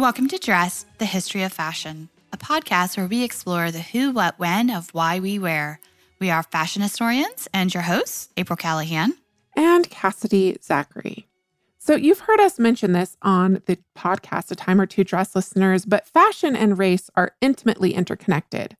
Welcome 0.00 0.28
to 0.28 0.38
Dress, 0.38 0.86
the 0.98 1.06
History 1.06 1.42
of 1.42 1.52
Fashion, 1.52 2.08
a 2.32 2.36
podcast 2.36 2.96
where 2.96 3.08
we 3.08 3.24
explore 3.24 3.72
the 3.72 3.80
who, 3.80 4.12
what, 4.12 4.38
when 4.38 4.70
of 4.70 4.94
why 4.94 5.18
we 5.18 5.40
wear. 5.40 5.80
We 6.20 6.30
are 6.30 6.44
fashion 6.44 6.82
historians 6.82 7.48
and 7.52 7.74
your 7.74 7.82
hosts, 7.82 8.28
April 8.36 8.56
Callahan 8.56 9.14
and 9.56 9.90
Cassidy 9.90 10.56
Zachary. 10.62 11.26
So, 11.78 11.96
you've 11.96 12.20
heard 12.20 12.38
us 12.38 12.60
mention 12.60 12.92
this 12.92 13.16
on 13.22 13.60
the 13.66 13.76
podcast 13.96 14.52
a 14.52 14.54
time 14.54 14.80
or 14.80 14.86
two, 14.86 15.02
dress 15.02 15.34
listeners, 15.34 15.84
but 15.84 16.06
fashion 16.06 16.54
and 16.54 16.78
race 16.78 17.10
are 17.16 17.34
intimately 17.40 17.92
interconnected. 17.92 18.76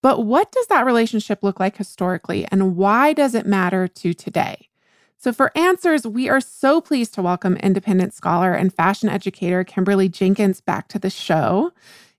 But 0.00 0.24
what 0.24 0.50
does 0.50 0.66
that 0.68 0.86
relationship 0.86 1.42
look 1.42 1.60
like 1.60 1.76
historically, 1.76 2.46
and 2.50 2.74
why 2.74 3.12
does 3.12 3.34
it 3.34 3.46
matter 3.46 3.86
to 3.86 4.14
today? 4.14 4.70
So, 5.24 5.32
for 5.32 5.56
answers, 5.56 6.06
we 6.06 6.28
are 6.28 6.38
so 6.38 6.82
pleased 6.82 7.14
to 7.14 7.22
welcome 7.22 7.56
independent 7.56 8.12
scholar 8.12 8.52
and 8.52 8.70
fashion 8.70 9.08
educator 9.08 9.64
Kimberly 9.64 10.06
Jenkins 10.06 10.60
back 10.60 10.86
to 10.88 10.98
the 10.98 11.08
show. 11.08 11.72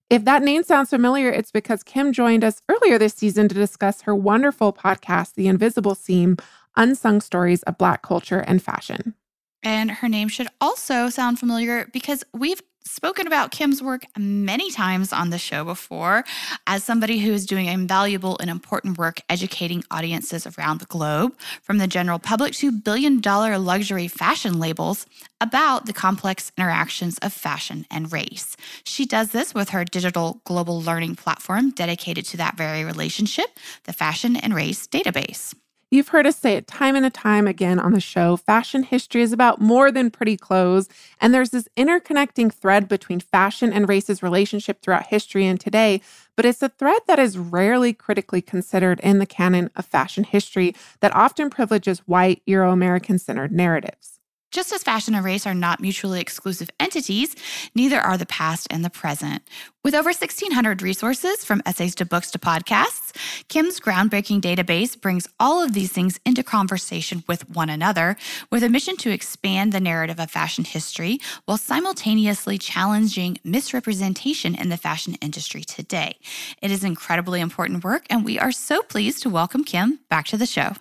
If 0.10 0.26
that 0.26 0.42
name 0.42 0.64
sounds 0.64 0.90
familiar, 0.90 1.30
it's 1.30 1.52
because 1.52 1.84
Kim 1.84 2.14
joined 2.14 2.44
us 2.44 2.64
earlier 2.68 2.98
this 2.98 3.14
season 3.14 3.48
to 3.50 3.54
discuss 3.54 4.02
her 4.02 4.16
wonderful 4.16 4.74
podcast, 4.74 5.36
The 5.36 5.48
Invisible 5.48 5.94
Seam 5.94 6.38
Unsung 6.76 7.22
Stories 7.22 7.62
of 7.62 7.78
Black 7.78 8.02
Culture 8.02 8.40
and 8.40 8.60
Fashion. 8.60 9.14
And 9.62 9.92
her 9.92 10.10
name 10.10 10.28
should 10.28 10.48
also 10.60 11.10
sound 11.10 11.38
familiar 11.38 11.88
because 11.94 12.24
we've 12.34 12.64
spoken 12.86 13.28
about 13.28 13.52
Kim's 13.52 13.82
work 13.82 14.06
many 14.18 14.72
times 14.72 15.12
on 15.12 15.30
the 15.30 15.38
show 15.38 15.66
before 15.66 16.24
as 16.68 16.84
somebody 16.84 17.20
who 17.20 17.34
is 17.34 17.46
doing 17.46 17.66
invaluable 17.66 18.38
and 18.40 18.50
important 18.50 18.98
work 18.98 19.20
educating 19.30 19.84
audiences 19.92 20.48
around 20.48 20.80
the 20.80 20.86
globe, 20.86 21.36
from 21.62 21.80
the 21.80 21.88
general 21.88 22.20
public 22.20 22.54
to 22.54 22.72
billion 22.72 23.20
dollar 23.20 23.58
luxury 23.58 24.08
fashion 24.08 24.60
labels, 24.60 25.06
about 25.42 25.86
the 25.86 25.94
complex 25.94 26.52
interactions 26.58 27.18
of 27.20 27.34
fashion 27.34 27.86
and 27.92 28.14
race. 28.14 28.56
She 28.84 29.06
does 29.06 29.32
this 29.32 29.54
with 29.54 29.70
her 29.70 29.84
digital 29.84 30.42
global 30.46 30.82
learning 30.82 31.16
platform 31.16 31.72
dedicated 31.72 32.26
to 32.26 32.38
that 32.38 32.56
very 32.56 32.84
relationship, 32.84 33.48
the 33.84 33.94
Fashion 33.94 34.36
and 34.36 34.54
Race 34.54 34.88
Database. 34.88 35.54
You've 35.96 36.10
heard 36.10 36.28
us 36.28 36.36
say 36.36 36.56
it 36.58 36.68
time 36.68 36.98
and 36.98 37.14
time 37.14 37.48
again 37.48 37.80
on 37.80 37.94
the 37.94 38.02
show. 38.02 38.36
Fashion 38.36 38.84
history 38.84 39.22
is 39.22 39.32
about 39.32 39.62
more 39.62 39.94
than 39.94 40.12
pretty 40.12 40.36
clothes. 40.36 40.90
And 41.22 41.34
there's 41.34 41.52
this 41.52 41.70
interconnecting 41.78 42.52
thread 42.52 42.90
between 42.90 43.22
fashion 43.22 43.72
and 43.72 43.88
race's 43.88 44.22
relationship 44.22 44.82
throughout 44.82 45.08
history 45.08 45.48
and 45.48 45.58
today. 45.58 46.02
But 46.36 46.44
it's 46.44 46.62
a 46.62 46.68
thread 46.68 47.00
that 47.08 47.18
is 47.18 47.38
rarely 47.38 47.94
critically 47.94 48.42
considered 48.42 49.00
in 49.00 49.20
the 49.20 49.26
canon 49.26 49.72
of 49.78 49.86
fashion 49.86 50.26
history 50.26 50.76
that 51.00 51.16
often 51.16 51.50
privileges 51.50 52.00
white, 52.00 52.42
Euro 52.46 52.74
American 52.74 53.18
centered 53.18 53.54
narratives. 53.54 54.15
Just 54.52 54.72
as 54.72 54.84
fashion 54.84 55.16
and 55.16 55.26
race 55.26 55.46
are 55.46 55.54
not 55.54 55.82
mutually 55.82 56.22
exclusive 56.22 56.70
entities, 56.80 57.36
neither 57.76 58.00
are 58.00 58.18
the 58.18 58.26
past 58.26 58.68
and 58.70 58.86
the 58.86 58.90
present. 58.90 59.44
With 59.84 59.94
over 59.94 60.10
1,600 60.10 60.82
resources 60.82 61.44
from 61.44 61.62
essays 61.66 61.94
to 61.96 62.06
books 62.06 62.32
to 62.32 62.40
podcasts, 62.40 63.12
Kim's 63.50 63.80
groundbreaking 63.80 64.42
database 64.42 65.00
brings 65.00 65.28
all 65.40 65.62
of 65.62 65.74
these 65.74 65.92
things 65.92 66.20
into 66.26 66.42
conversation 66.42 67.24
with 67.28 67.50
one 67.50 67.70
another 67.70 68.16
with 68.50 68.64
a 68.64 68.70
mission 68.70 68.96
to 68.98 69.12
expand 69.12 69.74
the 69.74 69.82
narrative 69.82 70.20
of 70.20 70.32
fashion 70.32 70.64
history 70.64 71.20
while 71.46 71.58
simultaneously 71.58 72.58
challenging 72.58 73.38
misrepresentation 73.44 74.56
in 74.56 74.70
the 74.70 74.78
fashion 74.78 75.16
industry 75.16 75.64
today. 75.64 76.18
It 76.62 76.72
is 76.72 76.84
incredibly 76.84 77.42
important 77.42 77.84
work, 77.84 78.06
and 78.10 78.24
we 78.24 78.40
are 78.40 78.52
so 78.52 78.82
pleased 78.84 79.22
to 79.24 79.30
welcome 79.30 79.66
Kim 79.66 80.00
back 80.10 80.28
to 80.28 80.38
the 80.38 80.46
show. 80.46 80.74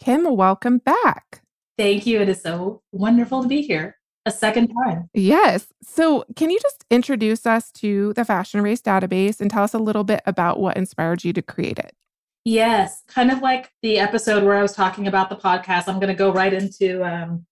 Kim, 0.00 0.24
welcome 0.34 0.78
back. 0.78 1.42
Thank 1.80 2.04
you. 2.04 2.20
It 2.20 2.28
is 2.28 2.42
so 2.42 2.82
wonderful 2.92 3.40
to 3.40 3.48
be 3.48 3.62
here 3.62 3.96
a 4.26 4.30
second 4.30 4.68
time. 4.84 5.08
Yes. 5.14 5.68
So, 5.82 6.26
can 6.36 6.50
you 6.50 6.58
just 6.60 6.84
introduce 6.90 7.46
us 7.46 7.72
to 7.72 8.12
the 8.12 8.24
Fashion 8.26 8.60
Race 8.60 8.82
database 8.82 9.40
and 9.40 9.50
tell 9.50 9.64
us 9.64 9.72
a 9.72 9.78
little 9.78 10.04
bit 10.04 10.20
about 10.26 10.60
what 10.60 10.76
inspired 10.76 11.24
you 11.24 11.32
to 11.32 11.40
create 11.40 11.78
it? 11.78 11.94
Yes, 12.44 13.02
kind 13.08 13.30
of 13.30 13.40
like 13.40 13.72
the 13.80 13.98
episode 13.98 14.44
where 14.44 14.58
I 14.58 14.60
was 14.60 14.74
talking 14.74 15.06
about 15.06 15.30
the 15.30 15.36
podcast. 15.36 15.88
I'm 15.88 15.94
going 15.94 16.08
to 16.08 16.14
go 16.14 16.30
right 16.30 16.52
into 16.52 17.02
um, 17.02 17.46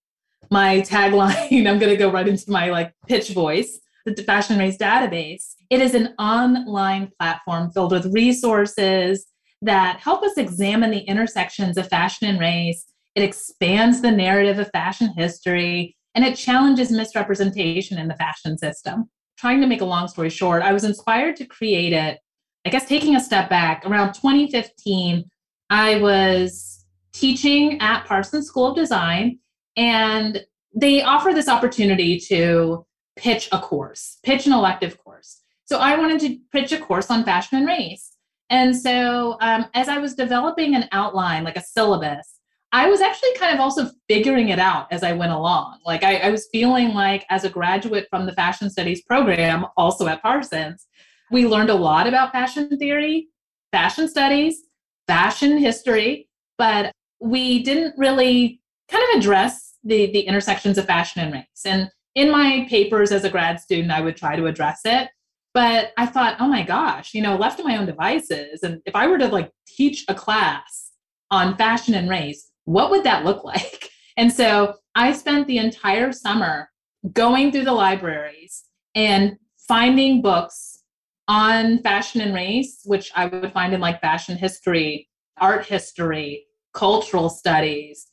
my 0.50 0.82
tagline. 0.82 1.66
I'm 1.66 1.78
going 1.78 1.88
to 1.88 1.96
go 1.96 2.12
right 2.12 2.28
into 2.28 2.50
my 2.50 2.68
like 2.68 2.92
pitch 3.06 3.30
voice. 3.30 3.80
The 4.04 4.22
Fashion 4.22 4.58
Race 4.58 4.76
database. 4.76 5.54
It 5.70 5.80
is 5.80 5.94
an 5.94 6.14
online 6.18 7.12
platform 7.18 7.70
filled 7.70 7.92
with 7.92 8.12
resources 8.12 9.24
that 9.62 10.00
help 10.00 10.22
us 10.22 10.36
examine 10.36 10.90
the 10.90 11.00
intersections 11.00 11.78
of 11.78 11.88
fashion 11.88 12.28
and 12.28 12.38
race 12.38 12.84
it 13.18 13.24
expands 13.24 14.00
the 14.00 14.12
narrative 14.12 14.60
of 14.60 14.70
fashion 14.70 15.12
history 15.16 15.96
and 16.14 16.24
it 16.24 16.36
challenges 16.36 16.92
misrepresentation 16.92 17.98
in 17.98 18.06
the 18.06 18.14
fashion 18.14 18.56
system. 18.56 19.10
Trying 19.36 19.60
to 19.60 19.66
make 19.66 19.80
a 19.80 19.84
long 19.84 20.06
story 20.06 20.30
short, 20.30 20.62
I 20.62 20.72
was 20.72 20.84
inspired 20.84 21.34
to 21.36 21.44
create 21.44 21.92
it. 21.92 22.20
I 22.64 22.70
guess 22.70 22.86
taking 22.86 23.16
a 23.16 23.20
step 23.20 23.50
back, 23.50 23.84
around 23.84 24.12
2015, 24.12 25.24
I 25.68 25.98
was 25.98 26.84
teaching 27.12 27.80
at 27.80 28.06
Parsons 28.06 28.46
School 28.46 28.68
of 28.68 28.76
Design, 28.76 29.40
and 29.76 30.44
they 30.72 31.02
offer 31.02 31.32
this 31.32 31.48
opportunity 31.48 32.20
to 32.28 32.86
pitch 33.16 33.48
a 33.50 33.58
course, 33.58 34.18
pitch 34.22 34.46
an 34.46 34.52
elective 34.52 34.96
course. 35.02 35.42
So 35.64 35.78
I 35.78 35.98
wanted 35.98 36.20
to 36.20 36.38
pitch 36.52 36.70
a 36.70 36.78
course 36.78 37.10
on 37.10 37.24
fashion 37.24 37.58
and 37.58 37.66
race. 37.66 38.12
And 38.48 38.76
so 38.76 39.36
um, 39.40 39.66
as 39.74 39.88
I 39.88 39.98
was 39.98 40.14
developing 40.14 40.76
an 40.76 40.88
outline, 40.92 41.42
like 41.42 41.56
a 41.56 41.64
syllabus, 41.64 42.37
I 42.72 42.88
was 42.88 43.00
actually 43.00 43.34
kind 43.34 43.54
of 43.54 43.60
also 43.60 43.90
figuring 44.08 44.50
it 44.50 44.58
out 44.58 44.92
as 44.92 45.02
I 45.02 45.12
went 45.12 45.32
along. 45.32 45.78
Like 45.86 46.04
I, 46.04 46.16
I, 46.16 46.30
was 46.30 46.48
feeling 46.52 46.92
like 46.92 47.24
as 47.30 47.44
a 47.44 47.48
graduate 47.48 48.06
from 48.10 48.26
the 48.26 48.32
fashion 48.32 48.68
studies 48.68 49.02
program, 49.02 49.64
also 49.76 50.06
at 50.06 50.20
Parsons, 50.20 50.86
we 51.30 51.46
learned 51.46 51.70
a 51.70 51.74
lot 51.74 52.06
about 52.06 52.32
fashion 52.32 52.68
theory, 52.78 53.28
fashion 53.72 54.06
studies, 54.06 54.64
fashion 55.06 55.56
history, 55.56 56.28
but 56.58 56.92
we 57.20 57.62
didn't 57.62 57.94
really 57.96 58.60
kind 58.90 59.04
of 59.10 59.18
address 59.18 59.76
the, 59.84 60.12
the 60.12 60.20
intersections 60.20 60.76
of 60.76 60.86
fashion 60.86 61.22
and 61.22 61.32
race. 61.32 61.62
And 61.64 61.90
in 62.14 62.30
my 62.30 62.66
papers 62.68 63.12
as 63.12 63.24
a 63.24 63.30
grad 63.30 63.60
student, 63.60 63.92
I 63.92 64.00
would 64.00 64.16
try 64.16 64.36
to 64.36 64.46
address 64.46 64.80
it. 64.84 65.08
But 65.54 65.92
I 65.96 66.06
thought, 66.06 66.36
oh 66.40 66.48
my 66.48 66.62
gosh, 66.62 67.14
you 67.14 67.22
know, 67.22 67.36
left 67.36 67.58
to 67.58 67.64
my 67.64 67.76
own 67.76 67.86
devices, 67.86 68.62
and 68.62 68.80
if 68.84 68.94
I 68.94 69.06
were 69.06 69.18
to 69.18 69.28
like 69.28 69.50
teach 69.66 70.04
a 70.06 70.14
class 70.14 70.90
on 71.30 71.56
fashion 71.56 71.94
and 71.94 72.08
race, 72.08 72.47
what 72.68 72.90
would 72.90 73.04
that 73.04 73.24
look 73.24 73.44
like? 73.44 73.90
And 74.18 74.32
so 74.32 74.74
I 74.96 75.12
spent 75.12 75.46
the 75.46 75.58
entire 75.58 76.10
summer 76.10 76.68
going 77.12 77.52
through 77.52 77.66
the 77.66 77.72
libraries 77.72 78.64
and 78.96 79.36
finding 79.68 80.22
books 80.22 80.82
on 81.28 81.78
fashion 81.84 82.20
and 82.20 82.34
race, 82.34 82.80
which 82.84 83.12
I 83.14 83.26
would 83.26 83.52
find 83.52 83.72
in 83.72 83.80
like 83.80 84.00
fashion 84.00 84.36
history, 84.36 85.08
art 85.40 85.66
history, 85.66 86.46
cultural 86.74 87.30
studies, 87.30 88.08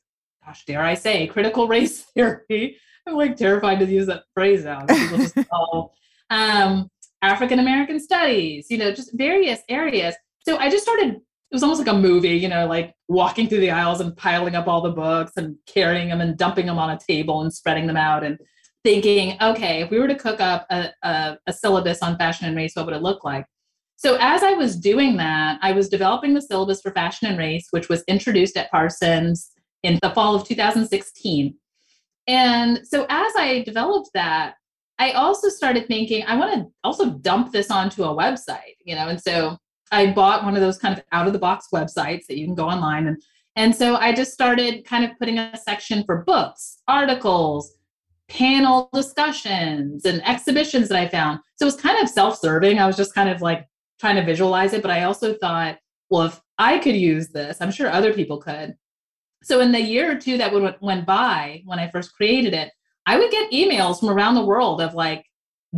gosh, 0.46 0.64
dare 0.66 0.84
I 0.84 0.94
say, 0.94 1.26
critical 1.26 1.68
race 1.68 2.02
theory. 2.14 2.78
I'm 3.08 3.16
like 3.16 3.36
terrified 3.36 3.80
to 3.80 3.86
use 3.88 4.06
that 4.06 4.26
phrase 4.36 4.64
now. 4.64 4.86
People 4.86 5.18
just 5.18 5.36
call 5.50 5.96
um, 6.30 6.88
African 7.24 7.58
American 7.58 8.00
studies, 8.00 8.68
you 8.70 8.78
know, 8.78 8.92
just 8.92 9.18
various 9.18 9.62
areas. 9.70 10.14
So 10.48 10.58
I 10.58 10.70
just 10.70 10.84
started 10.84 11.20
it 11.52 11.56
was 11.56 11.64
almost 11.64 11.80
like 11.80 11.94
a 11.94 11.98
movie, 11.98 12.30
you 12.30 12.48
know, 12.48 12.66
like 12.66 12.94
walking 13.08 13.48
through 13.48 13.60
the 13.60 13.72
aisles 13.72 14.02
and 14.02 14.18
piling 14.18 14.56
up 14.56 14.68
all 14.68 14.82
the 14.82 14.92
books 14.92 15.34
and 15.38 15.56
carrying 15.68 16.10
them 16.10 16.22
and 16.22 16.38
dumping 16.38 16.66
them 16.66 16.80
on 16.80 16.90
a 16.90 17.00
table 17.00 17.42
and 17.42 17.54
spreading 17.54 17.88
them 17.88 17.98
out 17.98 18.24
and 18.24 18.40
thinking, 18.84 19.38
okay, 19.42 19.82
if 19.82 19.90
we 19.90 20.00
were 20.00 20.08
to 20.08 20.16
cook 20.16 20.42
up 20.42 20.66
a, 20.70 20.90
a, 21.04 21.38
a 21.48 21.54
syllabus 21.54 22.02
on 22.02 22.18
fashion 22.18 22.48
and 22.48 22.58
race, 22.58 22.76
what 22.76 22.86
would 22.86 22.96
it 22.96 23.02
look 23.02 23.24
like? 23.24 23.46
So 23.96 24.18
as 24.20 24.44
I 24.44 24.54
was 24.54 24.76
doing 24.76 25.18
that, 25.18 25.60
I 25.62 25.72
was 25.72 25.88
developing 25.88 26.34
the 26.34 26.42
syllabus 26.42 26.82
for 26.82 26.92
fashion 26.92 27.28
and 27.28 27.38
race, 27.38 27.68
which 27.72 27.90
was 27.90 28.04
introduced 28.08 28.58
at 28.58 28.70
Parsons 28.72 29.52
in 29.84 30.00
the 30.02 30.12
fall 30.12 30.36
of 30.36 30.48
2016. 30.48 31.56
And 32.28 32.82
so 32.84 33.06
as 33.10 33.34
I 33.38 33.64
developed 33.66 34.10
that, 34.14 34.56
I 34.98 35.12
also 35.12 35.50
started 35.50 35.88
thinking, 35.88 36.24
I 36.26 36.36
want 36.36 36.54
to 36.54 36.72
also 36.84 37.12
dump 37.12 37.52
this 37.52 37.70
onto 37.70 38.04
a 38.04 38.16
website, 38.16 38.76
you 38.84 38.96
know, 38.96 39.08
and 39.08 39.22
so 39.22 39.58
I 39.96 40.12
bought 40.12 40.44
one 40.44 40.56
of 40.56 40.62
those 40.62 40.78
kind 40.78 40.98
of 40.98 41.04
out 41.12 41.28
of 41.28 41.34
the 41.34 41.40
box 41.40 41.68
websites 41.74 42.26
that 42.28 42.38
you 42.38 42.46
can 42.46 42.56
go 42.56 42.68
online 42.68 43.08
and 43.08 43.22
and 43.56 43.74
so 43.74 43.96
I 43.96 44.14
just 44.14 44.34
started 44.34 44.86
kind 44.86 45.06
of 45.06 45.18
putting 45.18 45.38
a 45.38 45.58
section 45.58 46.04
for 46.04 46.24
books, 46.24 46.82
articles, 46.88 47.78
panel 48.28 48.90
discussions, 48.94 50.06
and 50.06 50.22
exhibitions 50.28 50.90
that 50.90 51.00
I 51.00 51.08
found. 51.08 51.40
So 51.56 51.66
it 51.66 51.72
was 51.72 51.82
kind 51.82 52.02
of 52.02 52.10
self 52.10 52.38
serving. 52.38 52.80
I 52.80 52.88
was 52.88 52.98
just 52.98 53.16
kind 53.16 53.30
of 53.30 53.42
like 53.42 53.66
trying 54.00 54.16
to 54.16 54.26
visualize 54.26 54.74
it. 54.74 54.82
But 54.82 54.92
I 54.92 55.04
also 55.04 55.36
thought, 55.36 55.78
well, 56.10 56.24
if 56.24 56.42
I 56.58 56.80
could 56.80 56.96
use 56.96 57.30
this, 57.30 57.62
I'm 57.62 57.72
sure 57.72 57.90
other 57.90 58.14
people 58.14 58.40
could. 58.40 58.76
So 59.44 59.62
in 59.62 59.72
the 59.72 59.82
year 59.82 60.12
or 60.12 60.20
two 60.20 60.38
that 60.38 60.52
went 60.82 61.06
by 61.06 61.62
when 61.66 61.80
I 61.80 61.90
first 61.92 62.14
created 62.16 62.54
it, 62.54 62.72
I 63.06 63.18
would 63.18 63.32
get 63.32 63.52
emails 63.52 64.00
from 64.00 64.10
around 64.10 64.36
the 64.36 64.46
world 64.46 64.82
of 64.82 64.96
like, 64.96 65.26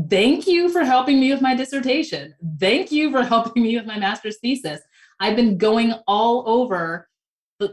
thank 0.10 0.48
you 0.48 0.70
for 0.70 0.84
helping 0.84 1.20
me 1.20 1.32
with 1.32 1.42
my 1.42 1.56
dissertation. 1.56 2.36
Thank 2.60 2.92
you 2.92 3.12
for 3.12 3.24
helping 3.34 3.64
me 3.64 3.76
with 3.76 3.86
my 3.86 4.00
master's 4.00 4.38
thesis. 4.40 4.82
I've 5.20 5.36
been 5.36 5.58
going 5.58 5.94
all 6.08 6.44
over, 6.48 7.10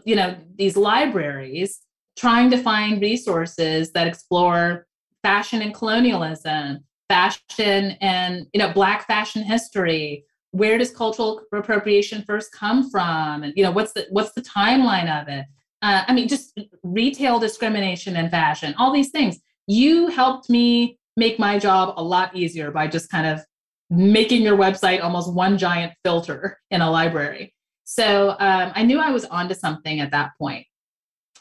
you 0.04 0.16
know, 0.16 0.36
these 0.56 0.76
libraries 0.76 1.80
trying 2.16 2.50
to 2.50 2.58
find 2.58 3.00
resources 3.00 3.92
that 3.92 4.06
explore 4.06 4.86
fashion 5.22 5.62
and 5.62 5.74
colonialism, 5.74 6.84
fashion 7.08 7.96
and, 8.00 8.46
you 8.52 8.58
know, 8.58 8.72
black 8.72 9.06
fashion 9.06 9.42
history. 9.42 10.24
Where 10.52 10.78
does 10.78 10.90
cultural 10.90 11.42
appropriation 11.52 12.22
first 12.22 12.52
come 12.52 12.88
from? 12.90 13.42
And, 13.42 13.52
you 13.56 13.62
know, 13.64 13.72
what's 13.72 13.92
the 13.92 14.06
what's 14.10 14.32
the 14.32 14.42
timeline 14.42 15.10
of 15.20 15.28
it? 15.28 15.44
Uh, 15.82 16.04
I 16.06 16.14
mean, 16.14 16.28
just 16.28 16.58
retail 16.82 17.38
discrimination 17.38 18.16
in 18.16 18.30
fashion, 18.30 18.74
all 18.78 18.92
these 18.92 19.10
things. 19.10 19.40
You 19.66 20.06
helped 20.08 20.48
me 20.48 20.98
make 21.16 21.38
my 21.38 21.58
job 21.58 21.94
a 21.96 22.02
lot 22.02 22.34
easier 22.34 22.70
by 22.70 22.86
just 22.86 23.10
kind 23.10 23.26
of 23.26 23.44
making 23.90 24.42
your 24.42 24.56
website 24.56 25.02
almost 25.02 25.32
one 25.32 25.58
giant 25.58 25.92
filter 26.04 26.58
in 26.70 26.80
a 26.80 26.90
library. 26.90 27.54
So 27.84 28.30
um, 28.30 28.72
I 28.74 28.82
knew 28.82 28.98
I 28.98 29.10
was 29.10 29.24
onto 29.26 29.54
something 29.54 30.00
at 30.00 30.10
that 30.10 30.30
point. 30.38 30.66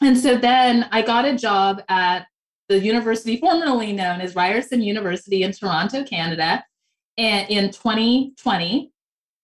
And 0.02 0.18
so 0.18 0.36
then 0.36 0.86
I 0.92 1.02
got 1.02 1.24
a 1.24 1.36
job 1.36 1.82
at 1.88 2.26
the 2.68 2.78
university 2.78 3.36
formerly 3.40 3.92
known 3.92 4.20
as 4.20 4.34
Ryerson 4.34 4.82
University 4.82 5.42
in 5.42 5.52
Toronto, 5.52 6.04
Canada, 6.04 6.64
and 7.16 7.48
in 7.50 7.70
2020. 7.70 8.90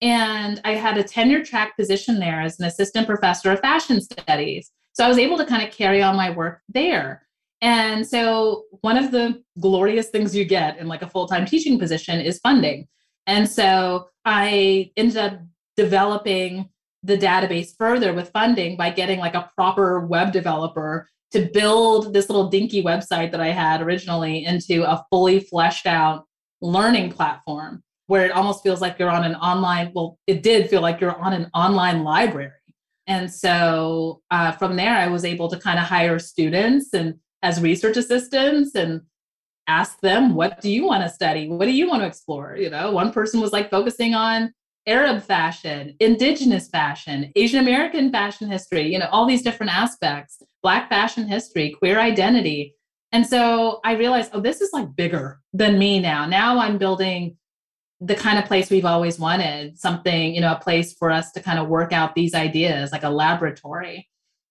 And 0.03 0.61
I 0.65 0.73
had 0.73 0.97
a 0.97 1.05
tenure 1.05 1.45
track 1.45 1.77
position 1.77 2.19
there 2.19 2.41
as 2.41 2.59
an 2.59 2.67
assistant 2.67 3.07
professor 3.07 3.53
of 3.53 3.61
fashion 3.61 4.01
studies. 4.01 4.71
So 4.93 5.05
I 5.05 5.09
was 5.09 5.19
able 5.19 5.37
to 5.39 5.47
kind 5.47 5.67
of 5.67 5.73
carry 5.73 6.03
on 6.03 6.17
my 6.17 6.31
work 6.31 6.61
there. 6.69 7.27
And 7.63 8.07
so 8.07 8.65
one 8.81 8.97
of 8.97 9.11
the 9.11 9.43
glorious 9.61 10.09
things 10.09 10.35
you 10.35 10.45
get 10.45 10.79
in 10.79 10.89
like 10.89 11.03
a 11.03 11.09
full-time 11.09 11.45
teaching 11.45 11.79
position 11.79 12.21
is 12.21 12.39
funding. 12.39 12.89
And 13.27 13.49
so 13.49 14.09
I 14.25 14.91
ended 14.97 15.19
up 15.19 15.41
developing 15.77 16.69
the 17.03 17.17
database 17.17 17.75
further 17.79 18.13
with 18.13 18.31
funding 18.31 18.77
by 18.77 18.91
getting 18.91 19.19
like 19.19 19.35
a 19.35 19.51
proper 19.55 20.01
web 20.01 20.33
developer 20.33 21.09
to 21.33 21.49
build 21.53 22.13
this 22.13 22.29
little 22.29 22.49
dinky 22.49 22.83
website 22.83 23.31
that 23.31 23.41
I 23.41 23.49
had 23.49 23.81
originally 23.83 24.45
into 24.45 24.83
a 24.83 25.05
fully 25.11 25.41
fleshed 25.41 25.87
out 25.87 26.27
learning 26.61 27.13
platform 27.13 27.83
where 28.07 28.25
it 28.25 28.33
almost 28.33 28.63
feels 28.63 28.81
like 28.81 28.99
you're 28.99 29.11
on 29.11 29.25
an 29.25 29.37
online, 29.37 29.93
well, 29.95 30.19
it 30.27 30.43
did 30.43 30.69
feel 30.69 30.81
like 30.81 31.01
you're 31.01 31.19
on 31.19 31.33
an 31.33 31.49
online 31.55 32.03
library. 32.03 32.51
And 33.07 33.33
so 33.33 34.21
uh, 34.31 34.53
from 34.53 34.77
there, 34.77 34.97
I 34.97 35.07
was 35.07 35.25
able 35.25 35.49
to 35.49 35.59
kind 35.59 35.79
of 35.79 35.85
hire 35.85 36.19
students 36.19 36.93
and 36.93 37.15
as 37.43 37.61
research 37.61 37.97
assistants 37.97 38.75
and 38.75 39.03
ask 39.67 40.01
them, 40.01 40.35
what 40.35 40.61
do 40.61 40.71
you 40.71 40.85
want 40.85 41.03
to 41.03 41.09
study? 41.09 41.49
What 41.49 41.67
do 41.67 41.73
you 41.73 41.89
want 41.89 42.03
to 42.03 42.07
explore? 42.07 42.57
You 42.57 42.71
know, 42.71 42.91
one 42.91 43.13
person 43.13 43.41
was 43.41 43.53
like 43.53 43.71
focusing 43.71 44.15
on 44.15 44.53
Arab 44.87 45.23
fashion, 45.23 45.95
indigenous 46.01 46.69
fashion, 46.69 47.31
Asian 47.37 47.61
American 47.61 48.11
fashion 48.11 48.51
history, 48.51 48.93
you 48.93 48.99
know, 48.99 49.09
all 49.13 49.27
these 49.27 49.43
different 49.43 49.73
aspects, 49.73 50.43
Black 50.63 50.89
fashion 50.89 51.29
history, 51.29 51.75
queer 51.79 52.01
identity. 52.01 52.75
And 53.13 53.27
so 53.27 53.81
I 53.85 53.95
realized, 53.95 54.31
oh, 54.35 54.41
this 54.41 54.61
is 54.61 54.71
like 54.73 54.95
bigger 54.97 55.41
than 55.53 55.79
me 55.79 56.01
now. 56.01 56.27
Now 56.27 56.59
I'm 56.59 56.79
building 56.79 57.37
the 58.01 58.15
kind 58.15 58.39
of 58.39 58.47
place 58.47 58.71
we've 58.71 58.85
always 58.85 59.19
wanted, 59.19 59.79
something, 59.79 60.35
you 60.35 60.41
know, 60.41 60.53
a 60.53 60.61
place 60.61 60.95
for 60.95 61.11
us 61.11 61.33
to 61.33 61.41
kind 61.41 61.59
of 61.59 61.69
work 61.69 61.93
out 61.93 62.15
these 62.15 62.35
ideas, 62.35 62.93
like 62.93 63.05
a 63.05 63.11
laboratory. 63.11 64.09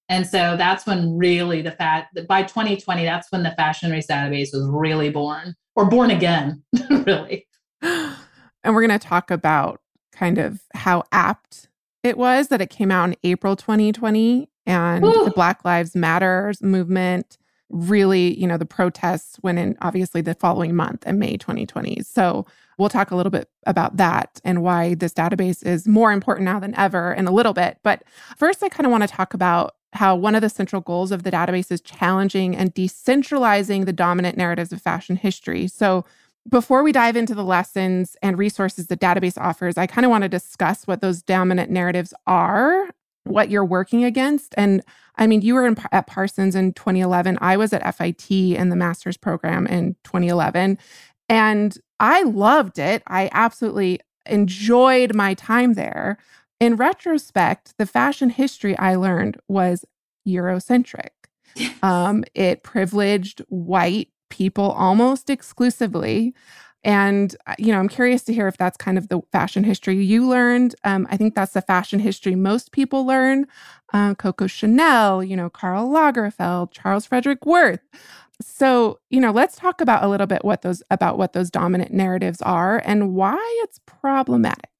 And 0.10 0.26
so 0.26 0.58
that's 0.58 0.86
when 0.88 1.16
really 1.18 1.62
the 1.62 1.72
fact 1.72 2.16
that 2.16 2.28
by 2.28 2.42
2020, 2.42 3.06
that's 3.06 3.32
when 3.32 3.44
the 3.44 3.52
fashion 3.52 3.92
race 3.92 4.08
database 4.08 4.50
was 4.52 4.68
really 4.68 5.10
born 5.10 5.56
or 5.76 5.86
born 5.86 6.12
again, 6.12 6.64
really. 6.90 7.48
And 8.62 8.76
we're 8.76 8.86
going 8.86 9.00
to 9.00 9.08
talk 9.08 9.32
about 9.32 9.80
kind 10.12 10.38
of 10.38 10.60
how 10.74 11.06
apt 11.14 11.70
it 12.04 12.18
was 12.18 12.50
that 12.50 12.60
it 12.60 12.70
came 12.70 12.92
out 12.92 13.08
in 13.08 13.16
April 13.24 13.56
2020 13.56 14.50
and 14.66 15.02
the 15.02 15.32
Black 15.34 15.64
Lives 15.64 15.96
Matters 15.96 16.62
movement 16.62 17.38
really, 17.70 18.38
you 18.40 18.48
know, 18.48 18.58
the 18.58 18.66
protests 18.66 19.40
went 19.44 19.60
in 19.60 19.78
obviously 19.82 20.22
the 20.22 20.34
following 20.34 20.76
month 20.76 21.06
in 21.06 21.20
May 21.20 21.38
2020. 21.38 22.02
So 22.04 22.46
we'll 22.78 22.90
talk 22.90 23.12
a 23.12 23.16
little 23.16 23.30
bit 23.30 23.50
about 23.66 23.98
that 23.98 24.42
and 24.44 24.64
why 24.64 24.96
this 24.96 25.14
database 25.14 25.66
is 25.66 25.88
more 25.88 26.12
important 26.12 26.46
now 26.46 26.60
than 26.60 26.76
ever 26.76 27.14
in 27.14 27.28
a 27.28 27.32
little 27.32 27.54
bit. 27.54 27.78
But 27.84 28.04
first, 28.38 28.64
I 28.64 28.70
kind 28.70 28.86
of 28.86 28.92
want 28.92 29.04
to 29.04 29.08
talk 29.08 29.34
about 29.34 29.76
how 29.94 30.16
one 30.16 30.36
of 30.36 30.42
the 30.42 30.50
central 30.50 30.82
goals 30.82 31.12
of 31.12 31.24
the 31.24 31.32
database 31.32 31.72
is 31.72 31.82
challenging 31.82 32.56
and 32.56 32.74
decentralizing 32.74 33.86
the 33.86 33.94
dominant 33.94 34.38
narratives 34.38 34.72
of 34.72 34.82
fashion 34.82 35.16
history. 35.16 35.68
So 35.68 36.06
before 36.48 36.84
we 36.84 36.92
dive 36.92 37.16
into 37.16 37.36
the 37.36 37.44
lessons 37.44 38.16
and 38.22 38.38
resources 38.38 38.88
the 38.88 38.98
database 38.98 39.38
offers, 39.38 39.78
I 39.78 39.88
kind 39.88 40.06
of 40.06 40.12
want 40.12 40.24
to 40.24 40.30
discuss 40.30 40.86
what 40.88 41.02
those 41.02 41.22
dominant 41.22 41.70
narratives 41.70 42.14
are, 42.28 42.90
what 43.24 43.50
you're 43.50 43.66
working 43.66 44.04
against. 44.04 44.54
And 44.58 44.84
I 45.18 45.28
mean, 45.28 45.42
you 45.42 45.54
were 45.54 45.68
in, 45.68 45.76
at 45.92 46.08
Parsons 46.08 46.56
in 46.56 46.74
2011. 46.74 47.38
I 47.42 47.58
was 47.58 47.74
at 47.74 47.96
FIT 47.96 48.32
in 48.32 48.70
the 48.70 48.76
master's 48.76 49.18
program 49.18 49.68
in 49.68 49.96
2011. 50.04 50.78
And 51.28 51.78
I 52.00 52.24
loved 52.24 52.80
it. 52.80 53.04
I 53.08 53.30
absolutely 53.34 54.00
enjoyed 54.26 55.14
my 55.14 55.34
time 55.34 55.74
there. 55.74 56.18
In 56.60 56.76
retrospect, 56.76 57.74
the 57.78 57.86
fashion 57.86 58.30
history 58.30 58.78
I 58.78 58.96
learned 58.96 59.38
was 59.48 59.86
Eurocentric. 60.28 61.10
Um, 61.82 62.24
it 62.36 62.64
privileged 62.64 63.40
white 63.50 64.10
people 64.30 64.72
almost 64.72 65.30
exclusively. 65.30 66.34
And, 66.84 67.36
uh, 67.48 67.56
you 67.58 67.74
know, 67.74 67.80
I'm 67.80 67.90
curious 67.90 68.24
to 68.24 68.34
hear 68.34 68.48
if 68.48 68.58
that's 68.58 68.78
kind 68.78 68.98
of 68.98 69.10
the 69.10 69.22
fashion 69.32 69.64
history 69.64 70.02
you 70.02 70.28
learned. 70.28 70.76
Um, 70.84 71.08
I 71.10 71.18
think 71.18 71.36
that's 71.36 71.54
the 71.54 71.62
fashion 71.62 72.00
history 72.00 72.36
most 72.36 72.72
people 72.72 73.06
learn. 73.06 73.48
Uh, 73.92 74.16
Coco 74.16 74.48
Chanel, 74.48 75.24
you 75.24 75.36
know, 75.36 75.50
Karl 75.50 75.90
Lagerfeld, 75.90 76.72
Charles 76.72 77.06
Frederick 77.06 77.46
Worth. 77.46 77.82
So, 78.42 79.00
you 79.10 79.20
know, 79.20 79.32
let's 79.32 79.58
talk 79.58 79.82
about 79.82 80.04
a 80.04 80.08
little 80.08 80.28
bit 80.28 80.46
what 80.46 80.62
those 80.62 80.82
about 80.90 81.18
what 81.18 81.34
those 81.34 81.50
dominant 81.50 81.92
narratives 81.92 82.42
are 82.42 82.82
and 82.86 83.14
why 83.14 83.38
it's 83.64 83.80
problematic. 83.86 84.79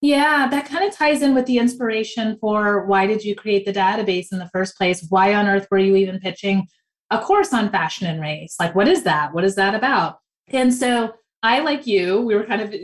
Yeah, 0.00 0.48
that 0.48 0.66
kind 0.66 0.88
of 0.88 0.94
ties 0.94 1.22
in 1.22 1.34
with 1.34 1.46
the 1.46 1.58
inspiration 1.58 2.38
for 2.40 2.86
why 2.86 3.06
did 3.06 3.24
you 3.24 3.34
create 3.34 3.66
the 3.66 3.72
database 3.72 4.28
in 4.30 4.38
the 4.38 4.48
first 4.52 4.76
place? 4.76 5.04
Why 5.08 5.34
on 5.34 5.48
earth 5.48 5.66
were 5.70 5.78
you 5.78 5.96
even 5.96 6.20
pitching 6.20 6.68
a 7.10 7.18
course 7.18 7.52
on 7.52 7.70
fashion 7.70 8.06
and 8.06 8.20
race. 8.20 8.56
Like, 8.58 8.74
what 8.74 8.88
is 8.88 9.02
that? 9.04 9.32
What 9.32 9.44
is 9.44 9.54
that 9.54 9.74
about? 9.74 10.18
And 10.48 10.72
so 10.72 11.14
I, 11.42 11.60
like 11.60 11.86
you, 11.86 12.20
we 12.20 12.34
were 12.34 12.44
kind 12.44 12.60
of 12.60 12.74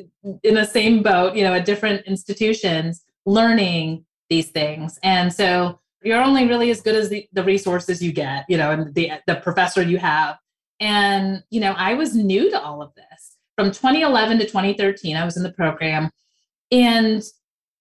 in 0.42 0.54
the 0.54 0.64
same 0.64 1.02
boat, 1.02 1.34
you 1.34 1.44
know, 1.44 1.54
at 1.54 1.64
different 1.64 2.06
institutions 2.06 3.04
learning 3.26 4.04
these 4.30 4.50
things. 4.50 4.98
And 5.02 5.32
so 5.32 5.80
you're 6.02 6.22
only 6.22 6.46
really 6.46 6.70
as 6.70 6.80
good 6.80 6.94
as 6.94 7.08
the, 7.08 7.26
the 7.32 7.44
resources 7.44 8.02
you 8.02 8.12
get, 8.12 8.44
you 8.48 8.56
know, 8.56 8.70
and 8.70 8.94
the, 8.94 9.12
the 9.26 9.36
professor 9.36 9.82
you 9.82 9.98
have. 9.98 10.36
And, 10.80 11.42
you 11.50 11.60
know, 11.60 11.72
I 11.72 11.94
was 11.94 12.14
new 12.14 12.50
to 12.50 12.60
all 12.60 12.82
of 12.82 12.94
this. 12.94 13.36
From 13.56 13.70
2011 13.70 14.38
to 14.38 14.46
2013, 14.46 15.16
I 15.16 15.24
was 15.24 15.36
in 15.36 15.42
the 15.42 15.52
program 15.52 16.10
and 16.70 17.22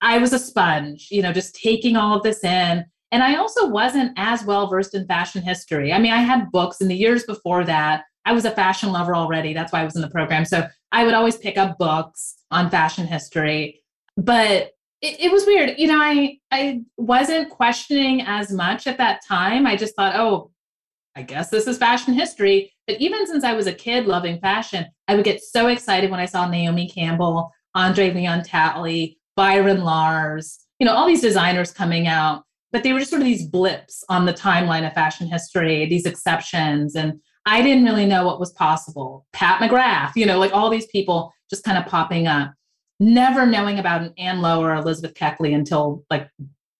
I 0.01 0.17
was 0.17 0.33
a 0.33 0.39
sponge, 0.39 1.07
you 1.11 1.21
know, 1.21 1.31
just 1.31 1.55
taking 1.55 1.95
all 1.95 2.17
of 2.17 2.23
this 2.23 2.43
in 2.43 2.85
and 3.13 3.21
I 3.21 3.35
also 3.35 3.67
wasn't 3.67 4.11
as 4.17 4.43
well 4.43 4.67
versed 4.67 4.95
in 4.95 5.05
fashion 5.05 5.43
history. 5.43 5.93
I 5.93 5.99
mean, 5.99 6.11
I 6.11 6.17
had 6.17 6.51
books 6.51 6.81
in 6.81 6.87
the 6.87 6.95
years 6.95 7.23
before 7.25 7.63
that. 7.63 8.05
I 8.25 8.33
was 8.33 8.43
a 8.43 8.49
fashion 8.49 8.91
lover 8.91 9.15
already. 9.15 9.53
That's 9.53 9.71
why 9.71 9.81
I 9.81 9.85
was 9.85 9.95
in 9.95 10.01
the 10.01 10.09
program. 10.09 10.45
So 10.45 10.65
I 10.91 11.05
would 11.05 11.13
always 11.13 11.37
pick 11.37 11.55
up 11.55 11.77
books 11.77 12.37
on 12.49 12.71
fashion 12.71 13.05
history. 13.05 13.83
But 14.17 14.71
it, 15.03 15.25
it 15.25 15.31
was 15.31 15.45
weird. 15.45 15.77
You 15.77 15.89
know, 15.89 15.99
I 16.01 16.39
I 16.49 16.81
wasn't 16.97 17.51
questioning 17.51 18.21
as 18.21 18.51
much 18.51 18.87
at 18.87 18.97
that 18.97 19.21
time. 19.23 19.67
I 19.67 19.75
just 19.75 19.95
thought, 19.95 20.15
oh, 20.15 20.49
I 21.15 21.21
guess 21.21 21.51
this 21.51 21.67
is 21.67 21.77
fashion 21.77 22.15
history. 22.15 22.73
But 22.87 22.99
even 22.99 23.27
since 23.27 23.43
I 23.43 23.53
was 23.53 23.67
a 23.67 23.73
kid 23.73 24.07
loving 24.07 24.39
fashion, 24.39 24.87
I 25.07 25.13
would 25.13 25.23
get 25.23 25.43
so 25.43 25.67
excited 25.67 26.09
when 26.09 26.19
I 26.19 26.25
saw 26.25 26.49
Naomi 26.49 26.89
Campbell, 26.89 27.51
Andre 27.75 28.13
Leon 28.13 28.43
Talley, 28.43 29.17
Byron 29.35 29.83
Lars, 29.83 30.59
you 30.79 30.85
know, 30.85 30.93
all 30.93 31.07
these 31.07 31.21
designers 31.21 31.71
coming 31.71 32.07
out 32.07 32.43
but 32.73 32.81
they 32.81 32.91
were 32.91 32.99
just 32.99 33.11
sort 33.11 33.21
of 33.21 33.27
these 33.27 33.45
blips 33.45 34.03
on 34.09 34.25
the 34.25 34.33
timeline 34.33 34.85
of 34.85 34.93
fashion 34.93 35.27
history, 35.27 35.85
these 35.85 36.07
exceptions. 36.07 36.95
And 36.95 37.21
I 37.45 37.61
didn't 37.61 37.85
really 37.85 38.07
know 38.07 38.25
what 38.25 38.39
was 38.39 38.51
possible. 38.53 39.27
Pat 39.31 39.61
McGrath, 39.61 40.13
you 40.15 40.25
know, 40.25 40.39
like 40.39 40.53
all 40.53 40.71
these 40.71 40.87
people 40.87 41.31
just 41.51 41.63
kind 41.63 41.77
of 41.77 41.85
popping 41.85 42.25
up, 42.25 42.51
never 42.99 43.45
knowing 43.45 43.77
about 43.77 44.01
an 44.01 44.13
Ann 44.17 44.41
Lowe 44.41 44.61
or 44.61 44.73
Elizabeth 44.73 45.13
Keckley 45.13 45.53
until 45.53 46.03
like 46.09 46.27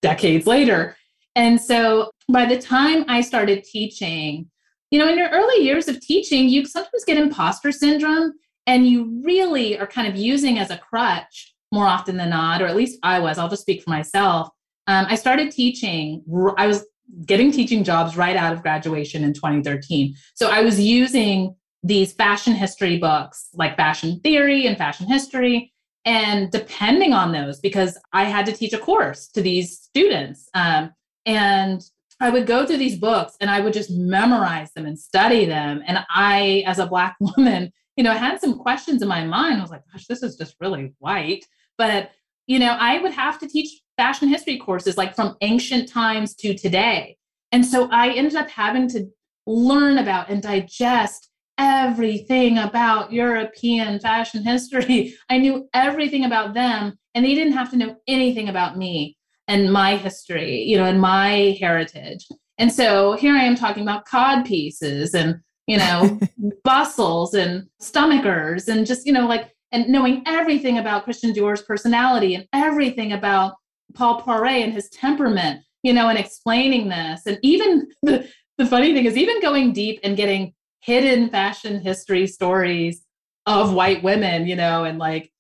decades 0.01 0.47
later. 0.47 0.97
And 1.35 1.61
so 1.61 2.09
by 2.31 2.47
the 2.47 2.59
time 2.59 3.05
I 3.07 3.21
started 3.21 3.63
teaching, 3.63 4.49
you 4.89 4.97
know, 4.97 5.07
in 5.07 5.17
your 5.17 5.29
early 5.29 5.63
years 5.63 5.87
of 5.87 6.01
teaching, 6.01 6.49
you 6.49 6.65
sometimes 6.65 7.03
get 7.05 7.17
imposter 7.17 7.71
syndrome 7.71 8.33
and 8.67 8.87
you 8.87 9.21
really 9.23 9.77
are 9.77 9.87
kind 9.87 10.07
of 10.07 10.15
using 10.15 10.59
as 10.59 10.69
a 10.71 10.77
crutch 10.77 11.53
more 11.71 11.87
often 11.87 12.17
than 12.17 12.29
not, 12.29 12.61
or 12.61 12.67
at 12.67 12.75
least 12.75 12.99
I 13.03 13.19
was, 13.19 13.37
I'll 13.37 13.49
just 13.49 13.63
speak 13.63 13.81
for 13.81 13.89
myself. 13.89 14.49
Um, 14.87 15.05
I 15.09 15.15
started 15.15 15.51
teaching, 15.51 16.23
I 16.57 16.67
was 16.67 16.85
getting 17.25 17.51
teaching 17.51 17.83
jobs 17.83 18.15
right 18.15 18.35
out 18.35 18.53
of 18.53 18.61
graduation 18.61 19.23
in 19.23 19.33
2013. 19.33 20.15
So 20.35 20.49
I 20.49 20.61
was 20.61 20.79
using 20.79 21.55
these 21.83 22.13
fashion 22.13 22.53
history 22.53 22.97
books 22.97 23.49
like 23.53 23.75
Fashion 23.75 24.19
Theory 24.21 24.67
and 24.67 24.77
Fashion 24.77 25.07
History, 25.07 25.73
and 26.05 26.51
depending 26.51 27.13
on 27.13 27.31
those, 27.31 27.59
because 27.59 27.97
I 28.13 28.25
had 28.25 28.45
to 28.45 28.53
teach 28.53 28.73
a 28.73 28.77
course 28.77 29.27
to 29.29 29.41
these 29.41 29.79
students. 29.79 30.49
Um, 30.53 30.91
and 31.25 31.81
I 32.19 32.29
would 32.29 32.45
go 32.45 32.65
through 32.65 32.77
these 32.77 32.97
books 32.97 33.35
and 33.41 33.49
I 33.49 33.59
would 33.59 33.73
just 33.73 33.91
memorize 33.91 34.71
them 34.73 34.85
and 34.85 34.97
study 34.97 35.45
them. 35.45 35.81
And 35.87 36.05
I, 36.09 36.63
as 36.65 36.79
a 36.79 36.85
Black 36.85 37.15
woman, 37.19 37.71
you 37.95 38.03
know, 38.03 38.11
I 38.11 38.17
had 38.17 38.39
some 38.39 38.57
questions 38.57 39.01
in 39.01 39.07
my 39.07 39.23
mind. 39.23 39.57
I 39.57 39.61
was 39.61 39.71
like, 39.71 39.83
gosh, 39.91 40.07
this 40.07 40.23
is 40.23 40.35
just 40.35 40.55
really 40.59 40.93
white. 40.99 41.45
But, 41.77 42.11
you 42.47 42.59
know, 42.59 42.75
I 42.79 42.99
would 43.01 43.13
have 43.13 43.39
to 43.39 43.47
teach 43.47 43.81
fashion 43.97 44.27
history 44.27 44.57
courses 44.57 44.97
like 44.97 45.15
from 45.15 45.37
ancient 45.41 45.89
times 45.89 46.33
to 46.35 46.55
today. 46.55 47.17
And 47.51 47.65
so 47.65 47.89
I 47.91 48.09
ended 48.09 48.35
up 48.35 48.49
having 48.49 48.89
to 48.89 49.07
learn 49.45 49.99
about 49.99 50.29
and 50.29 50.41
digest 50.41 51.29
everything 51.57 52.57
about 52.57 53.13
European 53.13 53.99
fashion 53.99 54.43
history. 54.43 55.15
I 55.29 55.37
knew 55.37 55.69
everything 55.73 56.25
about 56.25 56.53
them, 56.53 56.97
and 57.13 57.23
they 57.23 57.35
didn't 57.35 57.53
have 57.53 57.69
to 57.71 57.77
know 57.77 57.95
anything 58.07 58.49
about 58.49 58.77
me 58.77 59.17
and 59.47 59.71
my 59.71 59.97
history, 59.97 60.63
you 60.63 60.77
know, 60.77 60.85
and 60.85 60.99
my 60.99 61.55
heritage. 61.59 62.27
And 62.57 62.71
so 62.71 63.13
here 63.13 63.35
I 63.35 63.43
am 63.43 63.55
talking 63.55 63.83
about 63.83 64.05
cod 64.05 64.45
pieces 64.45 65.13
and, 65.13 65.41
you 65.67 65.77
know, 65.77 66.19
bustles 66.63 67.33
and 67.33 67.67
stomachers 67.81 68.67
and 68.67 68.85
just, 68.85 69.05
you 69.05 69.13
know, 69.13 69.27
like, 69.27 69.53
and 69.71 69.89
knowing 69.89 70.23
everything 70.27 70.77
about 70.77 71.03
Christian 71.03 71.33
Dior's 71.33 71.63
personality 71.63 72.35
and 72.35 72.47
everything 72.53 73.13
about 73.13 73.55
Paul 73.93 74.21
Poiret 74.21 74.63
and 74.63 74.73
his 74.73 74.89
temperament, 74.89 75.63
you 75.81 75.93
know, 75.93 76.09
and 76.09 76.19
explaining 76.19 76.89
this. 76.89 77.25
And 77.25 77.39
even 77.41 77.87
the, 78.03 78.29
the 78.57 78.65
funny 78.65 78.93
thing 78.93 79.05
is, 79.05 79.17
even 79.17 79.41
going 79.41 79.73
deep 79.73 79.99
and 80.03 80.17
getting 80.17 80.53
hidden 80.81 81.29
fashion 81.29 81.79
history 81.79 82.27
stories 82.27 83.03
of 83.45 83.73
white 83.73 84.03
women, 84.03 84.47
you 84.47 84.55
know, 84.55 84.83
and 84.83 84.99
like 84.99 85.31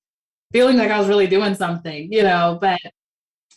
feeling 0.51 0.77
like 0.77 0.91
I 0.91 0.99
was 0.99 1.07
really 1.07 1.27
doing 1.27 1.55
something, 1.55 2.11
you 2.11 2.23
know, 2.23 2.57
but 2.61 2.79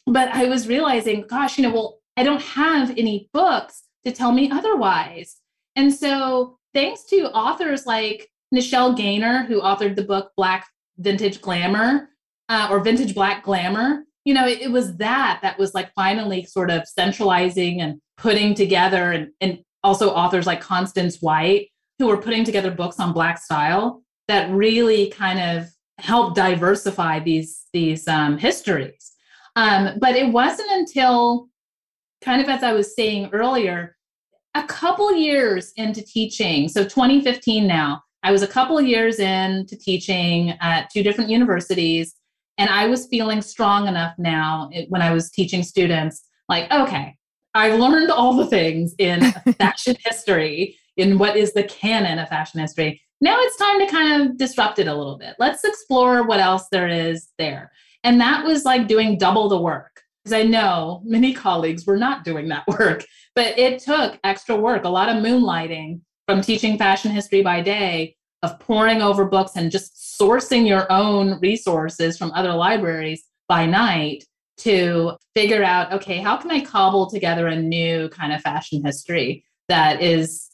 but 0.06 0.28
I 0.28 0.44
was 0.44 0.68
realizing, 0.68 1.26
gosh, 1.28 1.58
you 1.58 1.64
know, 1.64 1.73
well, 1.73 1.99
I 2.16 2.23
don't 2.23 2.42
have 2.42 2.90
any 2.90 3.28
books 3.32 3.82
to 4.04 4.12
tell 4.12 4.32
me 4.32 4.50
otherwise. 4.50 5.37
And 5.76 5.92
so, 5.92 6.59
thanks 6.75 7.04
to 7.04 7.30
authors 7.33 7.87
like 7.87 8.28
Nichelle 8.54 8.97
Gainer, 8.97 9.45
who 9.45 9.61
authored 9.61 9.97
the 9.97 10.04
book 10.04 10.33
Black 10.37 10.66
Vintage 10.99 11.40
Glamour 11.40 12.09
uh, 12.49 12.68
or 12.71 12.80
Vintage 12.80 13.14
Black 13.14 13.45
Glamour, 13.45 14.04
you 14.25 14.35
know, 14.35 14.47
it, 14.47 14.61
it, 14.61 14.73
was 14.73 14.97
that 14.97 15.38
that 15.42 15.59
was 15.59 15.73
like 15.73 15.92
finally 15.95 16.45
sort 16.45 16.71
of 16.71 16.87
centralizing 16.88 17.80
and 17.80 18.00
putting 18.16 18.54
together, 18.54 19.12
and, 19.12 19.28
and 19.40 19.61
also 19.85 20.11
authors 20.11 20.47
like 20.47 20.61
Constance 20.61 21.23
White, 21.23 21.68
who 21.99 22.09
were 22.09 22.16
putting 22.16 22.42
together 22.45 22.71
books 22.71 22.99
on 22.99 23.12
Black 23.12 23.38
style 23.38 24.02
that 24.26 24.50
really 24.50 25.11
kind 25.11 25.38
of 25.38 25.68
helped 25.99 26.37
diversify 26.37 27.21
these 27.21 27.66
these 27.73 28.09
um, 28.09 28.37
histories. 28.38 29.12
Um, 29.54 29.99
but 30.00 30.16
it 30.16 30.33
wasn't 30.33 30.71
until 30.73 31.49
kind 32.23 32.40
of 32.40 32.49
as 32.49 32.62
I 32.62 32.73
was 32.73 32.95
saying 32.95 33.30
earlier, 33.33 33.95
a 34.56 34.66
couple 34.66 35.12
years 35.12 35.72
into 35.76 36.02
teaching, 36.02 36.68
so 36.68 36.82
2015 36.82 37.66
now, 37.66 38.02
I 38.22 38.32
was 38.32 38.42
a 38.42 38.46
couple 38.46 38.80
years 38.80 39.18
into 39.18 39.76
teaching 39.76 40.50
at 40.60 40.88
two 40.90 41.02
different 41.02 41.30
universities, 41.30 42.14
and 42.56 42.70
I 42.70 42.86
was 42.86 43.06
feeling 43.06 43.42
strong 43.42 43.86
enough 43.86 44.14
now 44.18 44.70
when 44.88 45.02
I 45.02 45.12
was 45.12 45.30
teaching 45.30 45.62
students, 45.62 46.25
like, 46.48 46.70
okay, 46.72 47.14
I've 47.54 47.78
learned 47.78 48.10
all 48.10 48.34
the 48.34 48.46
things 48.46 48.94
in 48.98 49.20
fashion 49.58 49.96
history, 50.04 50.78
in 50.96 51.18
what 51.18 51.36
is 51.36 51.52
the 51.52 51.64
canon 51.64 52.18
of 52.18 52.28
fashion 52.28 52.60
history. 52.60 53.00
Now 53.20 53.36
it's 53.40 53.56
time 53.58 53.78
to 53.80 53.86
kind 53.86 54.22
of 54.22 54.38
disrupt 54.38 54.78
it 54.78 54.88
a 54.88 54.94
little 54.94 55.18
bit. 55.18 55.36
Let's 55.38 55.64
explore 55.64 56.26
what 56.26 56.40
else 56.40 56.66
there 56.72 56.88
is 56.88 57.28
there. 57.38 57.72
And 58.04 58.20
that 58.20 58.44
was 58.44 58.64
like 58.64 58.88
doing 58.88 59.18
double 59.18 59.48
the 59.48 59.60
work. 59.60 59.95
I 60.33 60.42
know 60.42 61.02
many 61.04 61.33
colleagues 61.33 61.87
were 61.87 61.97
not 61.97 62.25
doing 62.25 62.49
that 62.49 62.66
work, 62.68 63.04
but 63.35 63.59
it 63.59 63.80
took 63.80 64.18
extra 64.25 64.56
work, 64.56 64.85
a 64.85 64.88
lot 64.88 65.09
of 65.09 65.23
moonlighting 65.23 66.00
from 66.26 66.40
teaching 66.40 66.76
fashion 66.76 67.12
history 67.12 67.42
by 67.42 67.61
day, 67.61 68.16
of 68.42 68.59
poring 68.61 69.02
over 69.02 69.25
books 69.25 69.52
and 69.56 69.71
just 69.71 70.18
sourcing 70.21 70.66
your 70.66 70.90
own 70.90 71.38
resources 71.40 72.16
from 72.18 72.33
other 72.33 72.52
libraries 72.52 73.25
by 73.49 73.66
night 73.66 74.25
to 74.59 75.12
figure 75.35 75.62
out 75.62 75.92
okay, 75.92 76.18
how 76.18 76.37
can 76.37 76.50
I 76.50 76.64
cobble 76.64 77.09
together 77.11 77.47
a 77.47 77.56
new 77.56 78.09
kind 78.09 78.33
of 78.33 78.40
fashion 78.40 78.85
history 78.85 79.45
that 79.68 80.02
is 80.02 80.50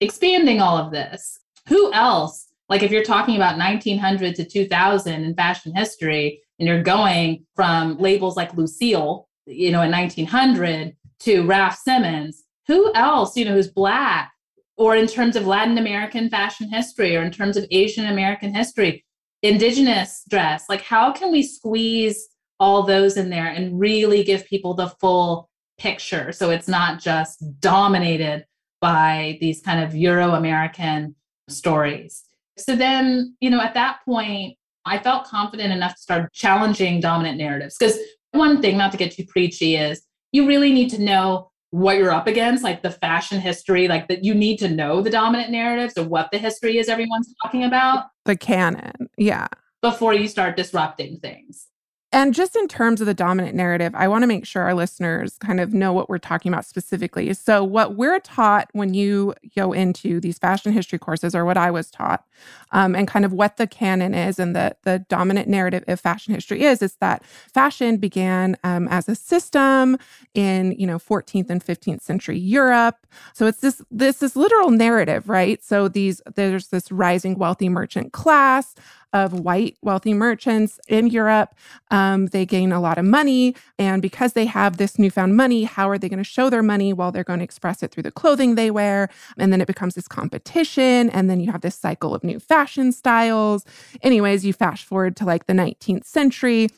expanding 0.00 0.60
all 0.60 0.76
of 0.76 0.92
this? 0.92 1.38
Who 1.68 1.92
else? 1.92 2.48
Like 2.68 2.82
if 2.82 2.90
you're 2.90 3.04
talking 3.04 3.36
about 3.36 3.58
1900 3.58 4.34
to 4.36 4.44
2000 4.44 5.24
in 5.24 5.34
fashion 5.34 5.74
history, 5.74 6.42
and 6.58 6.68
you're 6.68 6.82
going 6.82 7.44
from 7.54 7.98
labels 7.98 8.36
like 8.36 8.54
Lucile, 8.54 9.28
you 9.46 9.70
know, 9.70 9.82
in 9.82 9.90
1900 9.90 10.96
to 11.20 11.46
Raf 11.46 11.78
Simons, 11.78 12.44
who 12.66 12.92
else, 12.94 13.36
you 13.36 13.44
know, 13.44 13.54
who's 13.54 13.68
Black, 13.68 14.32
or 14.76 14.96
in 14.96 15.06
terms 15.06 15.36
of 15.36 15.46
Latin 15.46 15.78
American 15.78 16.28
fashion 16.28 16.68
history, 16.70 17.16
or 17.16 17.22
in 17.22 17.30
terms 17.30 17.56
of 17.56 17.66
Asian 17.70 18.06
American 18.06 18.54
history, 18.54 19.04
Indigenous 19.42 20.24
dress, 20.28 20.64
like 20.68 20.82
how 20.82 21.12
can 21.12 21.30
we 21.30 21.42
squeeze 21.42 22.28
all 22.58 22.82
those 22.82 23.16
in 23.16 23.30
there 23.30 23.46
and 23.46 23.78
really 23.78 24.24
give 24.24 24.46
people 24.46 24.74
the 24.74 24.88
full 25.00 25.50
picture 25.78 26.32
so 26.32 26.50
it's 26.50 26.68
not 26.68 27.00
just 27.00 27.44
dominated 27.60 28.46
by 28.80 29.36
these 29.40 29.60
kind 29.60 29.84
of 29.84 29.94
Euro 29.94 30.32
American 30.32 31.14
stories. 31.48 32.24
So 32.56 32.74
then, 32.76 33.36
you 33.40 33.50
know, 33.50 33.60
at 33.60 33.74
that 33.74 33.98
point, 34.04 34.56
I 34.86 34.98
felt 34.98 35.26
confident 35.26 35.72
enough 35.72 35.96
to 35.96 36.00
start 36.00 36.32
challenging 36.32 37.00
dominant 37.00 37.38
narratives. 37.38 37.76
Because 37.78 37.98
one 38.30 38.62
thing, 38.62 38.78
not 38.78 38.92
to 38.92 38.96
get 38.96 39.12
too 39.12 39.24
preachy, 39.24 39.76
is 39.76 40.02
you 40.32 40.46
really 40.46 40.72
need 40.72 40.90
to 40.90 41.02
know 41.02 41.50
what 41.70 41.98
you're 41.98 42.12
up 42.12 42.26
against, 42.26 42.62
like 42.62 42.82
the 42.82 42.90
fashion 42.90 43.40
history, 43.40 43.88
like 43.88 44.08
that 44.08 44.24
you 44.24 44.34
need 44.34 44.58
to 44.58 44.68
know 44.68 45.02
the 45.02 45.10
dominant 45.10 45.50
narratives 45.50 45.98
or 45.98 46.04
what 46.04 46.30
the 46.30 46.38
history 46.38 46.78
is 46.78 46.88
everyone's 46.88 47.34
talking 47.42 47.64
about. 47.64 48.06
The 48.24 48.36
canon. 48.36 49.10
Yeah. 49.18 49.48
Before 49.82 50.14
you 50.14 50.28
start 50.28 50.56
disrupting 50.56 51.18
things. 51.20 51.66
And 52.12 52.32
just 52.32 52.54
in 52.56 52.68
terms 52.68 53.00
of 53.00 53.06
the 53.06 53.14
dominant 53.14 53.56
narrative, 53.56 53.92
I 53.94 54.06
want 54.08 54.22
to 54.22 54.26
make 54.26 54.46
sure 54.46 54.62
our 54.62 54.74
listeners 54.74 55.36
kind 55.38 55.60
of 55.60 55.74
know 55.74 55.92
what 55.92 56.08
we're 56.08 56.18
talking 56.18 56.52
about 56.52 56.64
specifically. 56.64 57.34
So, 57.34 57.64
what 57.64 57.96
we're 57.96 58.20
taught 58.20 58.70
when 58.72 58.94
you 58.94 59.34
go 59.56 59.72
into 59.72 60.20
these 60.20 60.38
fashion 60.38 60.72
history 60.72 60.98
courses, 60.98 61.34
or 61.34 61.44
what 61.44 61.58
I 61.58 61.70
was 61.70 61.90
taught, 61.90 62.24
um, 62.72 62.94
and 62.94 63.08
kind 63.08 63.24
of 63.24 63.32
what 63.32 63.56
the 63.56 63.66
canon 63.66 64.14
is 64.14 64.38
and 64.38 64.54
the, 64.54 64.76
the 64.82 65.00
dominant 65.08 65.48
narrative 65.48 65.84
of 65.88 66.00
fashion 66.00 66.34
history 66.34 66.62
is, 66.62 66.82
is 66.82 66.96
that 66.96 67.24
fashion 67.24 67.96
began 67.96 68.56
um, 68.64 68.88
as 68.88 69.08
a 69.08 69.14
system 69.14 69.98
in 70.34 70.72
you 70.72 70.86
know 70.86 70.98
14th 70.98 71.50
and 71.50 71.64
15th 71.64 72.02
century 72.02 72.38
Europe. 72.38 73.06
So 73.32 73.46
it's 73.46 73.60
this 73.60 73.82
this 73.90 74.18
this 74.18 74.36
literal 74.36 74.70
narrative, 74.70 75.28
right? 75.28 75.62
So 75.64 75.88
these 75.88 76.20
there's 76.34 76.68
this 76.68 76.90
rising 76.92 77.38
wealthy 77.38 77.68
merchant 77.68 78.12
class 78.12 78.74
of 79.12 79.32
white 79.32 79.76
wealthy 79.82 80.12
merchants 80.12 80.78
in 80.88 81.06
Europe. 81.06 81.54
Um, 81.90 82.26
they 82.26 82.44
gain 82.44 82.72
a 82.72 82.80
lot 82.80 82.98
of 82.98 83.04
money. 83.04 83.54
And 83.78 84.02
because 84.02 84.34
they 84.34 84.44
have 84.46 84.76
this 84.76 84.98
newfound 84.98 85.36
money, 85.36 85.64
how 85.64 85.88
are 85.88 85.96
they 85.96 86.08
going 86.08 86.18
to 86.18 86.24
show 86.24 86.50
their 86.50 86.62
money? 86.62 86.92
Well, 86.92 87.12
they're 87.12 87.24
going 87.24 87.38
to 87.38 87.44
express 87.44 87.82
it 87.82 87.92
through 87.92 88.02
the 88.02 88.10
clothing 88.10 88.56
they 88.56 88.70
wear. 88.70 89.08
And 89.38 89.52
then 89.52 89.60
it 89.60 89.66
becomes 89.66 89.94
this 89.94 90.08
competition. 90.08 91.08
And 91.10 91.30
then 91.30 91.40
you 91.40 91.50
have 91.52 91.62
this 91.62 91.76
cycle 91.76 92.14
of 92.14 92.24
new 92.24 92.38
fashion 92.38 92.55
styles. 92.92 93.64
Anyways, 94.02 94.44
you 94.44 94.52
fast 94.52 94.84
forward 94.84 95.16
to 95.16 95.24
like 95.24 95.46
the 95.46 95.52
19th 95.52 96.04
century 96.04 96.68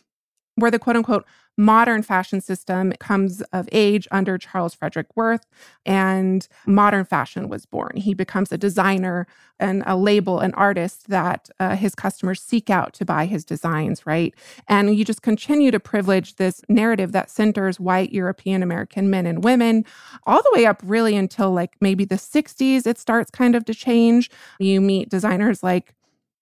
where 0.57 0.71
the 0.71 0.79
quote 0.79 0.97
unquote 0.97 1.25
modern 1.59 2.03
fashion 2.03 2.41
system 2.41 2.93
comes 3.01 3.43
of 3.53 3.69
age 3.73 4.09
under 4.11 4.39
Charles 4.39 4.75
Frederick 4.75 5.09
Worth, 5.17 5.45
and 5.85 6.47
modern 6.67 7.05
fashion 7.05 7.49
was 7.49 7.67
born. 7.67 7.97
He 7.97 8.15
becomes 8.15 8.53
a 8.53 8.57
designer 8.57 9.27
and 9.61 9.83
a 9.87 9.97
label, 9.97 10.39
an 10.39 10.55
artist 10.55 11.09
that 11.09 11.51
uh, 11.59 11.75
his 11.75 11.95
customers 11.95 12.41
seek 12.41 12.71
out 12.71 12.93
to 12.95 13.05
buy 13.05 13.27
his 13.27 13.45
designs, 13.45 14.07
right? 14.07 14.33
And 14.69 14.97
you 14.97 15.05
just 15.05 15.23
continue 15.23 15.73
to 15.73 15.81
privilege 15.81 16.37
this 16.37 16.63
narrative 16.69 17.11
that 17.13 17.29
centers 17.29 17.81
white 17.81 18.13
European 18.13 18.63
American 18.63 19.11
men 19.11 19.27
and 19.27 19.43
women 19.43 19.85
all 20.27 20.41
the 20.43 20.53
way 20.55 20.65
up 20.65 20.81
really 20.85 21.17
until 21.17 21.51
like 21.51 21.73
maybe 21.81 22.05
the 22.05 22.15
60s. 22.15 22.87
It 22.87 22.99
starts 22.99 23.33
kind 23.33 23.57
of 23.57 23.65
to 23.65 23.75
change. 23.75 24.31
You 24.61 24.81
meet 24.81 25.09
designers 25.09 25.63
like 25.63 25.95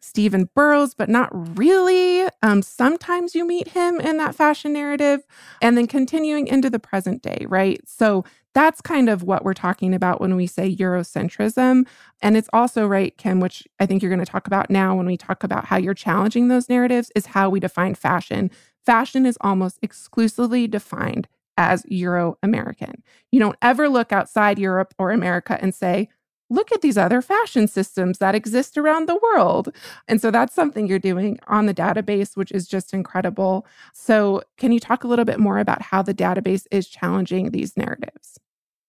Stephen 0.07 0.49
Burrows, 0.55 0.95
but 0.95 1.09
not 1.09 1.29
really. 1.59 2.29
Um, 2.43 2.63
sometimes 2.63 3.35
you 3.35 3.47
meet 3.47 3.69
him 3.69 4.01
in 4.01 4.17
that 4.19 4.35
fashion 4.35 4.73
narrative, 4.73 5.27
and 5.61 5.77
then 5.77 5.87
continuing 5.87 6.47
into 6.47 6.71
the 6.71 6.79
present 6.79 7.23
day, 7.23 7.45
right? 7.49 7.81
So 7.87 8.25
that's 8.55 8.81
kind 8.81 9.09
of 9.11 9.23
what 9.23 9.45
we're 9.45 9.53
talking 9.53 9.93
about 9.93 10.21
when 10.21 10.35
we 10.37 10.47
say 10.47 10.75
Eurocentrism. 10.75 11.87
And 12.23 12.37
it's 12.37 12.49
also, 12.53 12.87
right, 12.87 13.17
Kim, 13.19 13.41
which 13.41 13.69
I 13.81 13.87
think 13.87 14.01
you're 14.01 14.11
going 14.11 14.25
to 14.25 14.31
talk 14.31 14.47
about 14.47 14.71
now 14.71 14.97
when 14.97 15.07
we 15.07 15.17
talk 15.17 15.45
about 15.45 15.67
how 15.67 15.77
you're 15.77 15.93
challenging 15.93 16.49
those 16.49 16.69
narratives, 16.69 17.11
is 17.15 17.27
how 17.27 17.51
we 17.51 17.61
define 17.61 17.95
fashion. 17.95 18.51
Fashion 18.87 19.27
is 19.27 19.37
almost 19.41 19.79
exclusively 19.83 20.67
defined 20.67 21.29
as 21.59 21.85
Euro 21.89 22.39
American. 22.43 23.03
You 23.33 23.41
don't 23.41 23.57
ever 23.61 23.89
look 23.89 24.13
outside 24.13 24.59
Europe 24.59 24.95
or 24.99 25.11
America 25.11 25.59
and 25.61 25.75
say, 25.75 26.09
look 26.49 26.71
at 26.73 26.81
these 26.81 26.97
other 26.97 27.21
fashion 27.21 27.67
systems 27.67 28.19
that 28.19 28.35
exist 28.35 28.79
around 28.79 29.09
the 29.09 29.19
world. 29.23 29.75
And 30.09 30.21
so 30.21 30.31
that's 30.31 30.55
something 30.55 30.87
you're 30.87 30.99
doing 30.99 31.38
on 31.49 31.67
the 31.67 31.75
database, 31.75 32.37
which 32.37 32.53
is 32.53 32.69
just 32.69 32.95
incredible. 32.95 33.67
So, 33.93 34.43
can 34.57 34.73
you 34.73 34.81
talk 34.81 35.05
a 35.05 35.09
little 35.09 35.25
bit 35.25 35.41
more 35.41 35.59
about 35.59 35.83
how 35.83 36.03
the 36.03 36.15
database 36.15 36.67
is 36.71 36.88
challenging 36.88 37.50
these 37.50 37.76
narratives? 37.76 38.38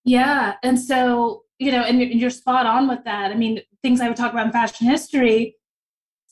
Yeah. 0.04 0.56
And 0.64 0.80
so, 0.80 1.44
you 1.60 1.72
know, 1.72 1.82
and 1.82 2.02
you're 2.02 2.30
spot 2.30 2.66
on 2.66 2.88
with 2.88 3.04
that. 3.06 3.32
I 3.32 3.36
mean, 3.36 3.62
things 3.82 4.00
I 4.00 4.08
would 4.08 4.18
talk 4.18 4.32
about 4.32 4.46
in 4.46 4.52
fashion 4.52 4.88
history 4.88 5.56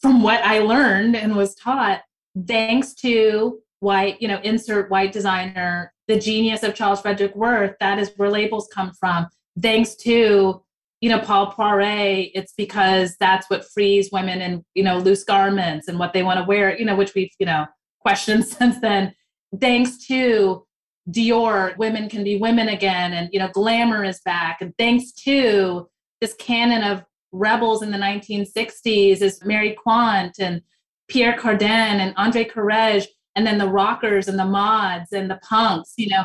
from 0.01 0.21
what 0.21 0.41
I 0.43 0.59
learned 0.59 1.15
and 1.15 1.35
was 1.35 1.55
taught, 1.55 2.01
thanks 2.47 2.93
to 2.95 3.59
white, 3.79 4.21
you 4.21 4.27
know, 4.27 4.39
insert 4.43 4.89
white 4.89 5.11
designer, 5.11 5.93
the 6.07 6.19
genius 6.19 6.63
of 6.63 6.75
Charles 6.75 7.01
Frederick 7.01 7.35
Worth, 7.35 7.75
that 7.79 7.99
is 7.99 8.11
where 8.15 8.29
labels 8.29 8.69
come 8.73 8.93
from. 8.93 9.27
Thanks 9.61 9.95
to 9.97 10.61
you 11.05 11.11
know, 11.11 11.19
Paul 11.19 11.53
Poiret, 11.53 12.31
it's 12.33 12.53
because 12.57 13.15
that's 13.19 13.47
what 13.47 13.63
frees 13.71 14.09
women 14.11 14.41
in, 14.41 14.65
you 14.73 14.81
know, 14.81 14.97
loose 14.97 15.23
garments 15.23 15.87
and 15.87 15.99
what 15.99 16.13
they 16.13 16.23
want 16.23 16.39
to 16.39 16.45
wear, 16.45 16.75
you 16.75 16.83
know, 16.83 16.95
which 16.95 17.13
we've, 17.13 17.29
you 17.37 17.45
know, 17.45 17.67
questioned 17.99 18.43
since 18.57 18.79
then. 18.79 19.13
Thanks 19.61 20.03
to 20.07 20.65
Dior, 21.11 21.77
women 21.77 22.09
can 22.09 22.23
be 22.23 22.37
women 22.37 22.69
again, 22.69 23.13
and 23.13 23.29
you 23.31 23.37
know, 23.37 23.49
glamour 23.49 24.03
is 24.03 24.19
back. 24.21 24.61
And 24.61 24.73
thanks 24.79 25.11
to 25.25 25.87
this 26.21 26.33
canon 26.39 26.81
of 26.81 27.03
rebels 27.31 27.83
in 27.83 27.91
the 27.91 27.99
1960s 27.99 29.21
is 29.21 29.45
Mary 29.45 29.73
Quant 29.73 30.35
and 30.39 30.59
Pierre 31.07 31.37
Cardin 31.37 31.61
and 32.01 32.15
Andre 32.17 32.45
Courrèges, 32.45 33.05
and 33.35 33.45
then 33.45 33.59
the 33.59 33.69
rockers 33.69 34.27
and 34.27 34.39
the 34.39 34.45
mods 34.45 35.11
and 35.11 35.29
the 35.29 35.39
punks, 35.47 35.93
you 35.97 36.07
know. 36.07 36.23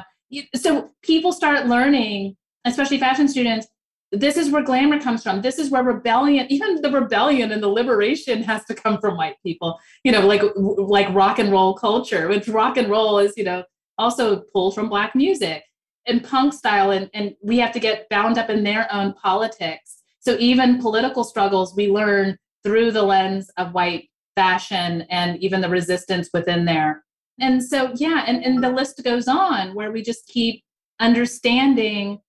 So 0.54 0.88
people 1.02 1.34
start 1.34 1.66
learning, 1.66 2.38
especially 2.64 2.96
fashion 2.96 3.28
students, 3.28 3.66
this 4.12 4.37
is 4.37 4.50
where 4.50 4.62
glamour 4.62 5.00
comes 5.00 5.23
from. 5.23 5.40
This 5.40 5.59
is 5.59 5.71
where 5.71 5.83
rebellion 5.83 6.47
even 6.50 6.81
the 6.83 6.90
rebellion 6.90 7.52
and 7.52 7.62
the 7.62 7.69
liberation 7.69 8.43
has 8.43 8.64
to 8.64 8.75
come 8.75 8.99
from 8.99 9.17
white 9.17 9.37
people. 9.43 9.79
You 10.05 10.12
know 10.12 10.26
like 10.26 10.43
like 10.57 11.12
rock 11.14 11.38
and 11.38 11.52
roll 11.52 11.75
culture 11.75 12.29
which 12.29 12.49
rock 12.49 12.76
and 12.76 12.90
roll 12.90 13.19
is 13.19 13.37
you 13.37 13.45
know 13.45 13.62
also 13.99 14.43
pulled 14.52 14.75
from 14.75 14.88
black 14.88 15.14
music 15.14 15.62
and 16.07 16.25
punk 16.25 16.55
style. 16.55 16.90
And, 16.90 17.11
and 17.14 17.35
we 17.43 17.59
have 17.59 17.73
to 17.73 17.81
get 17.81 18.09
bound 18.09 18.38
up 18.38 18.50
in 18.50 18.64
their 18.64 18.93
own 18.93 19.12
politics. 19.12 19.99
So 20.21 20.37
even 20.38 20.81
political 20.81 21.23
struggles 21.23 21.76
we 21.76 21.88
learn 21.88 22.37
through 22.64 22.93
the 22.93 23.02
lens 23.02 23.50
of 23.59 23.75
white 23.75 24.09
fashion 24.35 25.02
and 25.11 25.38
even 25.43 25.61
the 25.61 25.69
resistance 25.69 26.31
within 26.33 26.64
there. 26.64 27.05
And 27.38 27.62
so 27.62 27.93
yeah 27.95 28.25
and, 28.26 28.45
and 28.45 28.62
the 28.62 28.71
list 28.71 29.02
goes 29.05 29.29
on 29.29 29.75
where 29.75 29.93
we 29.93 30.02
just 30.02 30.26
keep 30.26 30.64
understanding 30.99 32.21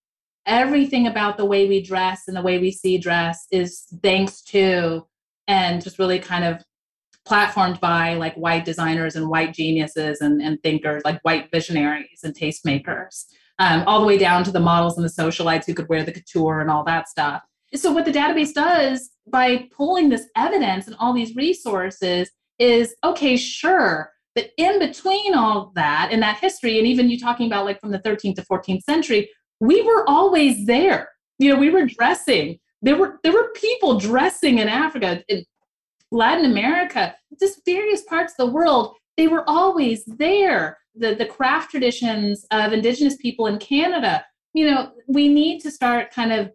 everything 0.46 1.06
about 1.06 1.36
the 1.36 1.44
way 1.44 1.68
we 1.68 1.82
dress 1.82 2.22
and 2.26 2.36
the 2.36 2.42
way 2.42 2.58
we 2.58 2.70
see 2.70 2.98
dress 2.98 3.46
is 3.50 3.86
thanks 4.02 4.42
to 4.42 5.06
and 5.48 5.82
just 5.82 5.98
really 5.98 6.18
kind 6.18 6.44
of 6.44 6.62
platformed 7.26 7.78
by 7.80 8.14
like 8.14 8.34
white 8.34 8.64
designers 8.64 9.14
and 9.14 9.28
white 9.28 9.54
geniuses 9.54 10.20
and, 10.20 10.42
and 10.42 10.60
thinkers 10.62 11.02
like 11.04 11.20
white 11.22 11.48
visionaries 11.52 12.20
and 12.24 12.34
tastemakers 12.34 13.26
um, 13.58 13.84
all 13.86 14.00
the 14.00 14.06
way 14.06 14.18
down 14.18 14.42
to 14.44 14.50
the 14.50 14.60
models 14.60 14.96
and 14.96 15.04
the 15.04 15.10
socialites 15.10 15.66
who 15.66 15.74
could 15.74 15.88
wear 15.88 16.02
the 16.02 16.12
couture 16.12 16.60
and 16.60 16.70
all 16.70 16.82
that 16.84 17.08
stuff. 17.08 17.42
So 17.74 17.92
what 17.92 18.04
the 18.04 18.12
database 18.12 18.52
does 18.52 19.10
by 19.28 19.68
pulling 19.74 20.08
this 20.08 20.26
evidence 20.36 20.88
and 20.88 20.96
all 20.98 21.12
these 21.12 21.36
resources 21.36 22.30
is 22.58 22.94
okay 23.04 23.36
sure 23.36 24.10
but 24.34 24.50
in 24.56 24.78
between 24.78 25.34
all 25.34 25.72
that 25.74 26.08
and 26.10 26.22
that 26.22 26.38
history 26.38 26.78
and 26.78 26.86
even 26.86 27.10
you 27.10 27.18
talking 27.18 27.46
about 27.46 27.64
like 27.64 27.80
from 27.80 27.90
the 27.90 27.98
13th 28.00 28.36
to 28.36 28.42
14th 28.42 28.82
century 28.82 29.28
we 29.62 29.80
were 29.82 30.04
always 30.10 30.66
there. 30.66 31.10
You 31.38 31.54
know, 31.54 31.60
we 31.60 31.70
were 31.70 31.86
dressing. 31.86 32.58
There 32.82 32.96
were 32.96 33.20
there 33.22 33.32
were 33.32 33.52
people 33.54 33.98
dressing 33.98 34.58
in 34.58 34.68
Africa, 34.68 35.22
in 35.28 35.44
Latin 36.10 36.44
America, 36.44 37.14
just 37.38 37.64
various 37.64 38.02
parts 38.02 38.32
of 38.32 38.38
the 38.38 38.52
world. 38.52 38.96
They 39.16 39.28
were 39.28 39.48
always 39.48 40.04
there. 40.04 40.78
The 40.96 41.14
the 41.14 41.26
craft 41.26 41.70
traditions 41.70 42.44
of 42.50 42.72
indigenous 42.72 43.16
people 43.16 43.46
in 43.46 43.58
Canada. 43.58 44.24
You 44.52 44.68
know, 44.68 44.92
we 45.06 45.28
need 45.28 45.60
to 45.60 45.70
start 45.70 46.12
kind 46.12 46.32
of 46.32 46.50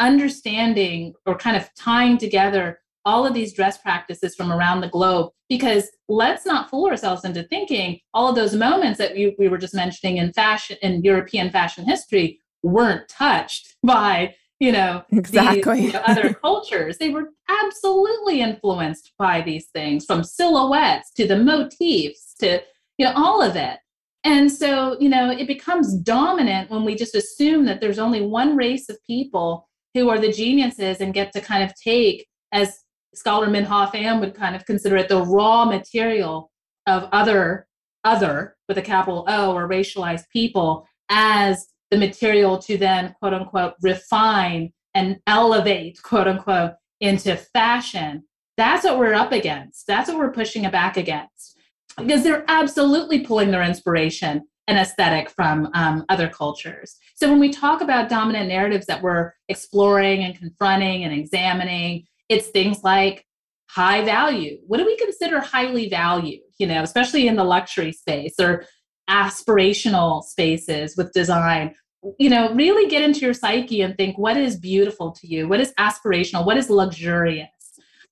understanding 0.00 1.14
or 1.26 1.38
kind 1.38 1.56
of 1.56 1.70
tying 1.76 2.18
together 2.18 2.80
all 3.04 3.26
of 3.26 3.34
these 3.34 3.52
dress 3.52 3.78
practices 3.78 4.34
from 4.34 4.52
around 4.52 4.80
the 4.80 4.88
globe 4.88 5.30
because 5.48 5.88
let's 6.08 6.44
not 6.44 6.68
fool 6.68 6.86
ourselves 6.88 7.24
into 7.24 7.42
thinking 7.44 7.98
all 8.14 8.28
of 8.28 8.36
those 8.36 8.54
moments 8.54 8.98
that 8.98 9.14
we, 9.14 9.34
we 9.38 9.48
were 9.48 9.58
just 9.58 9.74
mentioning 9.74 10.18
in 10.18 10.32
fashion 10.32 10.76
in 10.82 11.02
european 11.02 11.50
fashion 11.50 11.84
history 11.84 12.38
weren't 12.62 13.08
touched 13.08 13.76
by 13.82 14.34
you 14.60 14.70
know 14.70 15.02
exactly. 15.10 15.80
these, 15.80 15.86
you 15.86 15.92
know, 15.92 16.02
other 16.06 16.34
cultures. 16.44 16.98
They 16.98 17.08
were 17.08 17.30
absolutely 17.48 18.40
influenced 18.40 19.12
by 19.18 19.40
these 19.40 19.66
things 19.68 20.04
from 20.04 20.22
silhouettes 20.22 21.10
to 21.16 21.26
the 21.26 21.38
motifs 21.38 22.34
to 22.40 22.62
you 22.98 23.06
know 23.06 23.12
all 23.16 23.42
of 23.42 23.56
it. 23.56 23.78
And 24.22 24.52
so 24.52 24.98
you 25.00 25.08
know 25.08 25.30
it 25.30 25.46
becomes 25.46 25.94
dominant 25.94 26.70
when 26.70 26.84
we 26.84 26.94
just 26.94 27.14
assume 27.14 27.64
that 27.64 27.80
there's 27.80 27.98
only 27.98 28.20
one 28.20 28.56
race 28.56 28.88
of 28.88 29.02
people 29.06 29.66
who 29.94 30.08
are 30.08 30.20
the 30.20 30.30
geniuses 30.30 31.00
and 31.00 31.14
get 31.14 31.32
to 31.32 31.40
kind 31.40 31.64
of 31.64 31.74
take 31.74 32.26
as 32.52 32.78
scholar 33.14 33.48
Minh-Ha 33.48 33.90
Pham 33.92 34.20
would 34.20 34.34
kind 34.34 34.54
of 34.54 34.64
consider 34.66 34.96
it 34.96 35.08
the 35.08 35.22
raw 35.22 35.64
material 35.64 36.50
of 36.86 37.08
other 37.12 37.66
other 38.04 38.56
with 38.68 38.78
a 38.78 38.82
capital 38.82 39.24
O 39.28 39.52
or 39.52 39.68
racialized 39.68 40.24
people 40.32 40.86
as 41.10 41.66
the 41.90 41.98
material 41.98 42.58
to 42.58 42.78
then 42.78 43.14
quote 43.18 43.34
unquote 43.34 43.74
refine 43.82 44.72
and 44.94 45.18
elevate 45.26 46.02
quote 46.02 46.28
unquote 46.28 46.72
into 47.00 47.36
fashion. 47.36 48.22
That's 48.56 48.84
what 48.84 48.98
we're 48.98 49.14
up 49.14 49.32
against. 49.32 49.86
That's 49.86 50.08
what 50.08 50.18
we're 50.18 50.32
pushing 50.32 50.64
it 50.64 50.72
back 50.72 50.96
against. 50.96 51.58
Because 51.96 52.22
they're 52.22 52.44
absolutely 52.48 53.24
pulling 53.24 53.50
their 53.50 53.62
inspiration 53.62 54.42
and 54.68 54.78
aesthetic 54.78 55.30
from 55.30 55.68
um, 55.74 56.04
other 56.08 56.28
cultures. 56.28 56.96
So 57.16 57.28
when 57.28 57.40
we 57.40 57.50
talk 57.50 57.80
about 57.80 58.08
dominant 58.08 58.48
narratives 58.48 58.86
that 58.86 59.02
we're 59.02 59.32
exploring 59.48 60.22
and 60.22 60.38
confronting 60.38 61.04
and 61.04 61.12
examining 61.12 62.06
it's 62.30 62.46
things 62.46 62.82
like 62.82 63.26
high 63.68 64.02
value. 64.04 64.58
What 64.66 64.78
do 64.78 64.86
we 64.86 64.96
consider 64.96 65.40
highly 65.40 65.88
valued, 65.88 66.40
you 66.58 66.66
know, 66.66 66.82
especially 66.82 67.28
in 67.28 67.36
the 67.36 67.44
luxury 67.44 67.92
space 67.92 68.34
or 68.40 68.64
aspirational 69.10 70.22
spaces 70.22 70.96
with 70.96 71.12
design? 71.12 71.74
You 72.18 72.30
know, 72.30 72.54
really 72.54 72.88
get 72.88 73.02
into 73.02 73.20
your 73.20 73.34
psyche 73.34 73.82
and 73.82 73.96
think 73.96 74.16
what 74.16 74.36
is 74.36 74.56
beautiful 74.56 75.12
to 75.12 75.26
you? 75.26 75.48
What 75.48 75.60
is 75.60 75.74
aspirational? 75.78 76.46
What 76.46 76.56
is 76.56 76.70
luxurious? 76.70 77.48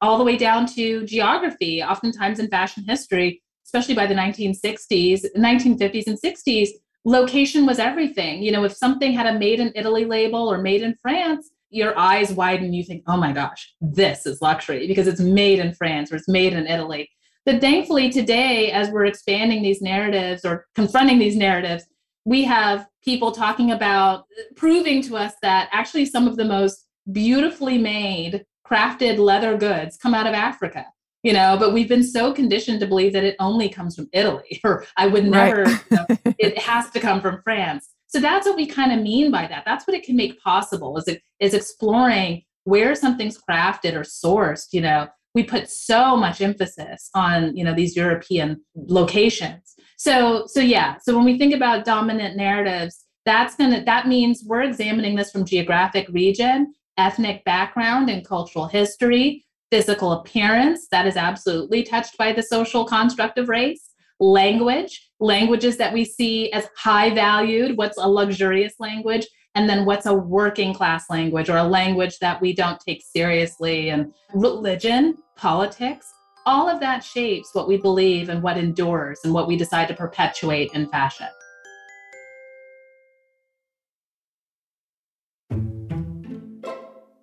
All 0.01 0.19
the 0.19 0.25
way 0.25 0.37
down 0.37 0.67
to 0.75 1.05
geography. 1.07 1.83
Oftentimes 1.83 2.41
in 2.41 2.49
fashion 2.49 2.85
history, 2.85 3.41
especially 3.65 3.95
by 3.95 4.07
the 4.07 4.15
1960s, 4.15 5.25
1950s, 5.37 6.07
and 6.09 6.21
60s, 6.21 6.69
location 7.05 7.67
was 7.67 7.79
everything. 7.79 8.43
You 8.43 8.51
know, 8.53 8.65
if 8.65 8.75
something 8.75 9.13
had 9.13 9.27
a 9.27 9.39
made 9.39 9.61
in 9.61 9.73
Italy 9.77 10.05
label 10.05 10.51
or 10.51 10.59
made 10.59 10.83
in 10.83 10.95
France, 11.01 11.51
your 11.71 11.99
eyes 11.99 12.33
widen 12.33 12.73
you 12.73 12.83
think 12.83 13.03
oh 13.07 13.17
my 13.17 13.33
gosh 13.33 13.75
this 13.81 14.27
is 14.27 14.41
luxury 14.41 14.87
because 14.87 15.07
it's 15.07 15.21
made 15.21 15.59
in 15.59 15.73
france 15.73 16.13
or 16.13 16.17
it's 16.17 16.29
made 16.29 16.53
in 16.53 16.67
italy. 16.67 17.09
But 17.45 17.63
thankfully 17.63 18.11
today 18.11 18.71
as 18.73 18.91
we're 18.91 19.07
expanding 19.07 19.63
these 19.63 19.81
narratives 19.81 20.45
or 20.45 20.67
confronting 20.75 21.19
these 21.19 21.37
narratives 21.37 21.85
we 22.25 22.45
have 22.45 22.87
people 23.03 23.33
talking 23.33 23.71
about 23.71 24.25
proving 24.55 25.01
to 25.03 25.17
us 25.17 25.33
that 25.43 25.69
actually 25.73 26.05
some 26.05 26.29
of 26.29 26.37
the 26.37 26.45
most 26.45 26.87
beautifully 27.11 27.79
made 27.79 28.45
crafted 28.67 29.19
leather 29.19 29.57
goods 29.57 29.97
come 29.97 30.15
out 30.15 30.27
of 30.27 30.35
africa 30.35 30.85
you 31.25 31.33
know? 31.33 31.57
But 31.59 31.73
we've 31.73 31.89
been 31.89 32.05
so 32.05 32.33
conditioned 32.33 32.79
to 32.81 32.87
believe 32.87 33.13
that 33.13 33.25
it 33.25 33.37
only 33.41 33.69
comes 33.69 33.97
from 33.97 34.09
italy 34.13 34.61
or 34.65 34.85
i 34.97 35.07
would 35.07 35.25
never 35.25 35.65
right. 35.65 35.85
you 35.91 35.97
know, 35.97 36.07
it 36.39 36.59
has 36.59 36.91
to 36.91 37.01
come 37.01 37.21
from 37.21 37.41
france 37.43 37.91
so 38.09 38.21
that's 38.21 38.47
what 38.47 38.57
we 38.57 38.67
kind 38.67 38.93
of 38.93 39.01
mean 39.01 39.31
by 39.31 39.47
that. 39.47 39.65
That's 39.65 39.87
what 39.87 39.97
it 39.97 40.03
can 40.03 40.17
make 40.17 40.41
possible 40.41 40.97
is 40.97 41.07
it 41.07 41.23
is 41.41 41.55
exploring 41.55 42.43
where 42.65 42.95
something's 42.95 43.39
crafted 43.39 43.95
or 43.95 44.01
sourced, 44.01 44.69
you 44.73 44.81
know. 44.81 45.09
We 45.35 45.45
put 45.45 45.71
so 45.71 46.17
much 46.17 46.41
emphasis 46.41 47.11
on, 47.15 47.55
you 47.55 47.63
know, 47.63 47.75
these 47.75 47.95
European 47.95 48.61
locations. 48.75 49.75
So 49.97 50.47
so 50.47 50.61
yeah, 50.61 50.97
so 51.03 51.15
when 51.15 51.25
we 51.25 51.39
think 51.39 51.55
about 51.55 51.85
dominant 51.85 52.37
narratives, 52.37 53.05
that's 53.25 53.55
to 53.57 53.83
that 53.85 54.09
means 54.09 54.43
we're 54.47 54.63
examining 54.63 55.15
this 55.15 55.31
from 55.31 55.45
geographic 55.45 56.09
region, 56.09 56.73
ethnic 56.97 57.45
background 57.45 58.09
and 58.09 58.27
cultural 58.27 58.67
history, 58.67 59.45
physical 59.71 60.13
appearance, 60.13 60.89
that 60.91 61.07
is 61.07 61.17
absolutely 61.17 61.83
touched 61.83 62.17
by 62.17 62.33
the 62.33 62.43
social 62.43 62.87
construct 62.87 63.39
of 63.39 63.49
race, 63.49 63.91
language, 64.19 65.08
languages 65.21 65.77
that 65.77 65.93
we 65.93 66.05
see 66.05 66.53
as 66.53 66.69
high 66.77 67.15
valued, 67.15 67.77
what's 67.77 67.99
a 67.99 68.09
luxurious 68.09 68.75
language, 68.79 69.27
and 69.55 69.69
then 69.69 69.85
what's 69.85 70.07
a 70.07 70.15
working 70.15 70.73
class 70.73 71.11
language 71.11 71.51
or 71.51 71.57
a 71.57 71.65
language 71.65 72.19
that 72.21 72.41
we 72.41 72.53
don't 72.53 72.81
take 72.81 73.03
seriously, 73.03 73.91
and 73.91 74.13
religion, 74.35 75.17
politics. 75.37 76.13
All 76.47 76.69
of 76.69 76.81
that 76.81 77.05
shapes 77.05 77.51
what 77.55 77.69
we 77.69 77.77
believe 77.77 78.29
and 78.29 78.43
what 78.43 78.57
endures 78.57 79.21
and 79.25 79.35
what 79.35 79.49
we 79.49 79.57
decide 79.57 79.89
to 79.89 79.95
perpetuate 79.95 80.71
in 80.75 80.89
fashion. 80.89 81.29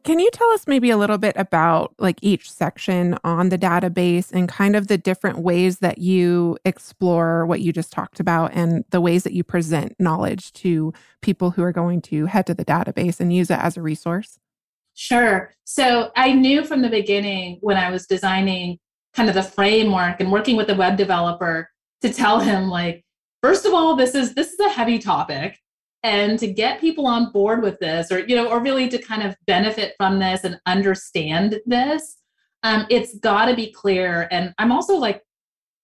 Can 0.06 0.20
you 0.20 0.30
tell 0.32 0.52
us 0.52 0.68
maybe 0.68 0.92
a 0.92 0.98
little 0.98 1.18
bit 1.18 1.34
about 1.36 1.96
like 1.98 2.20
each 2.22 2.52
section 2.52 3.18
on 3.24 3.50
the 3.50 3.58
database 3.58 4.32
and 4.32 4.48
kind 4.48 4.76
of 4.76 4.86
the 4.86 5.00
different 5.00 5.40
ways 5.40 5.80
that 5.80 5.98
you 5.98 6.60
explore 6.64 7.44
what 7.48 7.62
you 7.62 7.74
just 7.74 7.92
talked 7.92 8.20
about 8.20 8.52
and 8.54 8.86
the 8.92 9.02
ways 9.02 9.24
that 9.24 9.34
you 9.34 9.44
present 9.44 9.96
knowledge 9.98 10.54
to 10.54 10.94
people 11.24 11.50
who 11.50 11.64
are 11.64 11.72
going 11.72 12.04
to 12.04 12.28
head 12.28 12.46
to 12.46 12.54
the 12.54 12.64
database 12.64 13.20
and 13.20 13.34
use 13.34 13.50
it 13.50 13.58
as 13.58 13.78
a 13.78 13.82
resource? 13.82 14.38
Sure. 14.94 15.52
So 15.64 16.12
I 16.16 16.34
knew 16.34 16.64
from 16.64 16.84
the 16.84 16.90
beginning 16.90 17.58
when 17.62 17.76
I 17.76 17.90
was 17.90 18.06
designing 18.06 18.78
kind 19.16 19.28
of 19.28 19.34
the 19.34 19.42
framework 19.42 20.20
and 20.20 20.32
working 20.32 20.56
with 20.56 20.68
the 20.68 20.76
web 20.76 20.98
developer 20.98 21.72
to 22.04 22.14
tell 22.14 22.40
him 22.40 22.70
like 22.70 23.04
first 23.42 23.66
of 23.66 23.74
all 23.74 23.96
this 23.96 24.14
is 24.14 24.36
this 24.36 24.54
is 24.54 24.60
a 24.60 24.70
heavy 24.70 25.00
topic 25.00 25.58
and 26.06 26.38
to 26.38 26.46
get 26.46 26.80
people 26.80 27.08
on 27.08 27.32
board 27.32 27.64
with 27.64 27.80
this 27.80 28.12
or 28.12 28.20
you 28.20 28.36
know 28.36 28.48
or 28.48 28.62
really 28.62 28.88
to 28.88 28.98
kind 29.00 29.24
of 29.24 29.36
benefit 29.48 29.96
from 29.98 30.20
this 30.20 30.44
and 30.44 30.60
understand 30.66 31.60
this 31.66 32.18
um, 32.64 32.88
it's 32.90 33.20
got 33.20 33.46
to 33.46 33.56
be 33.56 33.72
clear. 33.72 34.28
And 34.32 34.54
i'm 34.60 34.72
also 34.72 34.96
like 34.96 35.24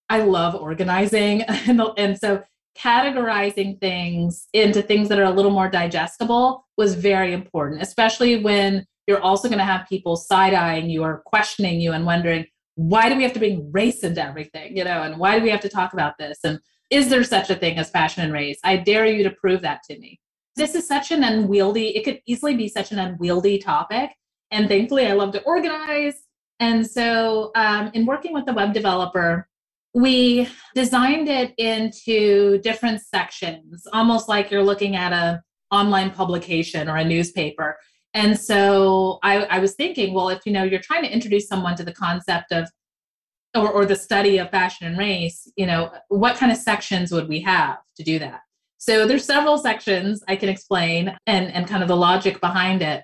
i 0.10 0.22
love 0.22 0.56
organizing 0.56 1.42
and, 1.68 1.82
and 1.98 2.18
so 2.18 2.44
categorizing 2.78 3.80
things 3.82 4.48
into 4.54 4.82
things 4.82 5.10
that 5.10 5.20
are 5.20 5.26
a 5.26 5.32
little 5.32 5.52
more 5.52 5.70
digestible 5.70 6.66
was 6.78 6.96
very 6.96 7.34
important 7.34 7.82
especially 7.82 8.42
when 8.42 8.86
you're 9.08 9.22
also 9.22 9.50
going 9.50 9.60
to 9.60 9.66
have 9.66 9.90
people 9.90 10.16
side-eyeing 10.16 10.90
you 10.90 11.04
or 11.04 11.22
questioning 11.26 11.82
you 11.82 11.92
and 11.92 12.06
wondering 12.06 12.46
why 12.76 13.10
do 13.10 13.16
we 13.16 13.24
have 13.24 13.34
to 13.34 13.40
bring 13.40 13.72
race 13.72 14.04
into 14.04 14.24
everything? 14.24 14.76
You 14.76 14.84
know 14.84 15.04
and 15.04 15.18
why 15.18 15.38
do 15.38 15.44
we 15.44 15.50
have 15.50 15.62
to 15.62 15.70
talk 15.70 15.94
about 15.94 16.18
this? 16.18 16.40
And 16.44 16.60
is 16.92 17.10
there 17.10 17.24
such 17.24 17.50
a 17.50 17.56
thing 17.56 17.78
as 17.78 17.90
fashion 17.90 18.24
and 18.24 18.34
race? 18.34 18.60
I 18.64 18.78
dare 18.78 19.06
you 19.06 19.24
to 19.24 19.32
prove 19.32 19.62
that 19.62 19.82
to 19.90 19.98
me. 19.98 20.20
This 20.58 20.76
is 20.76 20.88
such 20.88 21.12
an 21.12 21.24
unwieldy, 21.24 21.96
it 21.96 22.04
could 22.04 22.20
easily 22.28 22.56
be 22.56 22.68
such 22.68 22.92
an 22.92 23.00
unwieldy 23.00 23.58
topic. 23.58 24.12
And 24.52 24.68
thankfully, 24.68 25.08
I 25.08 25.14
love 25.14 25.32
to 25.32 25.42
organize. 25.44 26.16
And 26.60 26.86
so, 26.86 27.52
um, 27.56 27.90
in 27.94 28.06
working 28.06 28.34
with 28.34 28.46
the 28.46 28.54
web 28.54 28.74
developer, 28.74 29.48
we 29.94 30.48
designed 30.76 31.30
it 31.30 31.54
into 31.58 32.60
different 32.60 33.02
sections, 33.02 33.88
almost 33.94 34.30
like 34.30 34.52
you're 34.52 34.64
looking 34.64 34.96
at 34.96 35.14
a 35.14 35.42
online 35.72 36.12
publication 36.12 36.90
or 36.90 36.98
a 36.98 37.06
newspaper. 37.06 37.78
And 38.14 38.38
so 38.38 39.20
I, 39.24 39.44
I 39.46 39.60
was 39.60 39.74
thinking, 39.76 40.14
well, 40.14 40.30
if 40.30 40.46
you 40.46 40.52
know 40.52 40.64
you're 40.64 40.82
trying 40.82 41.04
to 41.04 41.12
introduce 41.12 41.48
someone 41.48 41.76
to 41.78 41.84
the 41.84 41.94
concept 41.94 42.52
of 42.52 42.70
or, 43.56 43.70
or 43.70 43.86
the 43.86 43.96
study 43.96 44.38
of 44.38 44.50
fashion 44.50 44.88
and 44.88 44.98
race, 44.98 45.52
you 45.56 45.66
know, 45.66 45.92
what 46.10 46.38
kind 46.38 46.52
of 46.52 46.58
sections 46.58 47.12
would 47.12 47.28
we 47.28 47.42
have 47.42 47.78
to 47.98 48.04
do 48.04 48.20
that? 48.20 48.42
So 48.78 49.06
there's 49.06 49.26
several 49.26 49.58
sections 49.58 50.24
I 50.28 50.36
can 50.36 50.50
explain 50.50 51.16
and, 51.28 51.54
and 51.54 51.68
kind 51.68 51.84
of 51.84 51.88
the 51.88 51.96
logic 51.96 52.42
behind 52.42 52.82
it. 52.82 53.04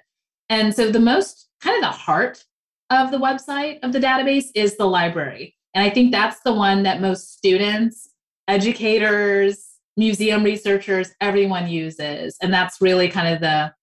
And 0.50 0.74
so 0.74 0.92
the 0.92 1.00
most 1.00 1.50
kind 1.62 1.76
of 1.76 1.82
the 1.82 1.96
heart 1.96 2.44
of 2.90 3.12
the 3.12 3.20
website 3.20 3.80
of 3.84 3.92
the 3.92 4.00
database 4.00 4.46
is 4.56 4.78
the 4.78 4.88
library. 4.88 5.56
And 5.74 5.84
I 5.84 5.90
think 5.90 6.12
that's 6.12 6.40
the 6.42 6.54
one 6.54 6.84
that 6.84 7.02
most 7.02 7.38
students, 7.38 8.10
educators, 8.48 9.68
museum 9.98 10.44
researchers, 10.44 11.12
everyone 11.22 11.68
uses. 11.68 12.38
And 12.42 12.54
that's 12.54 12.82
really 12.82 13.10
kind 13.10 13.34
of 13.34 13.42
the, 13.42 13.74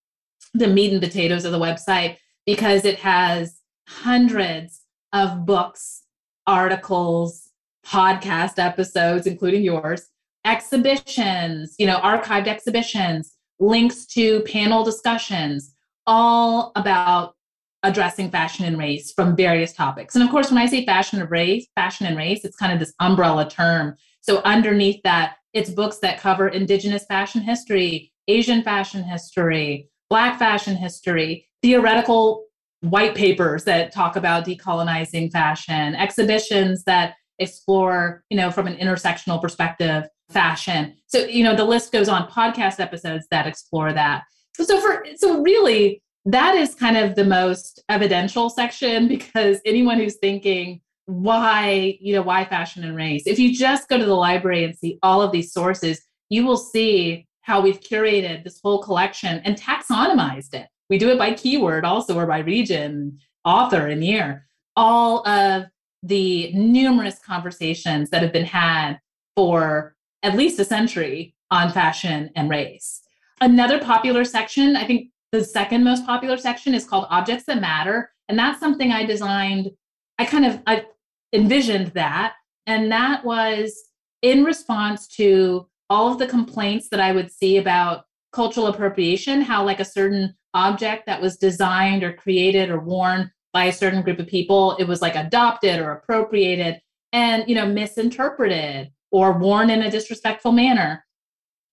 the 0.54 0.68
meat 0.68 0.92
and 0.92 1.02
potatoes 1.02 1.44
of 1.44 1.52
the 1.52 1.58
website 1.58 2.16
because 2.46 2.84
it 2.84 2.98
has 2.98 3.60
hundreds 3.86 4.80
of 5.12 5.44
books 5.44 6.03
articles, 6.46 7.50
podcast 7.86 8.58
episodes, 8.58 9.26
including 9.26 9.62
yours, 9.62 10.08
exhibitions, 10.44 11.74
you 11.78 11.86
know, 11.86 11.98
archived 11.98 12.46
exhibitions, 12.46 13.32
links 13.60 14.06
to 14.06 14.40
panel 14.42 14.84
discussions, 14.84 15.74
all 16.06 16.72
about 16.76 17.34
addressing 17.82 18.30
fashion 18.30 18.64
and 18.64 18.78
race 18.78 19.12
from 19.12 19.36
various 19.36 19.72
topics. 19.72 20.14
And 20.14 20.24
of 20.24 20.30
course, 20.30 20.50
when 20.50 20.58
I 20.58 20.66
say 20.66 20.84
fashion 20.86 21.20
and 21.20 21.30
race, 21.30 21.66
fashion 21.74 22.06
and 22.06 22.16
race, 22.16 22.44
it's 22.44 22.56
kind 22.56 22.72
of 22.72 22.78
this 22.78 22.94
umbrella 23.00 23.48
term. 23.48 23.94
So 24.22 24.40
underneath 24.44 25.02
that, 25.04 25.36
it's 25.52 25.70
books 25.70 25.98
that 25.98 26.18
cover 26.18 26.48
indigenous 26.48 27.04
fashion 27.04 27.42
history, 27.42 28.10
Asian 28.26 28.62
fashion 28.62 29.04
history, 29.04 29.90
black 30.08 30.38
fashion 30.38 30.76
history, 30.76 31.46
theoretical 31.62 32.43
white 32.84 33.14
papers 33.14 33.64
that 33.64 33.92
talk 33.92 34.16
about 34.16 34.44
decolonizing 34.44 35.32
fashion, 35.32 35.94
exhibitions 35.94 36.84
that 36.84 37.14
explore, 37.38 38.22
you 38.30 38.36
know, 38.36 38.50
from 38.50 38.66
an 38.66 38.76
intersectional 38.76 39.40
perspective, 39.40 40.04
fashion. 40.30 40.94
So, 41.06 41.20
you 41.20 41.44
know, 41.44 41.56
the 41.56 41.64
list 41.64 41.92
goes 41.92 42.08
on, 42.08 42.28
podcast 42.28 42.80
episodes 42.80 43.26
that 43.30 43.46
explore 43.46 43.92
that. 43.92 44.22
So 44.56 44.80
for 44.80 45.04
so 45.16 45.42
really 45.42 46.00
that 46.26 46.54
is 46.54 46.74
kind 46.74 46.96
of 46.96 47.16
the 47.16 47.24
most 47.24 47.82
evidential 47.88 48.48
section 48.48 49.08
because 49.08 49.58
anyone 49.64 49.98
who's 49.98 50.16
thinking 50.16 50.80
why, 51.06 51.98
you 52.00 52.14
know, 52.14 52.22
why 52.22 52.46
fashion 52.46 52.82
and 52.82 52.96
race, 52.96 53.24
if 53.26 53.38
you 53.38 53.54
just 53.54 53.88
go 53.88 53.98
to 53.98 54.06
the 54.06 54.14
library 54.14 54.64
and 54.64 54.74
see 54.74 54.98
all 55.02 55.20
of 55.20 55.32
these 55.32 55.52
sources, 55.52 56.00
you 56.30 56.46
will 56.46 56.56
see 56.56 57.26
how 57.42 57.60
we've 57.60 57.80
curated 57.80 58.42
this 58.42 58.58
whole 58.64 58.82
collection 58.82 59.42
and 59.44 59.60
taxonomized 59.60 60.54
it 60.54 60.66
we 60.94 60.98
do 60.98 61.10
it 61.10 61.18
by 61.18 61.34
keyword 61.34 61.84
also 61.84 62.16
or 62.16 62.24
by 62.24 62.38
region, 62.38 63.18
author, 63.44 63.88
and 63.88 64.04
year. 64.04 64.46
All 64.76 65.26
of 65.26 65.64
the 66.04 66.52
numerous 66.52 67.18
conversations 67.18 68.10
that 68.10 68.22
have 68.22 68.32
been 68.32 68.44
had 68.44 69.00
for 69.34 69.96
at 70.22 70.36
least 70.36 70.60
a 70.60 70.64
century 70.64 71.34
on 71.50 71.72
fashion 71.72 72.30
and 72.36 72.48
race. 72.48 73.00
Another 73.40 73.80
popular 73.80 74.24
section, 74.24 74.76
I 74.76 74.86
think 74.86 75.08
the 75.32 75.42
second 75.42 75.82
most 75.82 76.06
popular 76.06 76.36
section 76.36 76.74
is 76.74 76.84
called 76.84 77.08
Objects 77.10 77.46
That 77.46 77.60
Matter. 77.60 78.12
And 78.28 78.38
that's 78.38 78.60
something 78.60 78.92
I 78.92 79.04
designed. 79.04 79.72
I 80.20 80.24
kind 80.24 80.46
of 80.46 80.62
I 80.64 80.84
envisioned 81.32 81.88
that. 81.88 82.34
And 82.68 82.92
that 82.92 83.24
was 83.24 83.76
in 84.22 84.44
response 84.44 85.08
to 85.16 85.66
all 85.90 86.12
of 86.12 86.20
the 86.20 86.28
complaints 86.28 86.88
that 86.90 87.00
I 87.00 87.10
would 87.10 87.32
see 87.32 87.56
about 87.56 88.04
cultural 88.32 88.68
appropriation, 88.68 89.40
how 89.42 89.64
like 89.64 89.80
a 89.80 89.84
certain 89.84 90.36
object 90.54 91.06
that 91.06 91.20
was 91.20 91.36
designed 91.36 92.02
or 92.02 92.12
created 92.12 92.70
or 92.70 92.80
worn 92.80 93.30
by 93.52 93.66
a 93.66 93.72
certain 93.72 94.02
group 94.02 94.18
of 94.18 94.26
people, 94.26 94.76
it 94.76 94.88
was 94.88 95.02
like 95.02 95.14
adopted 95.14 95.80
or 95.80 95.92
appropriated 95.92 96.80
and 97.12 97.44
you 97.48 97.54
know 97.54 97.66
misinterpreted 97.66 98.90
or 99.10 99.38
worn 99.38 99.70
in 99.70 99.82
a 99.82 99.90
disrespectful 99.90 100.52
manner. 100.52 101.04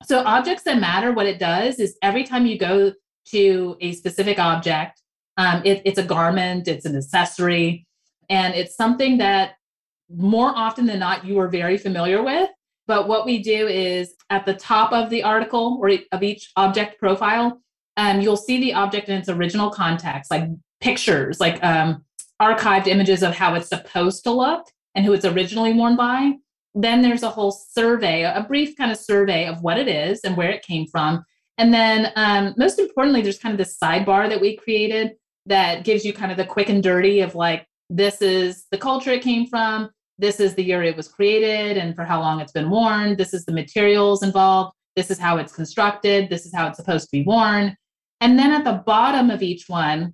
So 0.03 0.23
objects 0.23 0.63
that 0.63 0.79
matter, 0.79 1.11
what 1.11 1.27
it 1.27 1.39
does 1.39 1.79
is 1.79 1.97
every 2.01 2.23
time 2.23 2.45
you 2.45 2.57
go 2.57 2.93
to 3.27 3.77
a 3.81 3.93
specific 3.93 4.39
object, 4.39 5.01
um, 5.37 5.61
it, 5.63 5.81
it's 5.85 5.99
a 5.99 6.03
garment, 6.03 6.67
it's 6.67 6.85
an 6.85 6.95
accessory, 6.95 7.85
and 8.29 8.53
it's 8.53 8.75
something 8.75 9.17
that 9.19 9.53
more 10.09 10.51
often 10.55 10.85
than 10.85 10.99
not 10.99 11.25
you 11.25 11.39
are 11.39 11.47
very 11.47 11.77
familiar 11.77 12.21
with 12.21 12.49
but 12.91 13.07
what 13.07 13.25
we 13.25 13.41
do 13.41 13.67
is 13.67 14.15
at 14.29 14.45
the 14.45 14.53
top 14.53 14.91
of 14.91 15.09
the 15.09 15.23
article 15.23 15.79
or 15.81 15.91
of 16.11 16.23
each 16.23 16.51
object 16.57 16.99
profile, 16.99 17.61
um, 17.97 18.21
you'll 18.21 18.37
see 18.37 18.59
the 18.59 18.73
object 18.73 19.09
in 19.09 19.17
its 19.17 19.29
original 19.29 19.69
context, 19.69 20.31
like 20.31 20.47
pictures, 20.79 21.39
like 21.39 21.63
um, 21.63 22.03
archived 22.41 22.87
images 22.87 23.23
of 23.23 23.35
how 23.35 23.53
it's 23.53 23.69
supposed 23.69 24.23
to 24.23 24.31
look 24.31 24.65
and 24.95 25.05
who 25.05 25.13
it's 25.13 25.25
originally 25.25 25.73
worn 25.73 25.95
by. 25.95 26.33
Then 26.73 27.01
there's 27.01 27.23
a 27.23 27.29
whole 27.29 27.51
survey, 27.51 28.23
a 28.23 28.45
brief 28.47 28.77
kind 28.77 28.91
of 28.91 28.97
survey 28.97 29.45
of 29.45 29.61
what 29.61 29.77
it 29.77 29.87
is 29.87 30.21
and 30.23 30.37
where 30.37 30.49
it 30.49 30.63
came 30.63 30.87
from. 30.87 31.23
And 31.57 31.73
then, 31.73 32.11
um, 32.15 32.53
most 32.57 32.79
importantly, 32.79 33.21
there's 33.21 33.39
kind 33.39 33.53
of 33.53 33.57
this 33.57 33.77
sidebar 33.77 34.29
that 34.29 34.41
we 34.41 34.55
created 34.55 35.11
that 35.45 35.83
gives 35.83 36.05
you 36.05 36.13
kind 36.13 36.31
of 36.31 36.37
the 36.37 36.45
quick 36.45 36.69
and 36.69 36.81
dirty 36.81 37.21
of 37.21 37.35
like, 37.35 37.67
this 37.89 38.21
is 38.21 38.65
the 38.71 38.77
culture 38.77 39.11
it 39.11 39.21
came 39.21 39.47
from, 39.47 39.89
this 40.17 40.39
is 40.39 40.55
the 40.55 40.63
year 40.63 40.81
it 40.83 40.95
was 40.95 41.07
created 41.07 41.77
and 41.77 41.95
for 41.95 42.05
how 42.05 42.19
long 42.19 42.39
it's 42.39 42.51
been 42.51 42.69
worn. 42.69 43.17
This 43.17 43.33
is 43.33 43.43
the 43.43 43.51
materials 43.51 44.23
involved. 44.23 44.73
This 44.95 45.11
is 45.11 45.19
how 45.19 45.37
it's 45.37 45.53
constructed. 45.53 46.29
This 46.29 46.45
is 46.45 46.53
how 46.53 46.67
it's 46.67 46.77
supposed 46.77 47.09
to 47.09 47.11
be 47.11 47.23
worn. 47.23 47.75
And 48.19 48.37
then 48.37 48.51
at 48.51 48.63
the 48.63 48.83
bottom 48.85 49.29
of 49.29 49.41
each 49.41 49.67
one, 49.67 50.13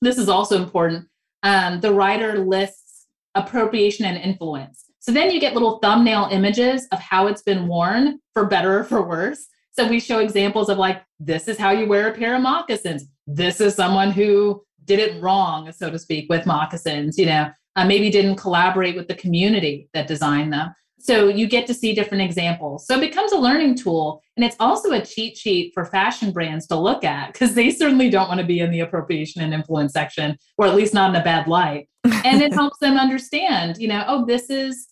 this 0.00 0.18
is 0.18 0.28
also 0.28 0.62
important. 0.62 1.06
Um, 1.42 1.80
the 1.80 1.92
writer 1.92 2.38
lists 2.38 3.06
appropriation 3.34 4.04
and 4.04 4.16
influence. 4.18 4.84
So 5.00 5.10
then 5.10 5.30
you 5.30 5.40
get 5.40 5.54
little 5.54 5.78
thumbnail 5.80 6.28
images 6.30 6.86
of 6.92 7.00
how 7.00 7.26
it's 7.26 7.42
been 7.42 7.66
worn 7.66 8.20
for 8.34 8.46
better 8.46 8.78
or 8.78 8.84
for 8.84 9.06
worse. 9.06 9.46
So 9.72 9.88
we 9.88 10.00
show 10.00 10.18
examples 10.18 10.68
of 10.68 10.78
like, 10.78 11.02
this 11.18 11.48
is 11.48 11.58
how 11.58 11.70
you 11.70 11.88
wear 11.88 12.08
a 12.08 12.14
pair 12.14 12.36
of 12.36 12.42
moccasins. 12.42 13.06
This 13.26 13.60
is 13.60 13.74
someone 13.74 14.10
who 14.10 14.62
did 14.84 14.98
it 14.98 15.20
wrong, 15.22 15.72
so 15.72 15.90
to 15.90 15.98
speak, 15.98 16.28
with 16.28 16.46
moccasins, 16.46 17.18
you 17.18 17.26
know, 17.26 17.50
uh, 17.76 17.84
maybe 17.84 18.10
didn't 18.10 18.36
collaborate 18.36 18.96
with 18.96 19.08
the 19.08 19.14
community 19.14 19.88
that 19.94 20.06
designed 20.06 20.52
them. 20.52 20.72
So 21.02 21.26
you 21.26 21.48
get 21.48 21.66
to 21.66 21.74
see 21.74 21.96
different 21.96 22.22
examples. 22.22 22.86
So 22.86 22.96
it 22.96 23.00
becomes 23.00 23.32
a 23.32 23.36
learning 23.36 23.74
tool. 23.74 24.22
And 24.36 24.44
it's 24.44 24.54
also 24.60 24.92
a 24.92 25.04
cheat 25.04 25.36
sheet 25.36 25.72
for 25.74 25.84
fashion 25.84 26.30
brands 26.30 26.68
to 26.68 26.76
look 26.76 27.02
at 27.02 27.32
because 27.32 27.54
they 27.54 27.72
certainly 27.72 28.08
don't 28.08 28.28
want 28.28 28.38
to 28.38 28.46
be 28.46 28.60
in 28.60 28.70
the 28.70 28.80
appropriation 28.80 29.42
and 29.42 29.52
influence 29.52 29.92
section, 29.92 30.38
or 30.58 30.66
at 30.66 30.76
least 30.76 30.94
not 30.94 31.10
in 31.10 31.20
a 31.20 31.24
bad 31.24 31.48
light. 31.48 31.88
And 32.24 32.40
it 32.40 32.54
helps 32.54 32.78
them 32.78 32.96
understand, 32.96 33.78
you 33.78 33.88
know, 33.88 34.04
oh, 34.06 34.24
this 34.24 34.48
is, 34.48 34.88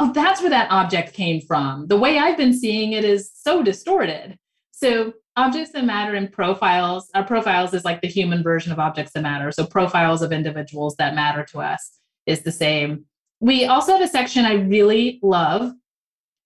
oh, 0.00 0.12
that's 0.12 0.42
where 0.42 0.50
that 0.50 0.70
object 0.70 1.14
came 1.14 1.40
from. 1.40 1.86
The 1.86 1.96
way 1.96 2.18
I've 2.18 2.36
been 2.36 2.52
seeing 2.52 2.92
it 2.92 3.04
is 3.04 3.30
so 3.34 3.62
distorted. 3.62 4.38
So 4.70 5.14
objects 5.36 5.72
that 5.72 5.86
matter 5.86 6.14
in 6.14 6.28
profiles, 6.28 7.08
our 7.14 7.24
profiles 7.24 7.72
is 7.72 7.86
like 7.86 8.02
the 8.02 8.08
human 8.08 8.42
version 8.42 8.70
of 8.70 8.78
objects 8.78 9.12
that 9.12 9.22
matter. 9.22 9.50
So 9.50 9.64
profiles 9.64 10.20
of 10.20 10.30
individuals 10.30 10.94
that 10.96 11.14
matter 11.14 11.42
to 11.52 11.60
us 11.60 11.98
is 12.26 12.42
the 12.42 12.52
same 12.52 13.06
we 13.44 13.66
also 13.66 13.92
have 13.92 14.00
a 14.00 14.08
section 14.08 14.46
I 14.46 14.54
really 14.54 15.20
love 15.22 15.72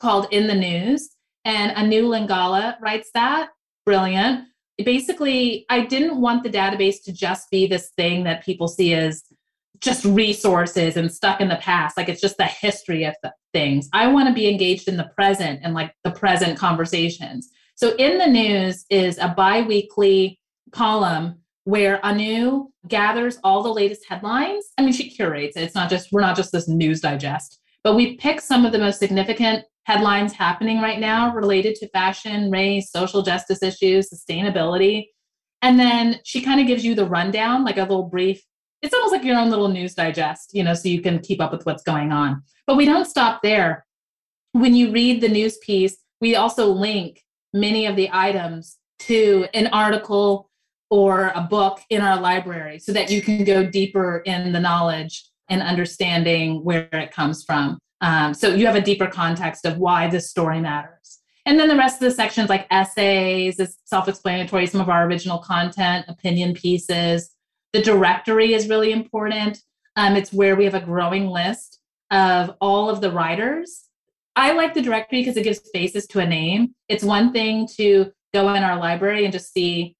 called 0.00 0.26
In 0.32 0.48
the 0.48 0.54
News, 0.54 1.10
and 1.44 1.70
Anu 1.76 2.08
Lingala 2.08 2.74
writes 2.80 3.10
that. 3.14 3.50
Brilliant. 3.86 4.48
Basically, 4.84 5.64
I 5.70 5.86
didn't 5.86 6.20
want 6.20 6.42
the 6.42 6.50
database 6.50 6.96
to 7.04 7.12
just 7.12 7.52
be 7.52 7.68
this 7.68 7.90
thing 7.96 8.24
that 8.24 8.44
people 8.44 8.66
see 8.66 8.94
as 8.94 9.22
just 9.78 10.04
resources 10.06 10.96
and 10.96 11.12
stuck 11.12 11.40
in 11.40 11.46
the 11.46 11.56
past. 11.56 11.96
Like 11.96 12.08
it's 12.08 12.20
just 12.20 12.36
the 12.36 12.46
history 12.46 13.04
of 13.04 13.14
the 13.22 13.32
things. 13.52 13.88
I 13.92 14.08
want 14.08 14.26
to 14.26 14.34
be 14.34 14.48
engaged 14.48 14.88
in 14.88 14.96
the 14.96 15.10
present 15.14 15.60
and 15.62 15.74
like 15.74 15.94
the 16.02 16.10
present 16.10 16.58
conversations. 16.58 17.48
So, 17.76 17.94
In 17.94 18.18
the 18.18 18.26
News 18.26 18.84
is 18.90 19.18
a 19.18 19.28
bi 19.28 19.62
weekly 19.62 20.40
column 20.72 21.42
where 21.68 22.02
Anu 22.02 22.68
gathers 22.88 23.36
all 23.44 23.62
the 23.62 23.68
latest 23.68 24.06
headlines. 24.08 24.70
I 24.78 24.82
mean, 24.82 24.94
she 24.94 25.10
curates 25.10 25.54
it. 25.54 25.64
It's 25.64 25.74
not 25.74 25.90
just, 25.90 26.10
we're 26.10 26.22
not 26.22 26.34
just 26.34 26.50
this 26.50 26.66
news 26.66 27.02
digest, 27.02 27.60
but 27.84 27.94
we 27.94 28.16
pick 28.16 28.40
some 28.40 28.64
of 28.64 28.72
the 28.72 28.78
most 28.78 28.98
significant 28.98 29.66
headlines 29.84 30.32
happening 30.32 30.80
right 30.80 30.98
now 30.98 31.30
related 31.34 31.74
to 31.74 31.88
fashion, 31.90 32.50
race, 32.50 32.90
social 32.90 33.20
justice 33.20 33.62
issues, 33.62 34.08
sustainability. 34.08 35.08
And 35.60 35.78
then 35.78 36.20
she 36.24 36.40
kind 36.40 36.58
of 36.58 36.66
gives 36.66 36.86
you 36.86 36.94
the 36.94 37.04
rundown, 37.04 37.66
like 37.66 37.76
a 37.76 37.82
little 37.82 38.04
brief. 38.04 38.42
It's 38.80 38.94
almost 38.94 39.12
like 39.12 39.24
your 39.24 39.36
own 39.36 39.50
little 39.50 39.68
news 39.68 39.94
digest, 39.94 40.54
you 40.54 40.64
know, 40.64 40.72
so 40.72 40.88
you 40.88 41.02
can 41.02 41.18
keep 41.18 41.38
up 41.38 41.52
with 41.52 41.66
what's 41.66 41.82
going 41.82 42.12
on. 42.12 42.42
But 42.66 42.78
we 42.78 42.86
don't 42.86 43.04
stop 43.04 43.42
there. 43.42 43.84
When 44.52 44.74
you 44.74 44.90
read 44.90 45.20
the 45.20 45.28
news 45.28 45.58
piece, 45.58 45.98
we 46.22 46.34
also 46.34 46.68
link 46.68 47.26
many 47.52 47.84
of 47.84 47.94
the 47.94 48.08
items 48.10 48.78
to 49.00 49.48
an 49.52 49.66
article 49.66 50.47
or 50.90 51.32
a 51.34 51.42
book 51.42 51.80
in 51.90 52.00
our 52.00 52.20
library 52.20 52.78
so 52.78 52.92
that 52.92 53.10
you 53.10 53.20
can 53.20 53.44
go 53.44 53.64
deeper 53.64 54.22
in 54.24 54.52
the 54.52 54.60
knowledge 54.60 55.24
and 55.48 55.62
understanding 55.62 56.64
where 56.64 56.88
it 56.92 57.10
comes 57.10 57.44
from. 57.44 57.78
Um, 58.00 58.34
so 58.34 58.54
you 58.54 58.66
have 58.66 58.76
a 58.76 58.80
deeper 58.80 59.06
context 59.06 59.64
of 59.64 59.78
why 59.78 60.08
this 60.08 60.30
story 60.30 60.60
matters. 60.60 61.18
And 61.46 61.58
then 61.58 61.68
the 61.68 61.76
rest 61.76 61.94
of 61.94 62.08
the 62.08 62.14
sections, 62.14 62.50
like 62.50 62.66
essays, 62.70 63.58
is 63.58 63.76
self 63.84 64.06
explanatory, 64.06 64.66
some 64.66 64.80
of 64.80 64.88
our 64.88 65.06
original 65.06 65.38
content, 65.38 66.04
opinion 66.08 66.54
pieces. 66.54 67.30
The 67.72 67.82
directory 67.82 68.54
is 68.54 68.68
really 68.68 68.92
important. 68.92 69.58
Um, 69.96 70.14
it's 70.14 70.32
where 70.32 70.56
we 70.56 70.64
have 70.64 70.74
a 70.74 70.80
growing 70.80 71.26
list 71.26 71.80
of 72.10 72.54
all 72.60 72.90
of 72.90 73.00
the 73.00 73.10
writers. 73.10 73.84
I 74.36 74.52
like 74.52 74.74
the 74.74 74.82
directory 74.82 75.22
because 75.22 75.36
it 75.36 75.42
gives 75.42 75.60
faces 75.72 76.06
to 76.08 76.20
a 76.20 76.26
name. 76.26 76.74
It's 76.88 77.02
one 77.02 77.32
thing 77.32 77.66
to 77.76 78.12
go 78.32 78.52
in 78.54 78.62
our 78.62 78.78
library 78.78 79.24
and 79.24 79.32
just 79.32 79.52
see 79.52 79.96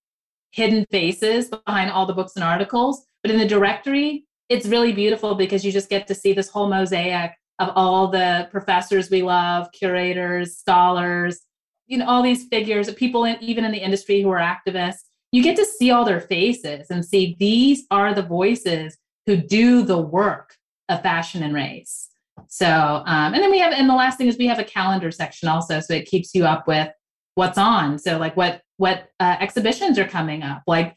hidden 0.59 0.85
faces 0.91 1.49
behind 1.49 1.89
all 1.89 2.05
the 2.05 2.13
books 2.13 2.35
and 2.35 2.43
articles. 2.43 3.07
But 3.23 3.31
in 3.31 3.39
the 3.39 3.47
directory, 3.47 4.27
it's 4.49 4.67
really 4.67 4.93
beautiful 4.93 5.37
because 5.37 5.65
you 5.65 5.71
just 5.71 5.89
get 5.89 6.09
to 6.09 6.17
see 6.17 6.33
this 6.33 6.49
whole 6.49 6.69
mosaic 6.69 7.31
of 7.61 7.71
all 7.77 8.09
the 8.09 8.49
professors 8.51 9.09
we 9.09 9.23
love, 9.23 9.71
curators, 9.71 10.57
scholars, 10.57 11.39
you 11.87 11.99
know, 11.99 12.07
all 12.07 12.23
these 12.23 12.49
figures, 12.49 12.93
people 12.95 13.25
in, 13.25 13.37
even 13.41 13.65
in 13.65 13.71
the 13.71 13.79
industry 13.79 14.21
who 14.21 14.31
are 14.31 14.41
activists. 14.41 15.05
You 15.31 15.45
get 15.45 15.57
to 15.57 15.65
see 15.65 15.93
all 15.93 16.05
their 16.05 16.21
faces 16.21 16.89
and 16.91 17.05
see 17.05 17.37
these 17.39 17.85
are 17.93 18.13
the 18.13 18.23
voices 18.23 18.99
who 19.27 19.37
do 19.37 19.83
the 19.83 20.01
work 20.01 20.57
of 20.89 21.03
fashion 21.03 21.45
and 21.45 21.55
race. 21.55 22.09
So, 22.49 22.67
um, 22.67 23.35
and 23.35 23.43
then 23.43 23.51
we 23.51 23.61
have, 23.61 23.73
and 23.73 23.89
the 23.89 23.95
last 23.95 24.19
thing 24.19 24.27
is 24.27 24.39
we 24.39 24.47
have 24.47 24.59
a 24.59 24.65
calendar 24.65 25.11
section 25.13 25.49
also, 25.49 25.79
so 25.81 25.95
it 25.95 26.07
keeps 26.07 26.35
you 26.35 26.45
up 26.47 26.67
with 26.67 26.89
what's 27.39 27.57
on. 27.57 27.99
So, 27.99 28.19
like 28.19 28.37
what 28.37 28.61
what 28.77 29.09
uh, 29.21 29.37
exhibitions 29.41 29.99
are 29.99 30.07
coming 30.07 30.43
up, 30.43 30.63
like 30.67 30.97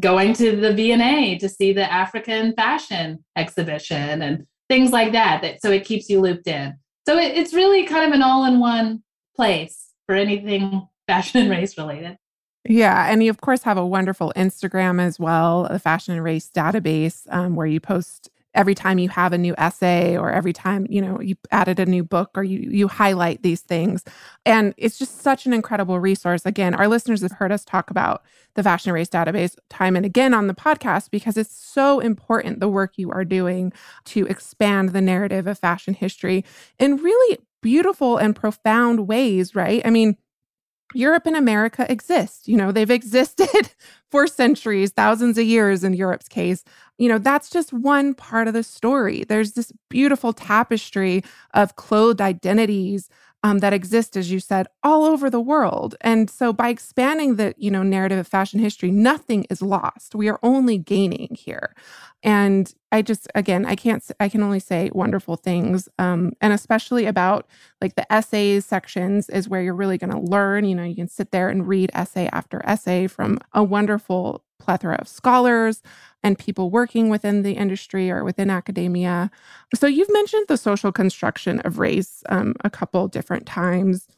going 0.00 0.32
to 0.34 0.56
the 0.56 0.74
V&A 0.74 1.38
to 1.38 1.48
see 1.48 1.72
the 1.72 1.90
African 1.90 2.52
fashion 2.54 3.24
exhibition 3.36 4.20
and 4.20 4.46
things 4.68 4.90
like 4.90 5.12
that. 5.12 5.42
that 5.42 5.62
so 5.62 5.70
it 5.70 5.84
keeps 5.84 6.10
you 6.10 6.20
looped 6.20 6.48
in. 6.48 6.74
So 7.06 7.16
it, 7.16 7.36
it's 7.36 7.54
really 7.54 7.84
kind 7.84 8.04
of 8.04 8.12
an 8.12 8.22
all-in-one 8.22 9.02
place 9.36 9.92
for 10.06 10.14
anything 10.16 10.88
fashion 11.06 11.42
and 11.42 11.50
race 11.50 11.78
related. 11.78 12.16
Yeah, 12.68 13.10
and 13.10 13.22
you 13.22 13.30
of 13.30 13.40
course 13.40 13.62
have 13.62 13.78
a 13.78 13.86
wonderful 13.86 14.32
Instagram 14.34 15.00
as 15.00 15.20
well, 15.20 15.68
the 15.70 15.78
Fashion 15.78 16.14
and 16.14 16.24
Race 16.24 16.50
database, 16.52 17.22
um, 17.30 17.54
where 17.54 17.66
you 17.66 17.78
post 17.78 18.28
every 18.56 18.74
time 18.74 18.98
you 18.98 19.08
have 19.08 19.32
a 19.32 19.38
new 19.38 19.54
essay 19.58 20.16
or 20.16 20.32
every 20.32 20.52
time 20.52 20.86
you 20.90 21.00
know 21.00 21.20
you 21.20 21.36
added 21.52 21.78
a 21.78 21.86
new 21.86 22.02
book 22.02 22.30
or 22.34 22.42
you 22.42 22.58
you 22.70 22.88
highlight 22.88 23.42
these 23.42 23.60
things. 23.60 24.04
And 24.44 24.74
it's 24.76 24.98
just 24.98 25.22
such 25.22 25.46
an 25.46 25.52
incredible 25.52 26.00
resource. 26.00 26.44
Again 26.46 26.74
our 26.74 26.88
listeners 26.88 27.22
have 27.22 27.32
heard 27.32 27.52
us 27.52 27.64
talk 27.64 27.90
about 27.90 28.22
the 28.54 28.62
fashion 28.62 28.92
race 28.92 29.08
database 29.08 29.56
time 29.70 29.96
and 29.96 30.06
again 30.06 30.34
on 30.34 30.46
the 30.46 30.54
podcast 30.54 31.10
because 31.10 31.36
it's 31.36 31.54
so 31.54 32.00
important 32.00 32.60
the 32.60 32.68
work 32.68 32.94
you 32.96 33.10
are 33.10 33.24
doing 33.24 33.72
to 34.06 34.26
expand 34.26 34.90
the 34.90 35.00
narrative 35.00 35.46
of 35.46 35.58
fashion 35.58 35.94
history 35.94 36.44
in 36.78 36.96
really 36.96 37.38
beautiful 37.62 38.16
and 38.16 38.34
profound 38.36 39.06
ways 39.06 39.54
right? 39.54 39.82
I 39.84 39.90
mean 39.90 40.16
Europe 40.94 41.26
and 41.26 41.36
America 41.36 41.90
exist. 41.90 42.48
You 42.48 42.56
know, 42.56 42.72
they've 42.72 42.90
existed 42.90 43.70
for 44.10 44.26
centuries, 44.26 44.92
thousands 44.92 45.36
of 45.36 45.44
years 45.44 45.84
in 45.84 45.94
Europe's 45.94 46.28
case. 46.28 46.64
You 46.98 47.08
know, 47.08 47.18
that's 47.18 47.50
just 47.50 47.72
one 47.72 48.14
part 48.14 48.48
of 48.48 48.54
the 48.54 48.62
story. 48.62 49.24
There's 49.24 49.52
this 49.52 49.72
beautiful 49.88 50.32
tapestry 50.32 51.22
of 51.54 51.76
clothed 51.76 52.20
identities 52.20 53.08
um, 53.46 53.60
that 53.60 53.72
exist, 53.72 54.16
as 54.16 54.28
you 54.28 54.40
said, 54.40 54.66
all 54.82 55.04
over 55.04 55.30
the 55.30 55.40
world. 55.40 55.94
And 56.00 56.28
so 56.28 56.52
by 56.52 56.68
expanding 56.68 57.36
the, 57.36 57.54
you 57.56 57.70
know, 57.70 57.84
narrative 57.84 58.18
of 58.18 58.26
fashion 58.26 58.58
history, 58.58 58.90
nothing 58.90 59.46
is 59.48 59.62
lost. 59.62 60.16
We 60.16 60.28
are 60.28 60.40
only 60.42 60.78
gaining 60.78 61.36
here. 61.38 61.72
And 62.24 62.74
I 62.90 63.02
just, 63.02 63.28
again, 63.36 63.64
I 63.64 63.76
can't, 63.76 64.02
I 64.18 64.28
can 64.28 64.42
only 64.42 64.58
say 64.58 64.90
wonderful 64.92 65.36
things. 65.36 65.88
Um, 65.96 66.32
and 66.40 66.52
especially 66.52 67.06
about 67.06 67.46
like 67.80 67.94
the 67.94 68.12
essays 68.12 68.66
sections 68.66 69.28
is 69.28 69.48
where 69.48 69.62
you're 69.62 69.74
really 69.74 69.98
going 69.98 70.10
to 70.10 70.18
learn. 70.18 70.64
You 70.64 70.74
know, 70.74 70.82
you 70.82 70.96
can 70.96 71.06
sit 71.06 71.30
there 71.30 71.48
and 71.48 71.68
read 71.68 71.92
essay 71.94 72.28
after 72.32 72.60
essay 72.66 73.06
from 73.06 73.38
a 73.52 73.62
wonderful 73.62 74.42
plethora 74.58 74.96
of 74.96 75.08
scholars 75.08 75.82
and 76.22 76.38
people 76.38 76.70
working 76.70 77.08
within 77.08 77.42
the 77.42 77.52
industry 77.52 78.10
or 78.10 78.24
within 78.24 78.50
academia. 78.50 79.30
So 79.74 79.86
you've 79.86 80.12
mentioned 80.12 80.46
the 80.48 80.56
social 80.56 80.92
construction 80.92 81.60
of 81.60 81.78
race 81.78 82.22
um, 82.28 82.54
a 82.64 82.70
couple 82.70 83.06
different 83.08 83.46
times. 83.46 84.08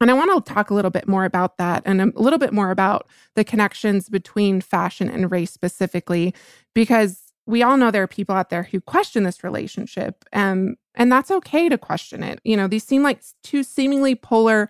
And 0.00 0.10
I 0.10 0.14
want 0.14 0.46
to 0.46 0.52
talk 0.52 0.70
a 0.70 0.74
little 0.74 0.90
bit 0.90 1.08
more 1.08 1.24
about 1.24 1.56
that 1.58 1.82
and 1.86 2.00
a 2.00 2.12
little 2.14 2.38
bit 2.38 2.52
more 2.52 2.70
about 2.70 3.08
the 3.34 3.44
connections 3.44 4.08
between 4.08 4.60
fashion 4.60 5.08
and 5.08 5.30
race 5.30 5.50
specifically, 5.50 6.34
because 6.74 7.32
we 7.46 7.62
all 7.62 7.76
know 7.76 7.90
there 7.90 8.02
are 8.02 8.08
people 8.08 8.34
out 8.34 8.50
there 8.50 8.64
who 8.64 8.80
question 8.80 9.22
this 9.22 9.44
relationship. 9.44 10.24
And, 10.32 10.76
and 10.94 11.10
that's 11.10 11.30
okay 11.30 11.68
to 11.68 11.78
question 11.78 12.22
it. 12.22 12.40
You 12.44 12.56
know, 12.56 12.68
these 12.68 12.84
seem 12.84 13.02
like 13.02 13.22
two 13.42 13.62
seemingly 13.62 14.14
polar 14.14 14.68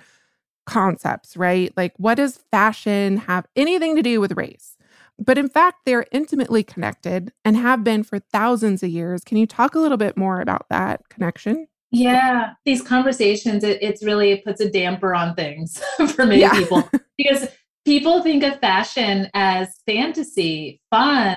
concepts, 0.66 1.36
right? 1.36 1.72
Like, 1.76 1.94
what 1.98 2.14
does 2.14 2.38
fashion 2.50 3.18
have 3.18 3.46
anything 3.54 3.96
to 3.96 4.02
do 4.02 4.20
with 4.20 4.32
race? 4.32 4.73
But 5.18 5.38
in 5.38 5.48
fact, 5.48 5.80
they're 5.84 6.06
intimately 6.12 6.62
connected 6.64 7.32
and 7.44 7.56
have 7.56 7.84
been 7.84 8.02
for 8.02 8.18
thousands 8.18 8.82
of 8.82 8.90
years. 8.90 9.22
Can 9.24 9.38
you 9.38 9.46
talk 9.46 9.74
a 9.74 9.78
little 9.78 9.96
bit 9.96 10.16
more 10.16 10.40
about 10.40 10.66
that 10.70 11.08
connection? 11.08 11.68
Yeah, 11.92 12.54
these 12.64 12.82
conversations, 12.82 13.62
it, 13.62 13.78
it's 13.80 14.02
really 14.02 14.32
it 14.32 14.44
puts 14.44 14.60
a 14.60 14.68
damper 14.68 15.14
on 15.14 15.36
things 15.36 15.80
for 16.14 16.26
many 16.26 16.40
yeah. 16.40 16.52
people 16.52 16.88
because 17.16 17.46
people 17.84 18.22
think 18.22 18.42
of 18.42 18.58
fashion 18.58 19.30
as 19.34 19.68
fantasy, 19.86 20.80
fun. 20.90 21.36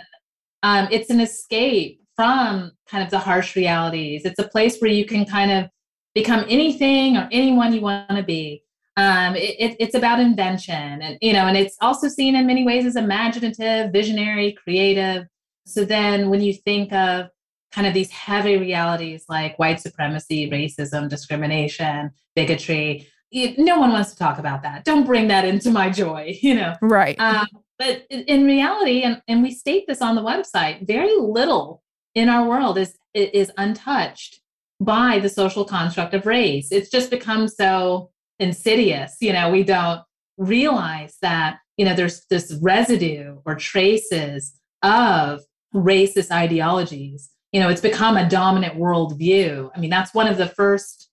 Um, 0.63 0.87
it's 0.89 1.11
an 1.11 1.21
escape 1.21 2.01
from 2.15 2.71
kind 2.89 3.03
of 3.03 3.11
the 3.11 3.19
harsh 3.19 3.55
realities. 3.55 4.23
It's 4.25 4.39
a 4.39 4.47
place 4.47 4.79
where 4.79 4.89
you 4.89 5.05
can 5.05 5.25
kind 5.25 5.51
of 5.51 5.69
become 6.15 6.43
anything 6.49 7.15
or 7.15 7.29
anyone 7.31 7.73
you 7.73 7.81
want 7.81 8.09
to 8.09 8.23
be. 8.23 8.63
Um, 8.97 9.35
it, 9.35 9.77
it's 9.79 9.95
about 9.95 10.19
invention, 10.19 11.01
and 11.01 11.17
you 11.21 11.31
know, 11.31 11.45
and 11.45 11.55
it's 11.55 11.77
also 11.81 12.07
seen 12.07 12.35
in 12.35 12.47
many 12.47 12.65
ways 12.65 12.85
as 12.85 12.95
imaginative, 12.95 13.91
visionary, 13.93 14.57
creative. 14.63 15.27
So 15.65 15.85
then, 15.85 16.29
when 16.29 16.41
you 16.41 16.53
think 16.53 16.91
of 16.91 17.27
kind 17.71 17.85
of 17.85 17.93
these 17.93 18.09
heavy 18.09 18.57
realities 18.57 19.25
like 19.29 19.57
white 19.59 19.79
supremacy, 19.79 20.49
racism, 20.49 21.07
discrimination, 21.09 22.11
bigotry. 22.35 23.07
it, 23.31 23.59
no 23.59 23.79
one 23.79 23.91
wants 23.91 24.11
to 24.11 24.17
talk 24.17 24.39
about 24.39 24.63
that. 24.63 24.83
Don't 24.83 25.05
bring 25.05 25.27
that 25.27 25.45
into 25.45 25.69
my 25.69 25.89
joy, 25.89 26.37
you 26.41 26.55
know. 26.55 26.73
Right. 26.81 27.19
Um, 27.19 27.45
but 27.77 28.05
in 28.09 28.45
reality, 28.45 29.03
and, 29.03 29.21
and 29.27 29.43
we 29.43 29.51
state 29.51 29.85
this 29.87 30.01
on 30.01 30.15
the 30.15 30.23
website, 30.23 30.87
very 30.87 31.15
little 31.15 31.83
in 32.15 32.29
our 32.29 32.47
world 32.47 32.77
is 32.77 32.97
is 33.13 33.51
untouched 33.57 34.41
by 34.79 35.19
the 35.19 35.29
social 35.29 35.65
construct 35.65 36.13
of 36.13 36.25
race. 36.25 36.71
It's 36.71 36.89
just 36.89 37.09
become 37.09 37.47
so 37.47 38.11
insidious. 38.39 39.17
You 39.21 39.33
know, 39.33 39.49
we 39.49 39.63
don't 39.63 40.01
realize 40.37 41.17
that, 41.21 41.57
you 41.77 41.85
know, 41.85 41.95
there's 41.95 42.25
this 42.29 42.57
residue 42.61 43.37
or 43.45 43.55
traces 43.55 44.59
of 44.83 45.41
racist 45.73 46.31
ideologies. 46.31 47.29
You 47.51 47.61
know, 47.61 47.69
it's 47.69 47.81
become 47.81 48.17
a 48.17 48.29
dominant 48.29 48.75
worldview. 48.75 49.69
I 49.75 49.79
mean, 49.79 49.89
that's 49.89 50.13
one 50.13 50.27
of 50.27 50.37
the 50.37 50.47
first 50.47 51.09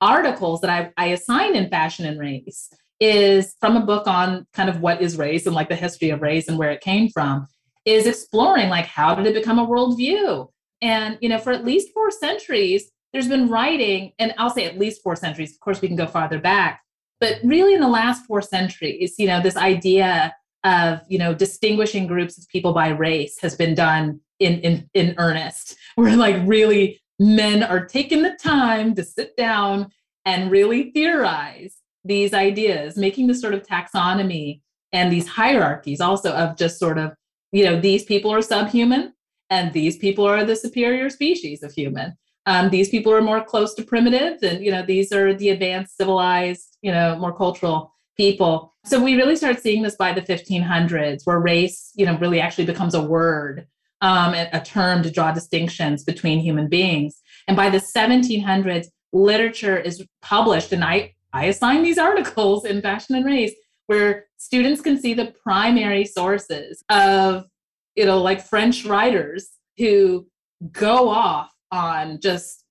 articles 0.00 0.60
that 0.60 0.70
I, 0.70 0.92
I 0.96 1.06
assign 1.08 1.54
in 1.56 1.68
Fashion 1.68 2.06
and 2.06 2.18
Race 2.18 2.70
is 3.00 3.54
from 3.60 3.76
a 3.76 3.84
book 3.84 4.06
on 4.06 4.46
kind 4.52 4.68
of 4.68 4.80
what 4.80 5.00
is 5.00 5.16
race 5.16 5.46
and 5.46 5.54
like 5.54 5.68
the 5.68 5.76
history 5.76 6.10
of 6.10 6.22
race 6.22 6.48
and 6.48 6.58
where 6.58 6.70
it 6.70 6.80
came 6.80 7.08
from 7.08 7.46
is 7.84 8.06
exploring 8.06 8.68
like 8.68 8.86
how 8.86 9.14
did 9.14 9.26
it 9.26 9.34
become 9.34 9.58
a 9.58 9.66
worldview 9.66 10.48
and 10.80 11.18
you 11.20 11.28
know 11.28 11.38
for 11.38 11.52
at 11.52 11.64
least 11.64 11.92
four 11.92 12.10
centuries 12.10 12.90
there's 13.14 13.28
been 13.28 13.48
writing 13.48 14.12
and 14.18 14.34
i'll 14.36 14.50
say 14.50 14.66
at 14.66 14.78
least 14.78 15.02
four 15.02 15.16
centuries 15.16 15.52
of 15.52 15.60
course 15.60 15.80
we 15.80 15.88
can 15.88 15.96
go 15.96 16.06
farther 16.06 16.38
back 16.38 16.82
but 17.20 17.38
really 17.42 17.72
in 17.72 17.80
the 17.80 17.88
last 17.88 18.26
four 18.26 18.42
centuries 18.42 19.14
you 19.18 19.26
know 19.26 19.40
this 19.40 19.56
idea 19.56 20.34
of 20.64 21.00
you 21.08 21.18
know 21.18 21.32
distinguishing 21.32 22.06
groups 22.06 22.36
of 22.36 22.46
people 22.48 22.74
by 22.74 22.88
race 22.88 23.38
has 23.40 23.54
been 23.54 23.74
done 23.74 24.20
in 24.40 24.60
in, 24.60 24.90
in 24.92 25.14
earnest 25.16 25.76
where 25.94 26.14
like 26.16 26.36
really 26.44 27.00
men 27.18 27.62
are 27.62 27.86
taking 27.86 28.22
the 28.22 28.36
time 28.42 28.94
to 28.94 29.02
sit 29.02 29.36
down 29.36 29.90
and 30.24 30.50
really 30.50 30.90
theorize 30.90 31.76
these 32.04 32.34
ideas, 32.34 32.96
making 32.96 33.26
this 33.26 33.40
sort 33.40 33.54
of 33.54 33.62
taxonomy 33.62 34.60
and 34.92 35.12
these 35.12 35.26
hierarchies 35.26 36.00
also 36.00 36.32
of 36.32 36.56
just 36.56 36.78
sort 36.78 36.98
of, 36.98 37.12
you 37.52 37.64
know, 37.64 37.80
these 37.80 38.04
people 38.04 38.32
are 38.32 38.42
subhuman 38.42 39.12
and 39.50 39.72
these 39.72 39.96
people 39.96 40.26
are 40.26 40.44
the 40.44 40.56
superior 40.56 41.08
species 41.10 41.62
of 41.62 41.72
human. 41.72 42.16
Um, 42.46 42.70
these 42.70 42.88
people 42.88 43.12
are 43.12 43.22
more 43.22 43.42
close 43.42 43.74
to 43.74 43.82
primitive 43.82 44.42
and, 44.42 44.64
you 44.64 44.70
know, 44.70 44.84
these 44.84 45.12
are 45.12 45.34
the 45.34 45.48
advanced, 45.48 45.96
civilized, 45.96 46.76
you 46.82 46.92
know, 46.92 47.16
more 47.18 47.34
cultural 47.34 47.92
people. 48.16 48.74
So 48.84 49.02
we 49.02 49.16
really 49.16 49.36
start 49.36 49.60
seeing 49.60 49.82
this 49.82 49.96
by 49.96 50.12
the 50.12 50.20
1500s 50.20 51.22
where 51.24 51.38
race, 51.38 51.90
you 51.94 52.04
know, 52.04 52.18
really 52.18 52.40
actually 52.40 52.66
becomes 52.66 52.94
a 52.94 53.02
word, 53.02 53.66
um, 54.02 54.34
a 54.34 54.60
term 54.60 55.02
to 55.02 55.10
draw 55.10 55.32
distinctions 55.32 56.04
between 56.04 56.40
human 56.40 56.68
beings. 56.68 57.22
And 57.48 57.56
by 57.56 57.70
the 57.70 57.78
1700s, 57.78 58.88
literature 59.14 59.78
is 59.78 60.04
published, 60.22 60.72
and 60.72 60.84
I 60.84 61.14
I 61.32 61.46
assign 61.46 61.82
these 61.82 61.98
articles 61.98 62.64
in 62.64 62.80
Fashion 62.80 63.16
and 63.16 63.24
Race 63.24 63.52
where 63.86 64.26
students 64.36 64.80
can 64.80 65.00
see 65.00 65.14
the 65.14 65.34
primary 65.42 66.04
sources 66.04 66.82
of, 66.88 67.44
you 67.96 68.06
know, 68.06 68.22
like 68.22 68.46
French 68.46 68.84
writers 68.84 69.48
who 69.76 70.26
go 70.70 71.08
off 71.08 71.50
on 71.70 72.20
just 72.20 72.64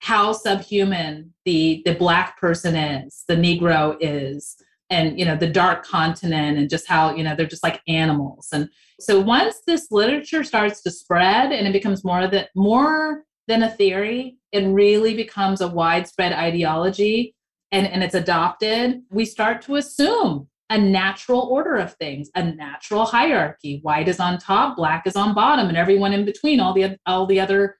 how 0.00 0.32
subhuman 0.32 1.32
the 1.44 1.82
the 1.84 1.94
black 1.94 2.38
person 2.40 2.74
is, 2.74 3.24
the 3.28 3.36
Negro 3.36 3.96
is, 4.00 4.56
and 4.90 5.18
you 5.18 5.24
know 5.24 5.36
the 5.36 5.46
dark 5.46 5.84
continent, 5.84 6.58
and 6.58 6.68
just 6.68 6.88
how 6.88 7.14
you 7.14 7.22
know 7.22 7.34
they're 7.34 7.46
just 7.46 7.62
like 7.62 7.80
animals. 7.88 8.48
And 8.52 8.68
so 9.00 9.20
once 9.20 9.60
this 9.66 9.88
literature 9.90 10.44
starts 10.44 10.82
to 10.82 10.90
spread 10.90 11.52
and 11.52 11.66
it 11.66 11.72
becomes 11.72 12.04
more 12.04 12.26
that 12.26 12.50
more 12.54 13.24
than 13.48 13.62
a 13.62 13.70
theory, 13.70 14.36
it 14.52 14.66
really 14.66 15.14
becomes 15.14 15.60
a 15.60 15.68
widespread 15.68 16.32
ideology 16.32 17.34
and, 17.72 17.86
and 17.86 18.04
it's 18.04 18.14
adopted, 18.14 19.02
we 19.10 19.24
start 19.24 19.62
to 19.62 19.76
assume 19.76 20.46
a 20.68 20.78
natural 20.78 21.40
order 21.40 21.76
of 21.76 21.94
things, 21.94 22.30
a 22.34 22.42
natural 22.42 23.06
hierarchy. 23.06 23.80
White 23.82 24.08
is 24.08 24.20
on 24.20 24.38
top, 24.38 24.76
black 24.76 25.06
is 25.06 25.16
on 25.16 25.34
bottom, 25.34 25.68
and 25.68 25.76
everyone 25.76 26.12
in 26.12 26.24
between, 26.24 26.60
all 26.60 26.72
the 26.74 26.96
all 27.06 27.26
the 27.26 27.40
other 27.40 27.76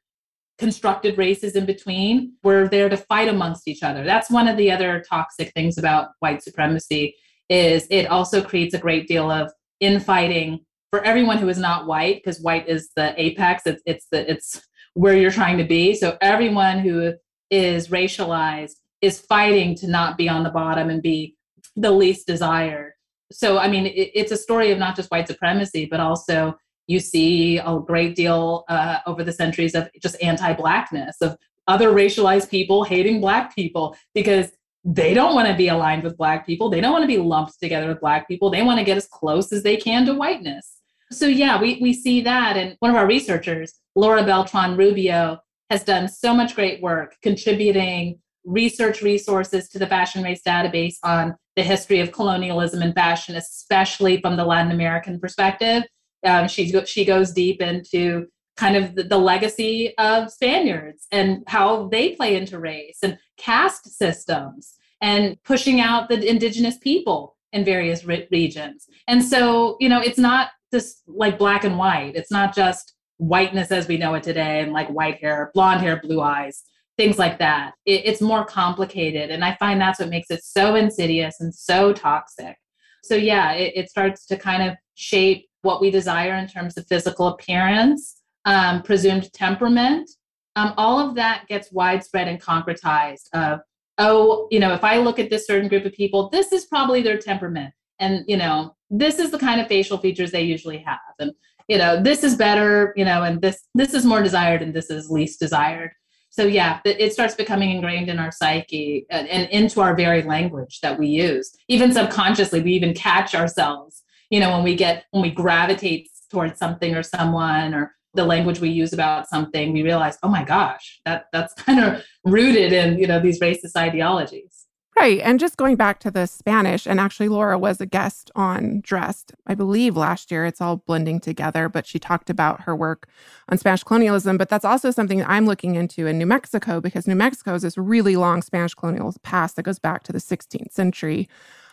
constructed 0.62 1.18
races 1.18 1.52
in 1.56 1.66
between, 1.66 2.12
were 2.46 2.68
there 2.68 2.88
to 2.88 2.96
fight 2.96 3.28
amongst 3.28 3.66
each 3.70 3.82
other. 3.82 4.02
That's 4.04 4.30
one 4.30 4.48
of 4.48 4.56
the 4.56 4.70
other 4.70 5.04
toxic 5.14 5.48
things 5.52 5.76
about 5.76 6.10
white 6.20 6.42
supremacy 6.42 7.04
is 7.48 7.86
it 7.90 8.06
also 8.06 8.38
creates 8.50 8.74
a 8.74 8.84
great 8.86 9.08
deal 9.12 9.28
of 9.30 9.52
infighting 9.80 10.48
for 10.90 11.00
everyone 11.04 11.38
who 11.38 11.48
is 11.48 11.58
not 11.58 11.86
white, 11.86 12.16
because 12.16 12.40
white 12.40 12.68
is 12.68 12.90
the 12.98 13.08
apex. 13.24 13.62
It's 13.66 13.82
it's 13.92 14.06
the 14.12 14.20
it's 14.32 14.48
where 14.94 15.16
you're 15.16 15.38
trying 15.40 15.58
to 15.58 15.64
be. 15.76 15.94
So 16.02 16.16
everyone 16.20 16.78
who 16.78 17.14
is 17.50 17.88
racialized 17.88 18.76
is 19.00 19.20
fighting 19.34 19.74
to 19.80 19.86
not 19.88 20.16
be 20.16 20.28
on 20.28 20.42
the 20.44 20.50
bottom 20.62 20.90
and 20.90 21.02
be 21.02 21.36
the 21.84 21.90
least 21.90 22.26
desired. 22.26 22.92
So, 23.32 23.58
I 23.58 23.68
mean, 23.68 23.86
it, 23.86 24.10
it's 24.20 24.32
a 24.32 24.36
story 24.46 24.70
of 24.72 24.78
not 24.78 24.96
just 24.98 25.10
white 25.10 25.28
supremacy, 25.32 25.86
but 25.92 26.00
also 26.00 26.56
you 26.86 27.00
see 27.00 27.58
a 27.58 27.78
great 27.78 28.14
deal 28.16 28.64
uh, 28.68 28.98
over 29.06 29.24
the 29.24 29.32
centuries 29.32 29.74
of 29.74 29.88
just 30.00 30.20
anti 30.22 30.52
Blackness, 30.52 31.16
of 31.20 31.36
other 31.68 31.92
racialized 31.92 32.50
people 32.50 32.84
hating 32.84 33.20
Black 33.20 33.54
people 33.54 33.96
because 34.14 34.50
they 34.84 35.14
don't 35.14 35.34
want 35.34 35.48
to 35.48 35.54
be 35.54 35.68
aligned 35.68 36.02
with 36.02 36.16
Black 36.16 36.44
people. 36.44 36.68
They 36.68 36.80
don't 36.80 36.92
want 36.92 37.04
to 37.04 37.08
be 37.08 37.18
lumped 37.18 37.58
together 37.60 37.88
with 37.88 38.00
Black 38.00 38.26
people. 38.26 38.50
They 38.50 38.62
want 38.62 38.78
to 38.78 38.84
get 38.84 38.96
as 38.96 39.06
close 39.06 39.52
as 39.52 39.62
they 39.62 39.76
can 39.76 40.04
to 40.06 40.14
whiteness. 40.14 40.78
So, 41.12 41.26
yeah, 41.26 41.60
we, 41.60 41.78
we 41.80 41.92
see 41.92 42.22
that. 42.22 42.56
And 42.56 42.76
one 42.80 42.90
of 42.90 42.96
our 42.96 43.06
researchers, 43.06 43.74
Laura 43.94 44.24
Beltran 44.24 44.76
Rubio, 44.76 45.38
has 45.70 45.84
done 45.84 46.08
so 46.08 46.34
much 46.34 46.54
great 46.54 46.82
work 46.82 47.16
contributing 47.22 48.18
research 48.44 49.02
resources 49.02 49.68
to 49.68 49.78
the 49.78 49.86
Fashion 49.86 50.22
Race 50.22 50.42
database 50.46 50.96
on 51.04 51.36
the 51.54 51.62
history 51.62 52.00
of 52.00 52.12
colonialism 52.12 52.82
and 52.82 52.94
fashion, 52.94 53.36
especially 53.36 54.20
from 54.20 54.36
the 54.36 54.44
Latin 54.44 54.72
American 54.72 55.20
perspective. 55.20 55.84
Um, 56.24 56.48
she, 56.48 56.72
she 56.84 57.04
goes 57.04 57.32
deep 57.32 57.60
into 57.60 58.26
kind 58.56 58.76
of 58.76 58.94
the, 58.94 59.04
the, 59.04 59.18
legacy 59.18 59.96
of 59.98 60.30
Spaniards 60.30 61.06
and 61.10 61.42
how 61.46 61.88
they 61.88 62.14
play 62.14 62.36
into 62.36 62.58
race 62.58 62.98
and 63.02 63.18
caste 63.36 63.98
systems 63.98 64.74
and 65.00 65.36
pushing 65.42 65.80
out 65.80 66.08
the 66.08 66.28
indigenous 66.28 66.78
people 66.78 67.36
in 67.52 67.64
various 67.64 68.04
re- 68.04 68.28
regions. 68.30 68.86
And 69.08 69.24
so, 69.24 69.76
you 69.80 69.88
know, 69.88 70.00
it's 70.00 70.18
not 70.18 70.50
just 70.72 71.02
like 71.06 71.38
black 71.38 71.64
and 71.64 71.78
white. 71.78 72.14
It's 72.14 72.30
not 72.30 72.54
just 72.54 72.94
whiteness 73.16 73.72
as 73.72 73.88
we 73.88 73.96
know 73.96 74.14
it 74.14 74.22
today 74.22 74.60
and 74.60 74.72
like 74.72 74.88
white 74.88 75.18
hair, 75.18 75.50
blonde 75.54 75.80
hair, 75.80 76.00
blue 76.00 76.20
eyes 76.20 76.62
things 76.96 77.18
like 77.18 77.38
that. 77.38 77.72
It, 77.86 78.02
it's 78.04 78.20
more 78.20 78.44
complicated. 78.44 79.30
And 79.30 79.44
I 79.44 79.56
find 79.56 79.80
that's 79.80 79.98
what 79.98 80.08
makes 80.08 80.30
it 80.30 80.44
so 80.44 80.74
insidious 80.74 81.40
and 81.40 81.54
so 81.54 81.92
toxic. 81.92 82.56
So, 83.02 83.14
yeah, 83.14 83.52
it, 83.52 83.72
it 83.74 83.90
starts 83.90 84.26
to 84.26 84.36
kind 84.36 84.62
of 84.62 84.76
shape 84.94 85.48
what 85.62 85.80
we 85.80 85.90
desire 85.90 86.34
in 86.34 86.46
terms 86.46 86.76
of 86.76 86.86
physical 86.86 87.28
appearance, 87.28 88.22
um, 88.44 88.82
presumed 88.82 89.32
temperament. 89.32 90.10
Um, 90.56 90.74
all 90.76 90.98
of 90.98 91.14
that 91.14 91.46
gets 91.48 91.72
widespread 91.72 92.28
and 92.28 92.40
concretized 92.40 93.28
of, 93.32 93.60
oh, 93.98 94.48
you 94.50 94.60
know, 94.60 94.74
if 94.74 94.84
I 94.84 94.98
look 94.98 95.18
at 95.18 95.30
this 95.30 95.46
certain 95.46 95.68
group 95.68 95.84
of 95.84 95.92
people, 95.92 96.28
this 96.28 96.52
is 96.52 96.66
probably 96.66 97.02
their 97.02 97.18
temperament. 97.18 97.72
And, 97.98 98.24
you 98.26 98.36
know, 98.36 98.76
this 98.90 99.18
is 99.18 99.30
the 99.30 99.38
kind 99.38 99.60
of 99.60 99.68
facial 99.68 99.98
features 99.98 100.30
they 100.30 100.42
usually 100.42 100.78
have. 100.78 100.98
And, 101.18 101.32
you 101.68 101.78
know, 101.78 102.02
this 102.02 102.24
is 102.24 102.36
better, 102.36 102.92
you 102.96 103.04
know, 103.04 103.22
and 103.22 103.40
this 103.40 103.66
this 103.74 103.94
is 103.94 104.04
more 104.04 104.22
desired 104.22 104.60
and 104.60 104.74
this 104.74 104.90
is 104.90 105.10
least 105.10 105.40
desired 105.40 105.92
so 106.32 106.44
yeah 106.44 106.80
it 106.84 107.12
starts 107.12 107.34
becoming 107.34 107.70
ingrained 107.70 108.08
in 108.08 108.18
our 108.18 108.32
psyche 108.32 109.06
and, 109.10 109.28
and, 109.28 109.48
into 109.50 109.80
our 109.80 109.94
very 109.94 110.22
language 110.22 110.80
that 110.80 110.98
we 110.98 111.06
use 111.06 111.54
even 111.68 111.92
subconsciously 111.92 112.60
we 112.60 112.72
even 112.72 112.94
catch 112.94 113.34
ourselves 113.34 114.02
you 114.32 114.40
know 114.40 114.50
when 114.50 114.64
we 114.64 114.74
get 114.74 115.04
when 115.12 115.22
we 115.22 115.30
gravitate 115.30 116.08
towards 116.30 116.58
something 116.58 116.96
or 116.96 117.02
someone 117.02 117.74
or 117.74 117.94
the 118.14 118.24
language 118.24 118.58
we 118.58 118.70
use 118.70 118.92
about 118.92 119.28
something 119.28 119.72
we 119.72 119.82
realize 119.82 120.18
oh 120.22 120.28
my 120.28 120.42
gosh 120.42 121.00
that 121.04 121.26
that's 121.32 121.54
kind 121.64 121.78
of 121.78 122.02
rooted 122.24 122.72
in 122.72 122.98
you 122.98 123.06
know 123.06 123.20
these 123.20 123.38
racist 123.38 123.76
ideologies 123.76 124.66
Right. 124.94 125.20
And 125.20 125.40
just 125.40 125.56
going 125.56 125.76
back 125.76 126.00
to 126.00 126.10
the 126.10 126.26
Spanish, 126.26 126.86
and 126.86 127.00
actually, 127.00 127.28
Laura 127.28 127.58
was 127.58 127.80
a 127.80 127.86
guest 127.86 128.30
on 128.36 128.82
Dressed, 128.82 129.32
I 129.46 129.54
believe, 129.54 129.96
last 129.96 130.30
year. 130.30 130.44
It's 130.44 130.60
all 130.60 130.76
blending 130.76 131.18
together, 131.18 131.70
but 131.70 131.86
she 131.86 131.98
talked 131.98 132.28
about 132.28 132.64
her 132.64 132.76
work 132.76 133.08
on 133.48 133.56
Spanish 133.56 133.82
colonialism. 133.84 134.36
But 134.36 134.50
that's 134.50 134.66
also 134.66 134.90
something 134.90 135.24
I'm 135.24 135.46
looking 135.46 135.76
into 135.76 136.06
in 136.06 136.18
New 136.18 136.26
Mexico 136.26 136.78
because 136.78 137.06
New 137.06 137.14
Mexico 137.14 137.54
is 137.54 137.62
this 137.62 137.78
really 137.78 138.16
long 138.16 138.42
Spanish 138.42 138.74
colonial 138.74 139.14
past 139.22 139.56
that 139.56 139.62
goes 139.62 139.78
back 139.78 140.02
to 140.02 140.12
the 140.12 140.18
16th 140.18 140.72
century. 140.72 141.26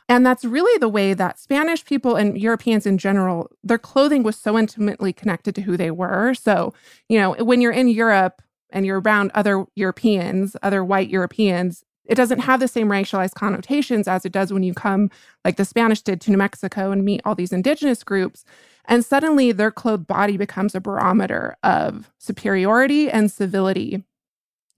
And 0.10 0.26
that's 0.26 0.44
really 0.44 0.78
the 0.80 0.90
way 0.90 1.14
that 1.14 1.40
Spanish 1.40 1.86
people 1.86 2.16
and 2.16 2.38
Europeans 2.38 2.86
in 2.86 2.98
general, 2.98 3.50
their 3.64 3.78
clothing 3.78 4.24
was 4.24 4.36
so 4.36 4.58
intimately 4.58 5.14
connected 5.14 5.56
to 5.56 5.62
who 5.62 5.78
they 5.78 5.92
were. 5.92 6.34
So, 6.34 6.74
you 7.08 7.18
know, 7.20 7.34
when 7.36 7.62
you're 7.62 7.72
in 7.72 7.88
Europe, 7.88 8.42
and 8.72 8.86
you're 8.86 9.02
around 9.02 9.32
other 9.34 9.66
Europeans, 9.76 10.56
other 10.62 10.84
white 10.84 11.10
Europeans, 11.10 11.84
it 12.06 12.16
doesn't 12.16 12.40
have 12.40 12.60
the 12.60 12.68
same 12.68 12.88
racialized 12.88 13.36
connotations 13.36 14.08
as 14.08 14.26
it 14.26 14.32
does 14.32 14.52
when 14.52 14.64
you 14.64 14.74
come, 14.74 15.12
like 15.46 15.58
the 15.58 15.66
Spanish 15.66 16.02
did, 16.02 16.20
to 16.22 16.32
New 16.32 16.38
Mexico 16.38 16.92
and 16.92 17.06
meet 17.06 17.22
all 17.24 17.36
these 17.36 17.54
indigenous 17.54 18.04
groups. 18.04 18.46
And 18.86 19.06
suddenly 19.06 19.52
their 19.52 19.72
clothed 19.72 20.08
body 20.08 20.36
becomes 20.36 20.74
a 20.74 20.82
barometer 20.82 21.56
of 21.62 22.12
superiority 22.18 23.12
and 23.12 23.32
civility. 23.32 24.04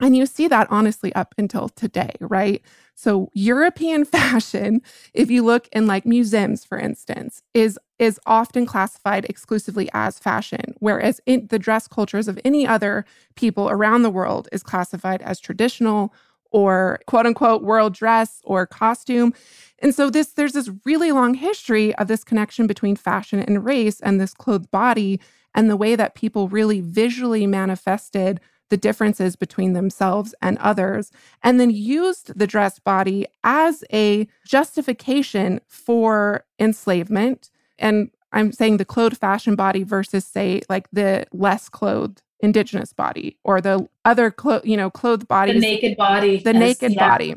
And 0.01 0.17
you 0.17 0.25
see 0.25 0.47
that 0.49 0.67
honestly 0.69 1.13
up 1.13 1.33
until 1.37 1.69
today, 1.69 2.11
right? 2.19 2.61
So 3.01 3.31
European 3.33 4.05
fashion, 4.17 4.83
if 5.15 5.31
you 5.31 5.43
look 5.43 5.67
in 5.71 5.87
like 5.87 6.05
museums, 6.05 6.63
for 6.63 6.77
instance, 6.77 7.41
is 7.55 7.79
is 7.97 8.19
often 8.27 8.67
classified 8.67 9.25
exclusively 9.25 9.89
as 9.93 10.19
fashion, 10.19 10.75
whereas 10.79 11.19
the 11.25 11.59
dress 11.59 11.87
cultures 11.87 12.27
of 12.27 12.39
any 12.45 12.67
other 12.67 13.05
people 13.35 13.69
around 13.69 14.03
the 14.03 14.09
world 14.11 14.47
is 14.51 14.61
classified 14.61 15.21
as 15.23 15.39
traditional 15.39 16.13
or 16.51 16.99
quote 17.07 17.25
unquote 17.25 17.63
world 17.63 17.93
dress 17.95 18.39
or 18.43 18.67
costume. 18.67 19.33
And 19.79 19.95
so 19.95 20.11
this 20.11 20.33
there's 20.33 20.53
this 20.53 20.69
really 20.85 21.11
long 21.11 21.33
history 21.33 21.95
of 21.95 22.07
this 22.07 22.23
connection 22.23 22.67
between 22.67 22.95
fashion 22.95 23.39
and 23.39 23.65
race 23.65 23.99
and 24.01 24.21
this 24.21 24.35
clothed 24.35 24.69
body 24.69 25.19
and 25.55 25.71
the 25.71 25.77
way 25.77 25.95
that 25.95 26.13
people 26.13 26.49
really 26.49 26.81
visually 26.81 27.47
manifested 27.47 28.39
the 28.71 28.77
differences 28.77 29.35
between 29.35 29.73
themselves 29.73 30.33
and 30.41 30.57
others, 30.57 31.11
and 31.43 31.59
then 31.59 31.69
used 31.69 32.31
the 32.39 32.47
dress 32.47 32.79
body 32.79 33.27
as 33.43 33.83
a 33.93 34.27
justification 34.47 35.59
for 35.67 36.45
enslavement. 36.57 37.51
And 37.77 38.09
I'm 38.31 38.53
saying 38.53 38.77
the 38.77 38.85
clothed 38.85 39.17
fashion 39.17 39.55
body 39.55 39.83
versus, 39.83 40.25
say, 40.25 40.61
like 40.69 40.89
the 40.91 41.27
less 41.33 41.69
clothed 41.69 42.23
indigenous 42.39 42.93
body 42.93 43.37
or 43.43 43.59
the 43.61 43.87
other, 44.05 44.31
clo- 44.31 44.61
you 44.63 44.77
know, 44.77 44.89
clothed 44.89 45.27
body, 45.27 45.53
the 45.53 45.59
naked 45.59 45.97
body, 45.97 46.37
the 46.39 46.53
naked 46.53 46.93
yeah. 46.93 47.09
body 47.09 47.35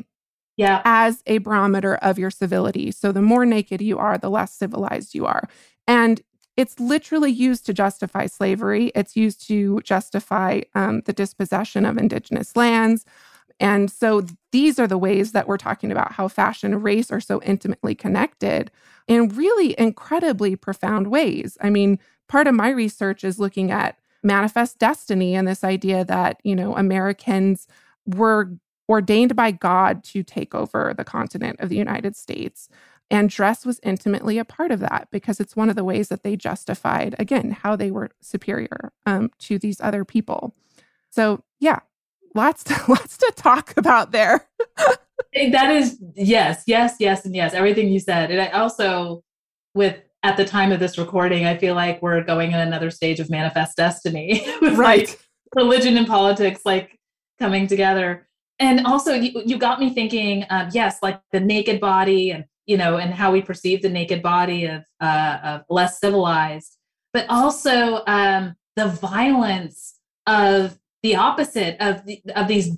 yeah. 0.55 0.81
as 0.85 1.21
a 1.27 1.39
barometer 1.39 1.95
of 1.95 2.17
your 2.17 2.31
civility. 2.31 2.91
So 2.91 3.11
the 3.11 3.21
more 3.21 3.45
naked 3.45 3.81
you 3.81 3.99
are, 3.99 4.17
the 4.17 4.29
less 4.29 4.53
civilized 4.53 5.13
you 5.13 5.25
are. 5.25 5.49
And 5.85 6.21
it's 6.57 6.79
literally 6.79 7.31
used 7.31 7.65
to 7.65 7.73
justify 7.73 8.27
slavery. 8.27 8.91
It's 8.95 9.15
used 9.15 9.45
to 9.47 9.81
justify 9.81 10.61
um, 10.73 11.01
the 11.01 11.13
dispossession 11.13 11.85
of 11.85 11.97
indigenous 11.97 12.55
lands. 12.55 13.05
And 13.59 13.89
so 13.89 14.23
these 14.51 14.79
are 14.79 14.87
the 14.87 14.97
ways 14.97 15.31
that 15.31 15.47
we're 15.47 15.57
talking 15.57 15.91
about 15.91 16.13
how 16.13 16.27
fashion 16.27 16.73
and 16.73 16.83
race 16.83 17.11
are 17.11 17.21
so 17.21 17.41
intimately 17.43 17.95
connected 17.95 18.71
in 19.07 19.29
really 19.29 19.75
incredibly 19.77 20.55
profound 20.55 21.07
ways. 21.07 21.57
I 21.61 21.69
mean, 21.69 21.99
part 22.27 22.47
of 22.47 22.55
my 22.55 22.69
research 22.69 23.23
is 23.23 23.39
looking 23.39 23.71
at 23.71 23.97
manifest 24.23 24.79
destiny 24.79 25.35
and 25.35 25.47
this 25.47 25.63
idea 25.63 26.03
that, 26.05 26.39
you 26.43 26.55
know, 26.55 26.75
Americans 26.75 27.67
were 28.05 28.51
ordained 28.89 29.35
by 29.35 29.51
God 29.51 30.03
to 30.03 30.23
take 30.23 30.53
over 30.53 30.93
the 30.95 31.03
continent 31.03 31.59
of 31.59 31.69
the 31.69 31.77
United 31.77 32.15
States. 32.15 32.69
And 33.11 33.29
dress 33.29 33.65
was 33.65 33.79
intimately 33.83 34.37
a 34.39 34.45
part 34.45 34.71
of 34.71 34.79
that 34.79 35.09
because 35.11 35.39
it's 35.39 35.55
one 35.55 35.69
of 35.69 35.75
the 35.75 35.83
ways 35.83 36.09
that 36.09 36.23
they 36.23 36.35
justified, 36.35 37.15
again, 37.19 37.51
how 37.51 37.75
they 37.75 37.91
were 37.91 38.09
superior 38.21 38.91
um, 39.05 39.29
to 39.39 39.59
these 39.59 39.79
other 39.79 40.03
people. 40.03 40.55
So, 41.11 41.43
yeah, 41.59 41.79
lots 42.33 42.63
to, 42.65 42.83
lots 42.87 43.17
to 43.17 43.31
talk 43.35 43.77
about 43.77 44.11
there. 44.11 44.47
that 44.77 45.71
is, 45.71 45.99
yes, 46.15 46.63
yes, 46.65 46.95
yes, 46.99 47.25
and 47.25 47.35
yes, 47.35 47.53
everything 47.53 47.89
you 47.89 47.99
said. 47.99 48.31
And 48.31 48.41
I 48.41 48.47
also, 48.47 49.23
with 49.75 49.97
at 50.23 50.37
the 50.37 50.45
time 50.45 50.71
of 50.71 50.79
this 50.79 50.97
recording, 50.97 51.45
I 51.45 51.55
feel 51.55 51.75
like 51.75 52.01
we're 52.01 52.23
going 52.23 52.51
in 52.51 52.59
another 52.59 52.89
stage 52.89 53.19
of 53.19 53.29
manifest 53.29 53.77
destiny 53.77 54.43
with 54.61 54.75
right. 54.75 55.07
like 55.07 55.19
religion 55.55 55.97
and 55.97 56.07
politics 56.07 56.61
like 56.65 56.99
coming 57.37 57.67
together. 57.67 58.27
And 58.57 58.87
also, 58.87 59.13
you, 59.13 59.43
you 59.45 59.57
got 59.57 59.79
me 59.79 59.93
thinking, 59.93 60.45
um, 60.49 60.69
yes, 60.71 60.97
like 61.03 61.21
the 61.31 61.39
naked 61.39 61.79
body 61.79 62.31
and 62.31 62.45
you 62.65 62.77
know, 62.77 62.97
and 62.97 63.13
how 63.13 63.31
we 63.31 63.41
perceive 63.41 63.81
the 63.81 63.89
naked 63.89 64.21
body 64.21 64.65
of, 64.65 64.83
uh, 65.01 65.37
of 65.43 65.61
less 65.69 65.99
civilized, 65.99 66.77
but 67.13 67.25
also 67.29 68.03
um, 68.07 68.55
the 68.75 68.87
violence 68.87 69.99
of 70.27 70.77
the 71.03 71.15
opposite 71.15 71.77
of 71.79 72.03
the, 72.05 72.19
of 72.35 72.47
these 72.47 72.75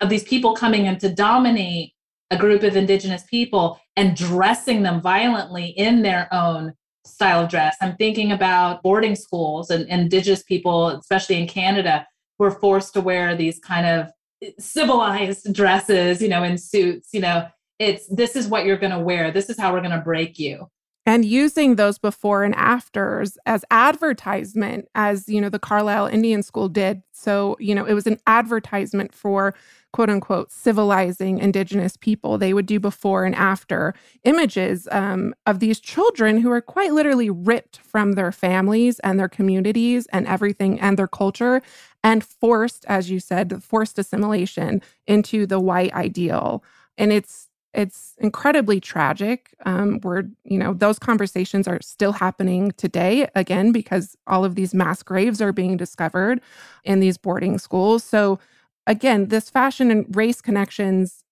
of 0.00 0.08
these 0.08 0.22
people 0.22 0.54
coming 0.54 0.86
in 0.86 0.96
to 0.98 1.12
dominate 1.12 1.92
a 2.30 2.36
group 2.36 2.62
of 2.62 2.76
indigenous 2.76 3.24
people 3.24 3.80
and 3.96 4.16
dressing 4.16 4.82
them 4.82 5.00
violently 5.00 5.66
in 5.66 6.02
their 6.02 6.28
own 6.32 6.72
style 7.04 7.42
of 7.42 7.50
dress. 7.50 7.76
I'm 7.80 7.96
thinking 7.96 8.32
about 8.32 8.82
boarding 8.82 9.16
schools 9.16 9.70
and, 9.70 9.88
and 9.90 10.02
indigenous 10.02 10.42
people, 10.42 10.88
especially 10.88 11.40
in 11.40 11.48
Canada, 11.48 12.06
who 12.38 12.44
are 12.44 12.50
forced 12.50 12.94
to 12.94 13.00
wear 13.00 13.36
these 13.36 13.58
kind 13.58 13.86
of 13.86 14.10
civilized 14.58 15.52
dresses, 15.52 16.22
you 16.22 16.28
know, 16.28 16.42
in 16.42 16.58
suits, 16.58 17.08
you 17.12 17.20
know, 17.20 17.46
it's 17.78 18.06
this 18.08 18.36
is 18.36 18.48
what 18.48 18.64
you're 18.64 18.76
going 18.76 18.92
to 18.92 18.98
wear. 18.98 19.30
This 19.30 19.50
is 19.50 19.58
how 19.58 19.72
we're 19.72 19.80
going 19.80 19.90
to 19.90 19.98
break 19.98 20.38
you. 20.38 20.70
And 21.06 21.24
using 21.24 21.76
those 21.76 21.98
before 21.98 22.44
and 22.44 22.54
afters 22.54 23.36
as 23.44 23.62
advertisement, 23.70 24.88
as 24.94 25.28
you 25.28 25.38
know, 25.38 25.50
the 25.50 25.58
Carlisle 25.58 26.06
Indian 26.06 26.42
School 26.42 26.68
did. 26.68 27.02
So, 27.12 27.56
you 27.60 27.74
know, 27.74 27.84
it 27.84 27.92
was 27.92 28.06
an 28.06 28.18
advertisement 28.26 29.12
for 29.12 29.54
quote 29.92 30.08
unquote 30.08 30.50
civilizing 30.50 31.38
indigenous 31.38 31.98
people. 31.98 32.38
They 32.38 32.54
would 32.54 32.64
do 32.64 32.80
before 32.80 33.26
and 33.26 33.34
after 33.34 33.94
images 34.24 34.88
um, 34.90 35.34
of 35.44 35.60
these 35.60 35.78
children 35.78 36.38
who 36.38 36.50
are 36.50 36.62
quite 36.62 36.94
literally 36.94 37.28
ripped 37.28 37.76
from 37.76 38.12
their 38.12 38.32
families 38.32 38.98
and 39.00 39.20
their 39.20 39.28
communities 39.28 40.06
and 40.06 40.26
everything 40.26 40.80
and 40.80 40.98
their 40.98 41.06
culture 41.06 41.60
and 42.02 42.24
forced, 42.24 42.86
as 42.86 43.10
you 43.10 43.20
said, 43.20 43.62
forced 43.62 43.98
assimilation 43.98 44.80
into 45.06 45.46
the 45.46 45.60
white 45.60 45.92
ideal. 45.92 46.64
And 46.96 47.12
it's 47.12 47.48
it's 47.74 48.14
incredibly 48.18 48.80
tragic. 48.80 49.54
Um, 49.66 50.00
we're, 50.02 50.24
you 50.44 50.58
know, 50.58 50.74
those 50.74 50.98
conversations 50.98 51.66
are 51.66 51.80
still 51.82 52.12
happening 52.12 52.72
today, 52.72 53.28
again, 53.34 53.72
because 53.72 54.16
all 54.26 54.44
of 54.44 54.54
these 54.54 54.72
mass 54.72 55.02
graves 55.02 55.40
are 55.42 55.52
being 55.52 55.76
discovered 55.76 56.40
in 56.84 57.00
these 57.00 57.18
boarding 57.18 57.58
schools. 57.58 58.04
So, 58.04 58.38
again, 58.86 59.28
this 59.28 59.50
fashion 59.50 59.90
and 59.90 60.14
race 60.14 60.40
connections 60.40 61.24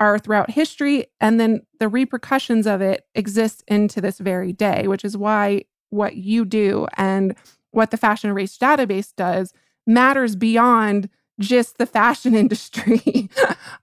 are 0.00 0.18
throughout 0.18 0.50
history, 0.50 1.06
and 1.20 1.38
then 1.38 1.60
the 1.78 1.88
repercussions 1.88 2.66
of 2.66 2.80
it 2.80 3.06
exist 3.14 3.62
into 3.68 4.00
this 4.00 4.18
very 4.18 4.52
day, 4.52 4.88
which 4.88 5.04
is 5.04 5.16
why 5.16 5.64
what 5.90 6.16
you 6.16 6.44
do 6.44 6.86
and 6.96 7.36
what 7.72 7.90
the 7.90 7.96
fashion 7.96 8.32
race 8.32 8.56
database 8.56 9.14
does 9.14 9.52
matters 9.86 10.36
beyond 10.36 11.10
just 11.40 11.78
the 11.78 11.86
fashion 11.86 12.34
industry. 12.36 13.28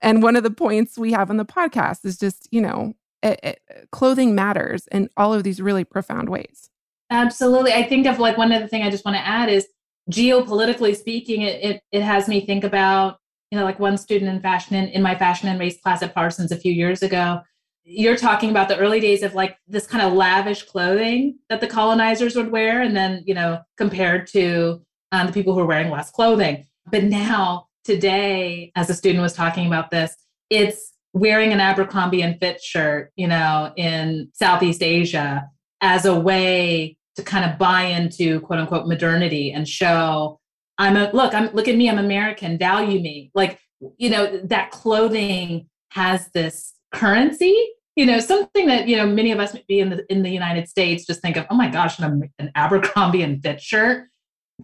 and 0.01 0.23
one 0.23 0.35
of 0.35 0.43
the 0.43 0.51
points 0.51 0.97
we 0.97 1.11
have 1.11 1.29
on 1.29 1.37
the 1.37 1.45
podcast 1.45 2.05
is 2.05 2.17
just, 2.17 2.47
you 2.51 2.61
know, 2.61 2.93
it, 3.23 3.39
it, 3.43 3.61
clothing 3.91 4.35
matters 4.35 4.87
in 4.87 5.09
all 5.17 5.33
of 5.33 5.43
these 5.43 5.61
really 5.61 5.83
profound 5.83 6.29
ways. 6.29 6.69
Absolutely. 7.09 7.73
I 7.73 7.83
think 7.83 8.05
of 8.05 8.19
like 8.19 8.37
one 8.37 8.51
other 8.51 8.67
thing 8.67 8.83
I 8.83 8.89
just 8.89 9.05
want 9.05 9.17
to 9.17 9.25
add 9.25 9.49
is 9.49 9.67
geopolitically 10.11 10.95
speaking, 10.95 11.41
it, 11.41 11.63
it, 11.63 11.81
it 11.91 12.01
has 12.01 12.27
me 12.27 12.45
think 12.45 12.63
about, 12.63 13.17
you 13.51 13.57
know, 13.57 13.63
like 13.63 13.79
one 13.79 13.97
student 13.97 14.29
in 14.29 14.41
fashion 14.41 14.75
in, 14.75 14.89
in 14.89 15.01
my 15.01 15.15
fashion 15.15 15.47
and 15.49 15.59
race 15.59 15.79
class 15.81 16.03
at 16.03 16.13
Parsons 16.13 16.51
a 16.51 16.57
few 16.57 16.71
years 16.71 17.01
ago. 17.01 17.41
You're 17.85 18.17
talking 18.17 18.49
about 18.49 18.67
the 18.67 18.77
early 18.77 18.99
days 18.99 19.23
of 19.23 19.33
like 19.33 19.57
this 19.67 19.87
kind 19.87 20.05
of 20.05 20.11
lavish 20.11 20.63
clothing 20.63 21.39
that 21.49 21.61
the 21.61 21.67
colonizers 21.67 22.35
would 22.35 22.51
wear, 22.51 22.81
and 22.81 22.95
then, 22.95 23.23
you 23.25 23.33
know, 23.33 23.61
compared 23.77 24.27
to 24.27 24.81
um, 25.13 25.27
the 25.27 25.33
people 25.33 25.53
who 25.53 25.61
are 25.61 25.65
wearing 25.65 25.89
less 25.89 26.11
clothing 26.11 26.65
but 26.89 27.03
now, 27.03 27.67
today, 27.83 28.71
as 28.75 28.89
a 28.89 28.93
student 28.93 29.21
was 29.21 29.33
talking 29.33 29.67
about 29.67 29.91
this, 29.91 30.15
it's 30.49 30.93
wearing 31.13 31.53
an 31.53 31.59
Abercrombie 31.59 32.21
and 32.21 32.39
Fitch 32.39 32.61
shirt, 32.61 33.11
you 33.15 33.27
know, 33.27 33.71
in 33.75 34.29
Southeast 34.33 34.83
Asia 34.83 35.47
as 35.81 36.05
a 36.05 36.17
way 36.17 36.97
to 37.15 37.23
kind 37.23 37.49
of 37.49 37.57
buy 37.57 37.83
into 37.83 38.39
quote 38.41 38.59
unquote 38.59 38.87
modernity 38.87 39.51
and 39.51 39.67
show 39.67 40.39
I'm 40.77 40.95
a 40.95 41.09
look, 41.11 41.33
I'm 41.33 41.51
look 41.53 41.67
at 41.67 41.75
me, 41.75 41.89
I'm 41.89 41.97
American, 41.97 42.57
value 42.57 42.99
me. 42.99 43.31
Like, 43.33 43.59
you 43.97 44.09
know, 44.09 44.39
that 44.43 44.71
clothing 44.71 45.67
has 45.91 46.29
this 46.33 46.73
currency, 46.93 47.69
you 47.95 48.05
know, 48.05 48.19
something 48.19 48.67
that, 48.67 48.87
you 48.87 48.95
know, 48.95 49.07
many 49.07 49.31
of 49.31 49.39
us 49.39 49.55
be 49.67 49.79
in 49.79 49.89
the 49.89 50.05
in 50.11 50.21
the 50.21 50.29
United 50.29 50.69
States 50.69 51.05
just 51.05 51.21
think 51.21 51.35
of, 51.35 51.47
oh 51.49 51.55
my 51.55 51.67
gosh, 51.67 51.97
an, 51.99 52.29
an 52.37 52.51
Abercrombie 52.55 53.23
and 53.23 53.41
Fitch 53.41 53.61
shirt, 53.61 54.07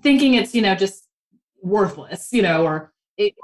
thinking 0.01 0.35
it's, 0.35 0.53
you 0.53 0.61
know, 0.61 0.75
just 0.75 1.02
worthless, 1.63 2.29
you 2.31 2.41
know, 2.41 2.63
or 2.63 2.93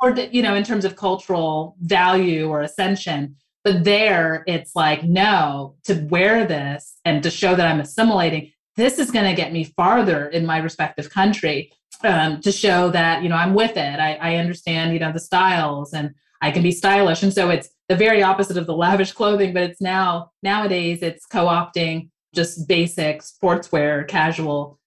or 0.01 0.15
you 0.31 0.41
know, 0.41 0.55
in 0.55 0.63
terms 0.63 0.85
of 0.85 0.95
cultural 0.95 1.75
value 1.81 2.49
or 2.49 2.61
ascension. 2.61 3.35
But 3.63 3.83
there, 3.83 4.43
it's 4.47 4.75
like, 4.75 5.03
no, 5.03 5.75
to 5.83 5.95
wear 6.09 6.45
this 6.45 6.97
and 7.03 7.21
to 7.23 7.29
show 7.29 7.55
that 7.55 7.67
I'm 7.67 7.81
assimilating, 7.81 8.51
this 8.77 8.99
is 8.99 9.11
going 9.11 9.25
to 9.25 9.35
get 9.35 9.51
me 9.51 9.65
farther 9.65 10.27
in 10.27 10.45
my 10.45 10.57
respective 10.59 11.09
country. 11.09 11.71
Um, 12.01 12.39
to 12.41 12.51
show 12.53 12.89
that 12.91 13.23
you 13.23 13.29
know 13.29 13.35
I'm 13.35 13.53
with 13.53 13.75
it. 13.75 13.99
I, 13.99 14.13
I 14.21 14.35
understand 14.35 14.93
you 14.93 14.99
know 14.99 15.11
the 15.11 15.19
styles 15.19 15.93
and 15.93 16.13
I 16.41 16.51
can 16.51 16.63
be 16.63 16.71
stylish. 16.71 17.23
And 17.23 17.33
so 17.33 17.49
it's 17.49 17.69
the 17.89 17.95
very 17.95 18.23
opposite 18.23 18.55
of 18.55 18.67
the 18.67 18.75
lavish 18.75 19.11
clothing, 19.11 19.53
but 19.53 19.63
it's 19.63 19.81
now 19.81 20.31
nowadays 20.41 21.01
it's 21.01 21.25
co-opting 21.25 22.09
just 22.33 22.67
basic 22.67 23.21
sportswear, 23.21 24.07
casual, 24.07 24.79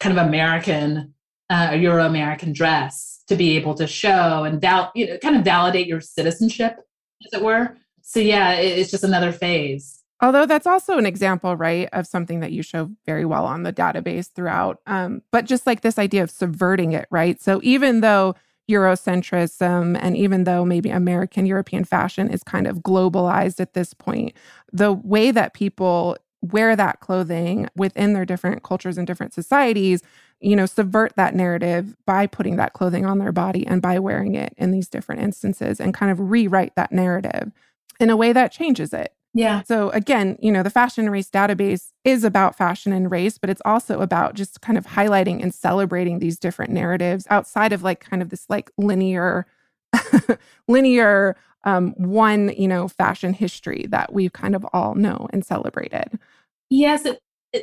kind 0.00 0.18
of 0.18 0.26
American 0.26 1.14
uh, 1.52 1.72
Euro 1.72 2.06
American 2.06 2.52
dress 2.52 3.22
to 3.28 3.36
be 3.36 3.56
able 3.56 3.74
to 3.74 3.86
show 3.86 4.44
and 4.44 4.60
val- 4.60 4.90
you 4.94 5.06
know, 5.06 5.18
kind 5.18 5.36
of 5.36 5.44
validate 5.44 5.86
your 5.86 6.00
citizenship, 6.00 6.76
as 7.26 7.32
it 7.38 7.44
were. 7.44 7.76
So, 8.00 8.20
yeah, 8.20 8.54
it, 8.54 8.78
it's 8.78 8.90
just 8.90 9.04
another 9.04 9.32
phase. 9.32 10.02
Although 10.20 10.46
that's 10.46 10.66
also 10.66 10.98
an 10.98 11.06
example, 11.06 11.56
right, 11.56 11.88
of 11.92 12.06
something 12.06 12.40
that 12.40 12.52
you 12.52 12.62
show 12.62 12.90
very 13.06 13.24
well 13.24 13.44
on 13.44 13.64
the 13.64 13.72
database 13.72 14.30
throughout. 14.32 14.80
Um, 14.86 15.22
but 15.32 15.46
just 15.46 15.66
like 15.66 15.80
this 15.80 15.98
idea 15.98 16.22
of 16.22 16.30
subverting 16.30 16.92
it, 16.92 17.06
right? 17.10 17.40
So 17.40 17.60
even 17.62 18.00
though 18.00 18.36
Eurocentrism. 18.70 19.98
And 20.00 20.16
even 20.16 20.44
though 20.44 20.64
maybe 20.64 20.90
American 20.90 21.46
European 21.46 21.84
fashion 21.84 22.30
is 22.30 22.42
kind 22.42 22.66
of 22.66 22.78
globalized 22.78 23.60
at 23.60 23.74
this 23.74 23.94
point, 23.94 24.34
the 24.72 24.92
way 24.92 25.30
that 25.30 25.54
people 25.54 26.16
wear 26.42 26.76
that 26.76 27.00
clothing 27.00 27.68
within 27.76 28.12
their 28.12 28.24
different 28.24 28.62
cultures 28.62 28.98
and 28.98 29.06
different 29.06 29.32
societies, 29.32 30.02
you 30.40 30.56
know, 30.56 30.66
subvert 30.66 31.14
that 31.16 31.34
narrative 31.34 31.96
by 32.04 32.26
putting 32.26 32.56
that 32.56 32.72
clothing 32.72 33.06
on 33.06 33.18
their 33.18 33.32
body 33.32 33.66
and 33.66 33.80
by 33.80 33.98
wearing 33.98 34.34
it 34.34 34.52
in 34.58 34.72
these 34.72 34.88
different 34.88 35.22
instances 35.22 35.80
and 35.80 35.94
kind 35.94 36.10
of 36.10 36.18
rewrite 36.18 36.74
that 36.74 36.92
narrative 36.92 37.52
in 38.00 38.10
a 38.10 38.16
way 38.16 38.32
that 38.32 38.52
changes 38.52 38.92
it. 38.92 39.14
Yeah. 39.34 39.62
So 39.62 39.88
again, 39.90 40.36
you 40.40 40.52
know, 40.52 40.62
the 40.62 40.68
fashion 40.70 41.04
and 41.04 41.12
race 41.12 41.30
database 41.30 41.92
is 42.04 42.22
about 42.22 42.56
fashion 42.56 42.92
and 42.92 43.10
race, 43.10 43.38
but 43.38 43.48
it's 43.48 43.62
also 43.64 44.00
about 44.00 44.34
just 44.34 44.60
kind 44.60 44.76
of 44.76 44.88
highlighting 44.88 45.42
and 45.42 45.54
celebrating 45.54 46.18
these 46.18 46.38
different 46.38 46.70
narratives 46.70 47.26
outside 47.30 47.72
of 47.72 47.82
like 47.82 48.00
kind 48.00 48.20
of 48.20 48.28
this 48.28 48.44
like 48.50 48.70
linear 48.76 49.46
linear 50.68 51.36
um, 51.64 51.94
one, 51.96 52.50
you 52.56 52.68
know, 52.68 52.88
fashion 52.88 53.32
history 53.32 53.86
that 53.90 54.12
we 54.12 54.28
kind 54.28 54.54
of 54.54 54.66
all 54.72 54.94
know 54.94 55.28
and 55.32 55.44
celebrated. 55.44 56.18
Yes. 56.70 57.06
It, 57.06 57.20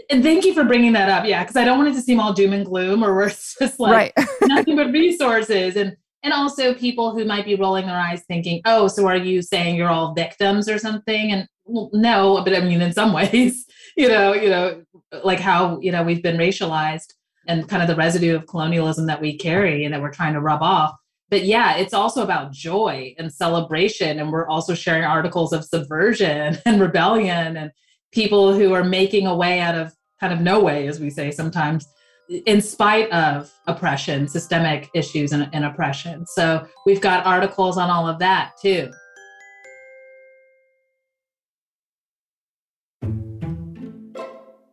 and 0.10 0.22
thank 0.24 0.45
you 0.45 0.54
for 0.54 0.64
bringing 0.64 0.93
that 0.93 1.10
up. 1.10 1.26
Yeah. 1.26 1.43
Cause 1.43 1.56
I 1.56 1.66
don't 1.66 1.78
want 1.78 1.89
it 1.89 1.93
to 1.95 2.02
seem 2.02 2.20
all 2.20 2.34
doom 2.34 2.54
and 2.54 2.66
gloom 2.66 3.04
or 3.04 3.14
where 3.16 3.28
it's 3.28 3.56
just 3.58 3.80
like 3.80 4.14
right. 4.18 4.28
nothing 4.43 4.76
but 4.76 4.91
resources. 4.91 5.76
And, 5.76 5.97
and 6.22 6.34
also 6.34 6.74
people 6.74 7.12
who 7.16 7.26
might 7.26 7.45
be 7.45 7.56
rolling 7.56 7.88
their 7.88 7.97
eyes 7.97 8.24
thinking, 8.28 8.62
oh, 8.66 8.88
so 8.88 9.08
are 9.08 9.18
you 9.18 9.41
saying 9.41 9.76
you're 9.76 9.89
all 9.89 10.14
victims 10.14 10.68
or 10.68 10.78
something? 10.78 11.32
And 11.32 11.47
well, 11.66 11.89
no, 11.93 12.41
but 12.43 12.56
I 12.56 12.60
mean, 12.62 12.82
in 12.82 12.93
some 12.93 13.14
ways, 13.14 13.66
you 13.95 14.08
know, 14.08 14.34
you 14.34 14.50
know, 14.50 14.84
like 15.24 15.39
how, 15.39 15.80
you 15.80 15.91
know, 15.91 16.04
we've 16.04 16.24
been 16.24 16.38
racialized 16.38 17.14
and 17.47 17.68
kind 17.68 17.82
of 17.82 17.88
the 17.88 17.95
residue 17.95 18.36
of 18.36 18.47
colonialism 18.47 19.08
that 19.08 19.22
we 19.22 19.38
carry 19.38 19.84
and 19.84 19.93
that 19.93 20.02
we're 20.02 20.12
trying 20.12 20.34
to 20.34 20.41
rub 20.41 20.62
off. 20.62 20.95
But 21.30 21.46
yeah, 21.46 21.78
it's 21.78 21.94
also 21.94 22.24
about 22.24 22.52
joy 22.52 23.14
and 23.18 23.32
celebration. 23.32 24.20
And 24.20 24.32
we're 24.32 24.48
also 24.48 24.74
sharing 24.74 25.04
articles 25.04 25.54
of 25.54 25.66
subversion 25.66 26.58
and 26.66 26.82
rebellion 26.82 27.58
and 27.58 27.72
people 28.12 28.54
who 28.54 28.74
are 28.74 28.84
making 28.84 29.28
a 29.28 29.36
way 29.36 29.60
out 29.60 29.76
of 29.76 29.94
kind 30.20 30.34
of 30.34 30.42
no 30.42 30.60
way, 30.60 30.88
as 30.88 31.00
we 31.00 31.10
say 31.10 31.32
sometimes, 31.32 31.88
in 32.46 32.62
spite 32.62 33.10
of 33.12 33.52
oppression, 33.68 34.28
systemic 34.28 34.90
issues 34.94 35.32
and, 35.32 35.50
and 35.54 35.66
oppression. 35.66 36.26
So 36.28 36.68
we've 36.86 37.02
got 37.02 37.26
articles 37.26 37.78
on 37.78 37.90
all 37.90 38.08
of 38.08 38.20
that 38.20 38.52
too. 38.62 38.92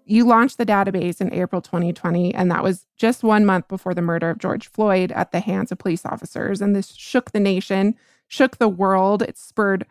You 0.09 0.25
launched 0.25 0.57
the 0.57 0.65
database 0.65 1.21
in 1.21 1.35
April 1.35 1.61
2020, 1.61 2.33
and 2.33 2.49
that 2.51 2.63
was 2.63 2.87
just 2.97 3.25
one 3.25 3.45
month 3.45 3.67
before 3.67 3.93
the 3.93 4.03
murder 4.03 4.31
of 4.31 4.39
George 4.39 4.69
Floyd 4.69 5.11
at 5.11 5.33
the 5.33 5.41
hands 5.41 5.73
of 5.73 5.79
police 5.79 6.07
officers. 6.07 6.61
And 6.61 6.77
this 6.77 6.95
shook 6.95 7.33
the 7.33 7.41
nation, 7.41 7.97
shook 8.29 8.59
the 8.59 8.69
world. 8.69 9.23
It 9.23 9.37
spurred 9.37 9.85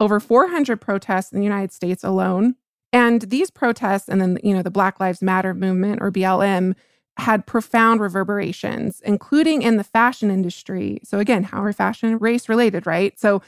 over 0.00 0.20
400 0.20 0.80
protests 0.82 1.32
in 1.32 1.38
the 1.38 1.44
United 1.44 1.72
States 1.72 2.04
alone. 2.04 2.56
And 2.92 3.22
these 3.22 3.50
protests, 3.50 4.08
and 4.08 4.20
then, 4.20 4.38
you 4.44 4.54
know, 4.54 4.62
the 4.62 4.70
Black 4.70 5.00
Lives 5.00 5.22
Matter 5.22 5.54
movement 5.54 6.00
or 6.02 6.12
BLM, 6.12 6.74
had 7.16 7.46
profound 7.46 8.00
reverberations, 8.00 9.00
including 9.00 9.62
in 9.62 9.78
the 9.78 9.84
fashion 9.84 10.30
industry. 10.30 11.00
So, 11.04 11.20
again, 11.20 11.44
how 11.44 11.62
are 11.62 11.72
fashion 11.72 12.18
race 12.18 12.50
related, 12.50 12.86
right? 12.86 13.18
So, 13.18 13.40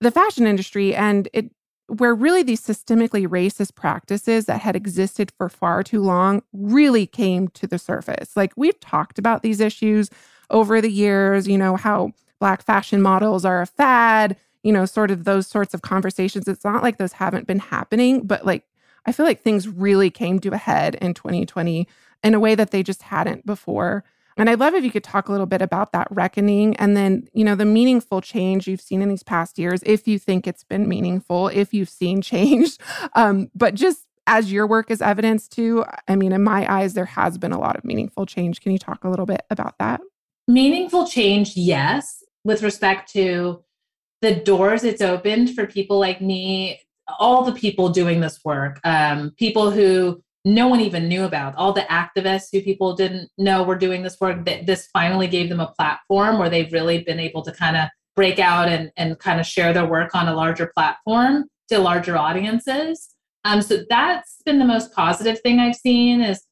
the 0.00 0.10
fashion 0.10 0.46
industry, 0.46 0.94
and 0.94 1.28
it 1.32 1.50
where 1.90 2.14
really 2.14 2.42
these 2.42 2.60
systemically 2.60 3.26
racist 3.26 3.74
practices 3.74 4.46
that 4.46 4.60
had 4.60 4.76
existed 4.76 5.32
for 5.36 5.48
far 5.48 5.82
too 5.82 6.00
long 6.00 6.42
really 6.52 7.06
came 7.06 7.48
to 7.48 7.66
the 7.66 7.78
surface. 7.78 8.36
Like 8.36 8.52
we've 8.56 8.78
talked 8.80 9.18
about 9.18 9.42
these 9.42 9.60
issues 9.60 10.08
over 10.50 10.80
the 10.80 10.90
years, 10.90 11.48
you 11.48 11.58
know, 11.58 11.76
how 11.76 12.12
Black 12.38 12.62
fashion 12.62 13.02
models 13.02 13.44
are 13.44 13.60
a 13.60 13.66
fad, 13.66 14.36
you 14.62 14.72
know, 14.72 14.86
sort 14.86 15.10
of 15.10 15.24
those 15.24 15.46
sorts 15.46 15.74
of 15.74 15.82
conversations. 15.82 16.48
It's 16.48 16.64
not 16.64 16.82
like 16.82 16.96
those 16.96 17.12
haven't 17.12 17.46
been 17.46 17.58
happening, 17.58 18.26
but 18.26 18.46
like 18.46 18.64
I 19.04 19.12
feel 19.12 19.26
like 19.26 19.42
things 19.42 19.68
really 19.68 20.10
came 20.10 20.38
to 20.40 20.52
a 20.52 20.56
head 20.58 20.94
in 20.96 21.14
2020 21.14 21.88
in 22.22 22.34
a 22.34 22.40
way 22.40 22.54
that 22.54 22.70
they 22.70 22.82
just 22.82 23.02
hadn't 23.02 23.44
before. 23.44 24.04
And 24.40 24.48
I'd 24.48 24.58
love 24.58 24.72
if 24.72 24.82
you 24.82 24.90
could 24.90 25.04
talk 25.04 25.28
a 25.28 25.32
little 25.32 25.46
bit 25.46 25.60
about 25.60 25.92
that 25.92 26.08
reckoning 26.10 26.74
and 26.76 26.96
then, 26.96 27.28
you 27.34 27.44
know, 27.44 27.54
the 27.54 27.66
meaningful 27.66 28.22
change 28.22 28.66
you've 28.66 28.80
seen 28.80 29.02
in 29.02 29.10
these 29.10 29.22
past 29.22 29.58
years, 29.58 29.82
if 29.84 30.08
you 30.08 30.18
think 30.18 30.46
it's 30.46 30.64
been 30.64 30.88
meaningful, 30.88 31.48
if 31.48 31.74
you've 31.74 31.90
seen 31.90 32.22
change. 32.22 32.78
Um, 33.14 33.50
but 33.54 33.74
just 33.74 34.06
as 34.26 34.50
your 34.50 34.66
work 34.66 34.90
is 34.90 35.02
evidence 35.02 35.46
to, 35.48 35.84
I 36.08 36.16
mean, 36.16 36.32
in 36.32 36.42
my 36.42 36.72
eyes, 36.72 36.94
there 36.94 37.04
has 37.04 37.36
been 37.36 37.52
a 37.52 37.58
lot 37.58 37.76
of 37.76 37.84
meaningful 37.84 38.24
change. 38.24 38.62
Can 38.62 38.72
you 38.72 38.78
talk 38.78 39.04
a 39.04 39.10
little 39.10 39.26
bit 39.26 39.42
about 39.50 39.76
that? 39.78 40.00
Meaningful 40.48 41.06
change, 41.06 41.54
yes, 41.54 42.24
with 42.42 42.62
respect 42.62 43.12
to 43.12 43.62
the 44.22 44.36
doors 44.36 44.84
it's 44.84 45.02
opened 45.02 45.54
for 45.54 45.66
people 45.66 45.98
like 45.98 46.22
me, 46.22 46.80
all 47.18 47.44
the 47.44 47.52
people 47.52 47.90
doing 47.90 48.20
this 48.20 48.40
work, 48.42 48.80
um, 48.84 49.32
people 49.36 49.70
who 49.70 50.22
no 50.44 50.68
one 50.68 50.80
even 50.80 51.08
knew 51.08 51.24
about. 51.24 51.54
All 51.56 51.72
the 51.72 51.82
activists 51.82 52.48
who 52.52 52.62
people 52.62 52.94
didn't 52.94 53.30
know 53.36 53.62
were 53.62 53.76
doing 53.76 54.02
this 54.02 54.16
work 54.20 54.44
that 54.46 54.66
this 54.66 54.88
finally 54.92 55.26
gave 55.26 55.48
them 55.48 55.60
a 55.60 55.72
platform 55.78 56.38
where 56.38 56.48
they've 56.48 56.72
really 56.72 57.02
been 57.02 57.20
able 57.20 57.42
to 57.42 57.52
kind 57.52 57.76
of 57.76 57.88
break 58.16 58.38
out 58.38 58.68
and, 58.68 58.90
and 58.96 59.18
kind 59.18 59.40
of 59.40 59.46
share 59.46 59.72
their 59.72 59.86
work 59.86 60.14
on 60.14 60.28
a 60.28 60.34
larger 60.34 60.70
platform 60.74 61.44
to 61.68 61.78
larger 61.78 62.16
audiences. 62.16 63.14
Um, 63.44 63.62
so 63.62 63.84
that's 63.88 64.42
been 64.44 64.58
the 64.58 64.64
most 64.64 64.92
positive 64.92 65.40
thing 65.40 65.58
i've 65.58 65.76
seen 65.76 66.20
is 66.20 66.42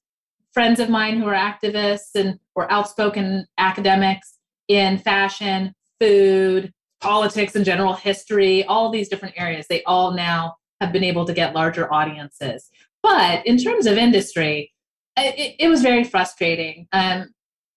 friends 0.53 0.81
of 0.81 0.89
mine 0.89 1.19
who 1.19 1.27
are 1.27 1.35
activists 1.35 2.15
and 2.15 2.39
or 2.55 2.71
outspoken 2.73 3.47
academics 3.59 4.39
in 4.69 4.99
fashion 4.99 5.75
food 6.01 6.73
politics 7.01 7.55
and 7.55 7.65
general 7.65 7.93
history 7.93 8.65
all 8.65 8.91
these 8.91 9.09
different 9.09 9.35
areas 9.39 9.67
they 9.69 9.83
all 9.85 10.13
now 10.13 10.55
have 10.81 10.93
been 10.93 11.05
able 11.05 11.25
to 11.25 11.35
get 11.35 11.55
larger 11.55 11.93
audiences 11.93 12.71
but 13.03 13.47
in 13.47 13.59
terms 13.59 13.87
of 13.87 13.97
industry, 13.97 14.73
it, 15.17 15.57
it 15.59 15.69
was 15.69 15.83
very 15.83 16.05
frustrating. 16.05 16.87
Um, 16.93 17.31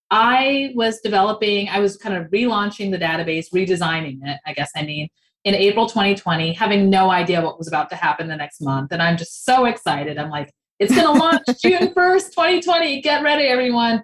I 0.10 0.74
was 0.76 1.00
developing, 1.00 1.70
I 1.70 1.80
was 1.80 1.96
kind 1.96 2.16
of 2.16 2.30
relaunching 2.32 2.92
the 2.92 2.98
database, 2.98 3.46
redesigning 3.54 4.20
it, 4.24 4.40
I 4.46 4.54
guess 4.54 4.72
I 4.76 4.84
mean, 4.84 5.08
in 5.46 5.56
April 5.56 5.88
2020, 5.88 6.54
having 6.54 6.90
no 6.90 7.10
idea 7.10 7.42
what 7.42 7.58
was 7.58 7.68
about 7.68 7.90
to 7.90 7.96
happen 7.96 8.28
the 8.28 8.36
next 8.36 8.62
month. 8.62 8.92
And 8.92 9.02
I'm 9.02 9.18
just 9.18 9.46
so 9.46 9.66
excited. 9.66 10.18
I'm 10.18 10.30
like, 10.30 10.52
it's 10.80 10.94
going 10.94 11.08
to 11.08 11.20
launch 11.20 11.44
June 11.64 11.94
1st, 11.94 12.30
2020. 12.30 13.02
Get 13.02 13.24
ready, 13.24 13.46
everyone. 13.46 14.04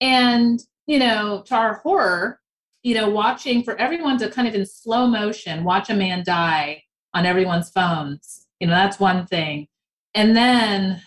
And, 0.00 0.60
you 0.86 0.98
know, 0.98 1.42
to 1.46 1.54
our 1.54 1.74
horror, 1.74 2.40
you 2.82 2.94
know, 2.94 3.08
watching 3.08 3.62
for 3.62 3.80
everyone 3.80 4.18
to 4.18 4.28
kind 4.28 4.48
of 4.48 4.54
in 4.54 4.66
slow 4.66 5.06
motion 5.06 5.64
watch 5.64 5.88
a 5.88 5.94
man 5.94 6.22
die 6.24 6.82
on 7.14 7.24
everyone's 7.24 7.70
phones, 7.70 8.46
you 8.60 8.66
know, 8.66 8.74
that's 8.74 8.98
one 8.98 9.26
thing 9.26 9.68
and 10.14 10.36
then 10.36 11.00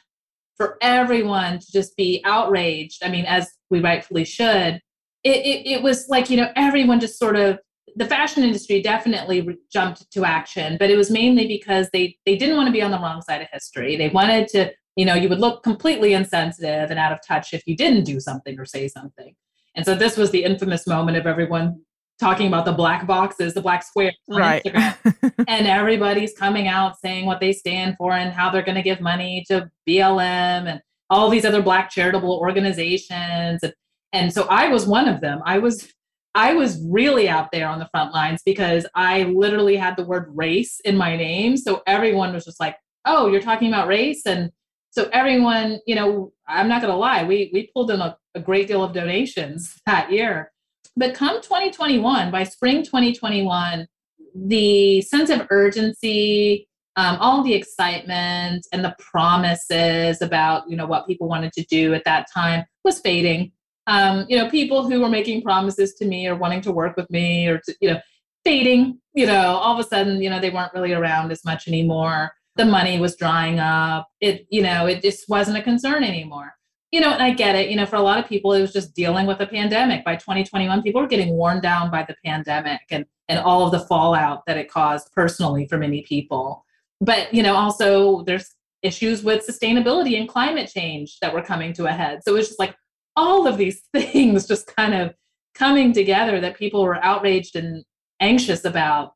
for 0.56 0.78
everyone 0.82 1.60
to 1.60 1.72
just 1.72 1.96
be 1.96 2.22
outraged 2.26 3.04
i 3.04 3.10
mean 3.10 3.26
as 3.26 3.50
we 3.70 3.80
rightfully 3.80 4.26
should 4.26 4.82
it, 5.24 5.46
it, 5.46 5.68
it, 5.68 5.84
was 5.84 6.08
like 6.08 6.30
you 6.30 6.38
know 6.38 6.52
everyone 6.56 7.00
just 7.00 7.20
sort 7.20 7.36
of 7.36 7.60
the 7.98 8.06
fashion 8.06 8.44
industry 8.44 8.82
definitely 8.82 9.42
re- 9.42 9.58
jumped 9.72 10.10
to 10.12 10.24
action 10.24 10.78
but 10.80 10.90
it 10.90 10.96
was 10.96 11.10
mainly 11.10 11.48
because 11.48 11.90
they 11.92 12.16
they 12.26 12.38
didn't 12.38 12.56
want 12.56 12.68
to 12.68 12.72
be 12.72 12.82
on 12.82 12.92
the 12.92 13.00
wrong 13.00 13.22
side 13.22 13.42
of 13.42 13.48
history. 13.52 13.96
They 13.96 14.10
wanted 14.10 14.48
to 14.50 14.72
you 14.96 15.06
know 15.06 15.16
you 15.16 15.30
would 15.30 15.40
look 15.40 15.64
completely 15.64 16.14
insensitive 16.14 16.90
and 16.92 17.00
out 17.00 17.12
of 17.12 17.20
touch 17.28 17.54
if 17.54 17.64
you 17.66 17.76
didn't 17.76 18.04
do 18.04 18.20
something 18.20 18.60
or 18.60 18.66
say 18.66 18.88
something. 18.88 19.36
And 19.76 19.86
so 19.86 19.96
this 19.96 20.18
was 20.18 20.32
the 20.32 20.44
infamous 20.44 20.88
moment 20.88 21.18
of 21.18 21.28
everyone 21.28 21.82
talking 22.20 22.48
about 22.48 22.66
the 22.66 22.72
black 22.72 23.06
boxes, 23.06 23.54
the 23.54 23.62
black 23.62 23.84
squares 23.84 24.16
right. 24.28 24.66
and 25.48 25.68
everybody's 25.68 26.34
coming 26.38 26.68
out 26.68 27.00
saying 27.00 27.26
what 27.26 27.40
they 27.40 27.54
stand 27.54 27.96
for 27.98 28.14
and 28.14 28.34
how 28.34 28.50
they're 28.50 28.64
going 28.64 28.76
to 28.76 28.82
give 28.82 29.00
money 29.02 29.46
to 29.48 29.70
BLM 29.88 30.68
and 30.68 30.82
all 31.10 31.30
these 31.30 31.46
other 31.46 31.62
black 31.62 31.90
charitable 31.90 32.38
organizations. 32.40 33.62
And, 33.64 33.74
and 34.14 34.34
so 34.34 34.48
I 34.50 34.68
was 34.70 34.88
one 34.88 35.08
of 35.08 35.22
them. 35.22 35.42
I 35.46 35.60
was 35.60 35.92
I 36.36 36.54
was 36.54 36.80
really 36.88 37.28
out 37.28 37.50
there 37.52 37.68
on 37.68 37.80
the 37.80 37.90
front 37.90 38.14
lines 38.14 38.42
because 38.46 38.86
I 38.94 39.24
literally 39.24 39.76
had 39.76 39.98
the 39.98 40.06
word 40.06 40.30
race 40.36 40.80
in 40.86 40.96
my 40.96 41.18
name. 41.18 41.58
So 41.58 41.82
everyone 41.88 42.32
was 42.34 42.46
just 42.46 42.60
like, 42.60 42.78
"Oh, 43.06 43.28
you're 43.28 43.42
talking 43.42 43.70
about 43.70 43.88
race?" 43.88 44.22
And 44.26 44.52
so 44.92 45.10
everyone, 45.14 45.80
you 45.88 45.96
know, 45.96 46.32
I'm 46.48 46.68
not 46.68 46.82
going 46.82 46.94
to 46.94 46.98
lie, 46.98 47.24
we 47.24 47.50
we 47.54 47.72
pulled 47.74 47.92
in 47.92 48.02
a, 48.02 48.18
a 48.36 48.40
great 48.40 48.68
deal 48.68 48.84
of 48.84 48.94
donations 48.94 49.80
that 49.86 50.12
year 50.12 50.52
but 50.98 51.14
come 51.14 51.42
2021, 51.42 52.32
by 52.32 52.44
spring 52.44 52.84
2021, 52.84 53.88
the 54.36 55.02
sense 55.02 55.30
of 55.30 55.48
urgency, 55.50 56.68
um, 56.96 57.18
all 57.20 57.44
the 57.44 57.54
excitement 57.54 58.66
and 58.74 58.84
the 58.84 58.96
promises 59.00 60.22
about 60.22 60.64
you 60.68 60.76
know 60.76 60.88
what 60.88 61.06
people 61.06 61.28
wanted 61.30 61.54
to 61.54 61.64
do 61.66 61.94
at 61.94 62.04
that 62.06 62.28
time 62.34 62.66
was 62.84 63.00
fading. 63.00 63.52
Um, 63.86 64.26
you 64.28 64.38
know, 64.38 64.50
people 64.50 64.90
who 64.90 65.00
were 65.00 65.08
making 65.08 65.44
promises 65.44 65.94
to 65.96 66.06
me 66.06 66.28
or 66.28 66.36
wanting 66.36 66.62
to 66.62 66.72
work 66.72 66.98
with 66.98 67.10
me 67.10 67.48
or 67.48 67.60
to, 67.60 67.76
you 67.80 67.92
know 67.92 68.00
fading. 68.44 69.00
You 69.14 69.28
know, 69.28 69.56
all 69.58 69.80
of 69.80 69.86
a 69.86 69.88
sudden, 69.88 70.22
you 70.22 70.30
know, 70.30 70.40
they 70.40 70.50
weren't 70.50 70.74
really 70.74 70.94
around 70.94 71.32
as 71.32 71.46
much 71.46 71.68
anymore. 71.68 72.32
The 72.56 72.66
money 72.66 73.00
was 73.00 73.16
drying 73.16 73.60
up. 73.60 74.08
It 74.20 74.48
you 74.50 74.64
know 74.64 74.88
it 74.88 75.04
just 75.04 75.30
wasn't 75.30 75.58
a 75.58 75.62
concern 75.62 76.04
anymore. 76.04 76.57
You 76.92 77.02
know, 77.02 77.12
and 77.12 77.22
I 77.22 77.32
get 77.32 77.56
it. 77.56 77.70
You 77.70 77.76
know, 77.76 77.86
for 77.86 77.98
a 77.98 78.02
lot 78.02 78.20
of 78.20 78.28
people, 78.28 78.54
it 78.54 78.62
was 78.62 78.74
just 78.74 78.94
dealing 78.96 79.26
with 79.26 79.40
a 79.42 79.48
pandemic. 79.48 80.06
By 80.06 80.16
2021, 80.16 80.82
people 80.82 81.02
were 81.02 81.08
getting 81.08 81.34
worn 81.34 81.60
down 81.60 81.92
by 81.92 82.04
the 82.04 82.16
pandemic 82.26 82.82
and 82.92 83.06
and 83.30 83.40
all 83.40 83.66
of 83.66 83.72
the 83.72 83.80
fallout 83.80 84.44
that 84.48 84.58
it 84.58 84.72
caused 84.72 85.12
personally 85.12 85.68
for 85.68 85.78
many 85.78 86.02
people. 86.04 86.66
But 87.02 87.34
you 87.34 87.44
know, 87.44 87.56
also 87.56 88.24
there's 88.24 88.56
issues 88.84 89.24
with 89.24 89.46
sustainability 89.46 90.20
and 90.20 90.30
climate 90.30 90.72
change 90.74 91.20
that 91.20 91.34
were 91.34 91.42
coming 91.42 91.74
to 91.74 91.86
a 91.86 91.92
head. 91.92 92.22
So 92.24 92.32
it 92.34 92.38
was 92.38 92.48
just 92.48 92.60
like 92.60 92.76
all 93.16 93.48
of 93.48 93.58
these 93.58 93.82
things 93.94 94.48
just 94.48 94.74
kind 94.76 94.94
of 94.94 95.14
coming 95.56 95.92
together 95.92 96.40
that 96.40 96.58
people 96.58 96.84
were 96.84 97.04
outraged 97.04 97.56
and 97.56 97.84
anxious 98.22 98.64
about. 98.64 99.14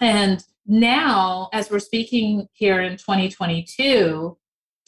And 0.00 0.44
now, 0.66 1.48
as 1.52 1.70
we're 1.70 1.78
speaking 1.78 2.48
here 2.52 2.80
in 2.80 2.96
2022, 2.96 4.36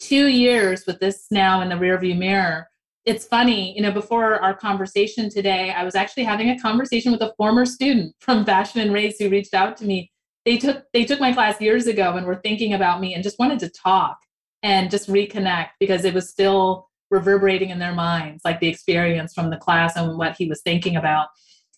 two 0.03 0.27
years 0.27 0.85
with 0.85 0.99
this 0.99 1.27
now 1.31 1.61
in 1.61 1.69
the 1.69 1.75
rearview 1.75 2.17
mirror, 2.17 2.67
it's 3.05 3.25
funny, 3.25 3.75
you 3.75 3.81
know, 3.81 3.91
before 3.91 4.35
our 4.41 4.53
conversation 4.53 5.29
today, 5.29 5.71
I 5.71 5.83
was 5.83 5.95
actually 5.95 6.23
having 6.23 6.49
a 6.49 6.59
conversation 6.59 7.11
with 7.11 7.21
a 7.21 7.33
former 7.37 7.65
student 7.65 8.15
from 8.19 8.45
Fashion 8.45 8.81
and 8.81 8.93
Race 8.93 9.17
who 9.19 9.29
reached 9.29 9.53
out 9.53 9.77
to 9.77 9.85
me. 9.85 10.11
They 10.45 10.57
took 10.57 10.83
they 10.93 11.05
took 11.05 11.21
my 11.21 11.33
class 11.33 11.59
years 11.61 11.87
ago 11.87 12.15
and 12.17 12.25
were 12.25 12.41
thinking 12.43 12.73
about 12.73 12.99
me 12.99 13.13
and 13.13 13.23
just 13.23 13.39
wanted 13.39 13.59
to 13.59 13.69
talk 13.69 14.17
and 14.61 14.91
just 14.91 15.09
reconnect 15.09 15.69
because 15.79 16.03
it 16.05 16.13
was 16.13 16.29
still 16.29 16.89
reverberating 17.09 17.69
in 17.69 17.79
their 17.79 17.93
minds, 17.93 18.43
like 18.43 18.59
the 18.59 18.67
experience 18.67 19.33
from 19.33 19.49
the 19.49 19.57
class 19.57 19.95
and 19.95 20.17
what 20.17 20.35
he 20.37 20.47
was 20.47 20.61
thinking 20.61 20.97
about. 20.97 21.27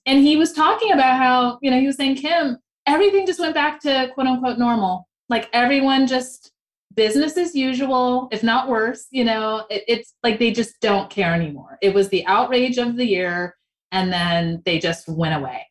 And 0.07 0.19
he 0.23 0.37
was 0.37 0.53
talking 0.53 0.91
about 0.91 1.17
how, 1.17 1.59
you 1.61 1.69
know, 1.69 1.79
he 1.79 1.87
was 1.87 1.95
saying, 1.95 2.15
Kim, 2.15 2.57
everything 2.87 3.25
just 3.25 3.39
went 3.39 3.55
back 3.55 3.79
to 3.81 4.09
quote 4.13 4.27
unquote 4.27 4.57
normal. 4.57 5.07
Like 5.29 5.49
everyone 5.53 6.07
just 6.07 6.51
business 6.95 7.37
as 7.37 7.55
usual, 7.55 8.27
if 8.31 8.43
not 8.43 8.69
worse. 8.69 9.07
You 9.11 9.25
know, 9.25 9.65
it, 9.69 9.83
it's 9.87 10.13
like 10.23 10.39
they 10.39 10.51
just 10.51 10.79
don't 10.81 11.09
care 11.09 11.33
anymore. 11.33 11.77
It 11.81 11.93
was 11.93 12.09
the 12.09 12.25
outrage 12.25 12.77
of 12.77 12.95
the 12.95 13.05
year, 13.05 13.55
and 13.91 14.11
then 14.11 14.61
they 14.65 14.79
just 14.79 15.07
went 15.07 15.35
away. 15.35 15.67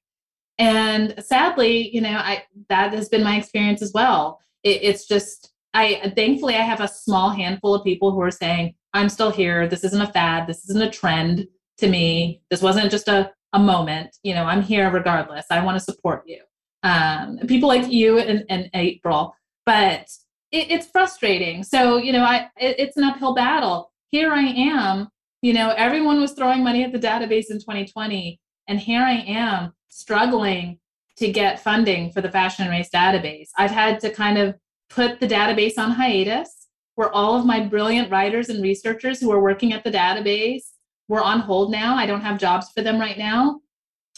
And 0.58 1.14
sadly, 1.24 1.90
you 1.94 2.00
know, 2.00 2.16
I 2.16 2.44
that 2.68 2.92
has 2.92 3.08
been 3.08 3.24
my 3.24 3.36
experience 3.36 3.82
as 3.82 3.92
well. 3.92 4.40
It, 4.62 4.82
it's 4.82 5.06
just 5.06 5.52
I 5.74 6.12
thankfully 6.14 6.54
I 6.54 6.62
have 6.62 6.80
a 6.80 6.88
small 6.88 7.30
handful 7.30 7.74
of 7.74 7.84
people 7.84 8.12
who 8.12 8.20
are 8.20 8.30
saying, 8.30 8.74
I'm 8.92 9.08
still 9.08 9.30
here. 9.30 9.66
This 9.66 9.84
isn't 9.84 10.00
a 10.00 10.12
fad. 10.12 10.46
This 10.46 10.68
isn't 10.68 10.82
a 10.82 10.90
trend 10.90 11.48
to 11.78 11.88
me. 11.88 12.42
This 12.50 12.62
wasn't 12.62 12.90
just 12.90 13.08
a, 13.08 13.32
a 13.52 13.58
moment. 13.58 14.16
You 14.22 14.34
know, 14.34 14.44
I'm 14.44 14.62
here 14.62 14.88
regardless. 14.90 15.46
I 15.50 15.64
want 15.64 15.76
to 15.76 15.84
support 15.84 16.22
you. 16.26 16.40
Um, 16.84 17.38
people 17.48 17.68
like 17.68 17.90
you 17.90 18.18
and, 18.18 18.44
and 18.48 18.70
April, 18.74 19.34
but 19.66 20.06
it, 20.54 20.70
it's 20.70 20.86
frustrating. 20.86 21.62
So, 21.62 21.96
you 21.96 22.12
know, 22.12 22.24
I 22.24 22.48
it, 22.56 22.76
it's 22.78 22.96
an 22.96 23.04
uphill 23.04 23.34
battle. 23.34 23.92
Here 24.10 24.32
I 24.32 24.44
am, 24.44 25.08
you 25.42 25.52
know, 25.52 25.74
everyone 25.76 26.20
was 26.20 26.32
throwing 26.32 26.62
money 26.62 26.84
at 26.84 26.92
the 26.92 26.98
database 26.98 27.50
in 27.50 27.58
2020. 27.58 28.40
And 28.68 28.78
here 28.78 29.02
I 29.02 29.24
am 29.26 29.72
struggling 29.88 30.78
to 31.16 31.30
get 31.30 31.60
funding 31.60 32.10
for 32.12 32.20
the 32.20 32.30
fashion 32.30 32.68
race 32.68 32.88
database. 32.94 33.48
I've 33.58 33.70
had 33.70 34.00
to 34.00 34.10
kind 34.10 34.38
of 34.38 34.54
put 34.88 35.20
the 35.20 35.28
database 35.28 35.78
on 35.78 35.90
hiatus 35.90 36.68
where 36.94 37.10
all 37.10 37.36
of 37.36 37.44
my 37.44 37.60
brilliant 37.60 38.10
writers 38.10 38.48
and 38.48 38.62
researchers 38.62 39.20
who 39.20 39.30
are 39.32 39.42
working 39.42 39.72
at 39.72 39.82
the 39.82 39.90
database 39.90 40.62
were 41.08 41.22
on 41.22 41.40
hold 41.40 41.72
now. 41.72 41.96
I 41.96 42.06
don't 42.06 42.20
have 42.20 42.38
jobs 42.38 42.70
for 42.70 42.82
them 42.82 43.00
right 43.00 43.18
now. 43.18 43.60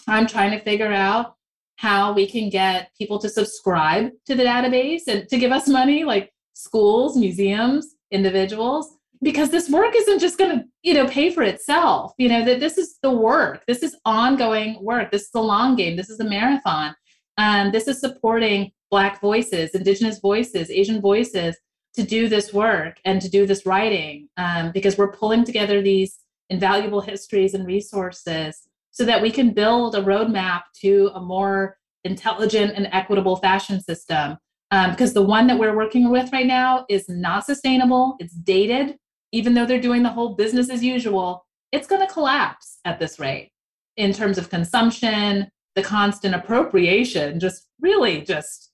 I'm 0.06 0.26
trying 0.26 0.50
to 0.52 0.60
figure 0.60 0.92
out 0.92 1.35
how 1.76 2.12
we 2.12 2.26
can 2.26 2.48
get 2.48 2.90
people 2.96 3.18
to 3.18 3.28
subscribe 3.28 4.10
to 4.26 4.34
the 4.34 4.44
database 4.44 5.02
and 5.06 5.28
to 5.28 5.38
give 5.38 5.52
us 5.52 5.68
money, 5.68 6.04
like 6.04 6.32
schools, 6.54 7.16
museums, 7.16 7.94
individuals, 8.10 8.96
because 9.22 9.50
this 9.50 9.70
work 9.70 9.94
isn't 9.94 10.18
just 10.18 10.38
going 10.38 10.58
to, 10.58 10.64
you 10.82 10.94
know, 10.94 11.06
pay 11.06 11.30
for 11.30 11.42
itself. 11.42 12.12
You 12.18 12.28
know, 12.28 12.44
that 12.44 12.60
this 12.60 12.78
is 12.78 12.98
the 13.02 13.10
work. 13.10 13.64
This 13.66 13.82
is 13.82 13.96
ongoing 14.04 14.82
work. 14.82 15.10
This 15.10 15.22
is 15.22 15.30
the 15.30 15.42
long 15.42 15.76
game. 15.76 15.96
This 15.96 16.10
is 16.10 16.20
a 16.20 16.24
marathon. 16.24 16.94
Um, 17.38 17.72
this 17.72 17.88
is 17.88 18.00
supporting 18.00 18.72
Black 18.90 19.20
voices, 19.20 19.70
Indigenous 19.70 20.18
voices, 20.20 20.70
Asian 20.70 21.00
voices 21.00 21.56
to 21.94 22.02
do 22.02 22.28
this 22.28 22.52
work 22.52 22.98
and 23.04 23.20
to 23.20 23.28
do 23.28 23.46
this 23.46 23.66
writing 23.66 24.28
um, 24.36 24.70
because 24.72 24.96
we're 24.96 25.12
pulling 25.12 25.44
together 25.44 25.82
these 25.82 26.18
invaluable 26.50 27.00
histories 27.00 27.54
and 27.54 27.66
resources 27.66 28.68
so 28.96 29.04
that 29.04 29.20
we 29.20 29.30
can 29.30 29.50
build 29.50 29.94
a 29.94 30.02
roadmap 30.02 30.62
to 30.80 31.10
a 31.14 31.20
more 31.20 31.76
intelligent 32.04 32.72
and 32.76 32.88
equitable 32.92 33.36
fashion 33.36 33.78
system. 33.78 34.38
Um, 34.70 34.92
because 34.92 35.12
the 35.12 35.20
one 35.20 35.46
that 35.48 35.58
we're 35.58 35.76
working 35.76 36.10
with 36.10 36.32
right 36.32 36.46
now 36.46 36.86
is 36.88 37.06
not 37.06 37.44
sustainable, 37.44 38.16
it's 38.20 38.32
dated. 38.32 38.96
Even 39.32 39.52
though 39.52 39.66
they're 39.66 39.78
doing 39.78 40.02
the 40.02 40.08
whole 40.08 40.34
business 40.34 40.70
as 40.70 40.82
usual, 40.82 41.44
it's 41.72 41.86
going 41.86 42.00
to 42.00 42.10
collapse 42.10 42.78
at 42.86 42.98
this 42.98 43.18
rate 43.18 43.50
in 43.98 44.14
terms 44.14 44.38
of 44.38 44.48
consumption, 44.48 45.50
the 45.74 45.82
constant 45.82 46.34
appropriation, 46.34 47.38
just 47.38 47.66
really 47.82 48.22
just 48.22 48.70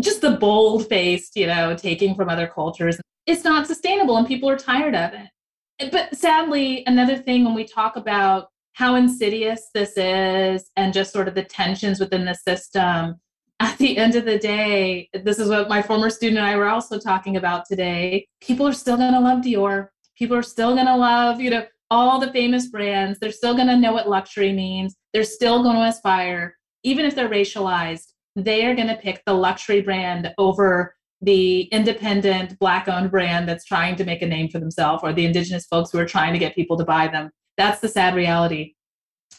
just 0.00 0.20
the 0.20 0.32
bold 0.32 0.86
faced, 0.86 1.34
you 1.34 1.46
know, 1.46 1.74
taking 1.74 2.14
from 2.14 2.28
other 2.28 2.46
cultures. 2.46 3.00
It's 3.26 3.42
not 3.42 3.66
sustainable 3.66 4.18
and 4.18 4.26
people 4.26 4.50
are 4.50 4.58
tired 4.58 4.94
of 4.94 5.12
it. 5.14 5.90
But 5.90 6.14
sadly, 6.14 6.84
another 6.86 7.16
thing 7.16 7.42
when 7.46 7.54
we 7.54 7.64
talk 7.64 7.96
about 7.96 8.48
how 8.74 8.96
insidious 8.96 9.68
this 9.72 9.96
is 9.96 10.70
and 10.76 10.92
just 10.92 11.12
sort 11.12 11.28
of 11.28 11.34
the 11.34 11.44
tensions 11.44 12.00
within 12.00 12.24
the 12.24 12.34
system. 12.34 13.16
At 13.60 13.78
the 13.78 13.96
end 13.96 14.16
of 14.16 14.24
the 14.24 14.38
day, 14.38 15.08
this 15.14 15.38
is 15.38 15.48
what 15.48 15.68
my 15.68 15.80
former 15.80 16.10
student 16.10 16.38
and 16.38 16.46
I 16.46 16.56
were 16.56 16.68
also 16.68 16.98
talking 16.98 17.36
about 17.36 17.66
today. 17.66 18.26
People 18.40 18.66
are 18.66 18.72
still 18.72 18.96
going 18.96 19.12
to 19.12 19.20
love 19.20 19.42
Dior. 19.42 19.88
People 20.18 20.36
are 20.36 20.42
still 20.42 20.74
going 20.74 20.86
to 20.86 20.96
love, 20.96 21.40
you 21.40 21.50
know, 21.50 21.64
all 21.88 22.18
the 22.18 22.32
famous 22.32 22.66
brands. 22.66 23.18
They're 23.20 23.30
still 23.30 23.54
going 23.54 23.68
to 23.68 23.76
know 23.76 23.92
what 23.92 24.08
luxury 24.08 24.52
means. 24.52 24.96
They're 25.12 25.22
still 25.22 25.62
going 25.62 25.76
to 25.76 25.82
aspire, 25.82 26.56
even 26.82 27.06
if 27.06 27.14
they're 27.14 27.28
racialized, 27.28 28.12
they 28.34 28.66
are 28.66 28.74
going 28.74 28.88
to 28.88 28.96
pick 28.96 29.22
the 29.24 29.34
luxury 29.34 29.82
brand 29.82 30.34
over 30.36 30.96
the 31.22 31.62
independent 31.62 32.58
black 32.58 32.88
owned 32.88 33.12
brand 33.12 33.48
that's 33.48 33.64
trying 33.64 33.94
to 33.96 34.04
make 34.04 34.20
a 34.20 34.26
name 34.26 34.48
for 34.48 34.58
themselves 34.58 35.02
or 35.04 35.12
the 35.12 35.24
indigenous 35.24 35.64
folks 35.66 35.92
who 35.92 35.98
are 35.98 36.04
trying 36.04 36.32
to 36.32 36.38
get 36.40 36.56
people 36.56 36.76
to 36.76 36.84
buy 36.84 37.06
them 37.06 37.30
that's 37.56 37.80
the 37.80 37.88
sad 37.88 38.14
reality. 38.14 38.74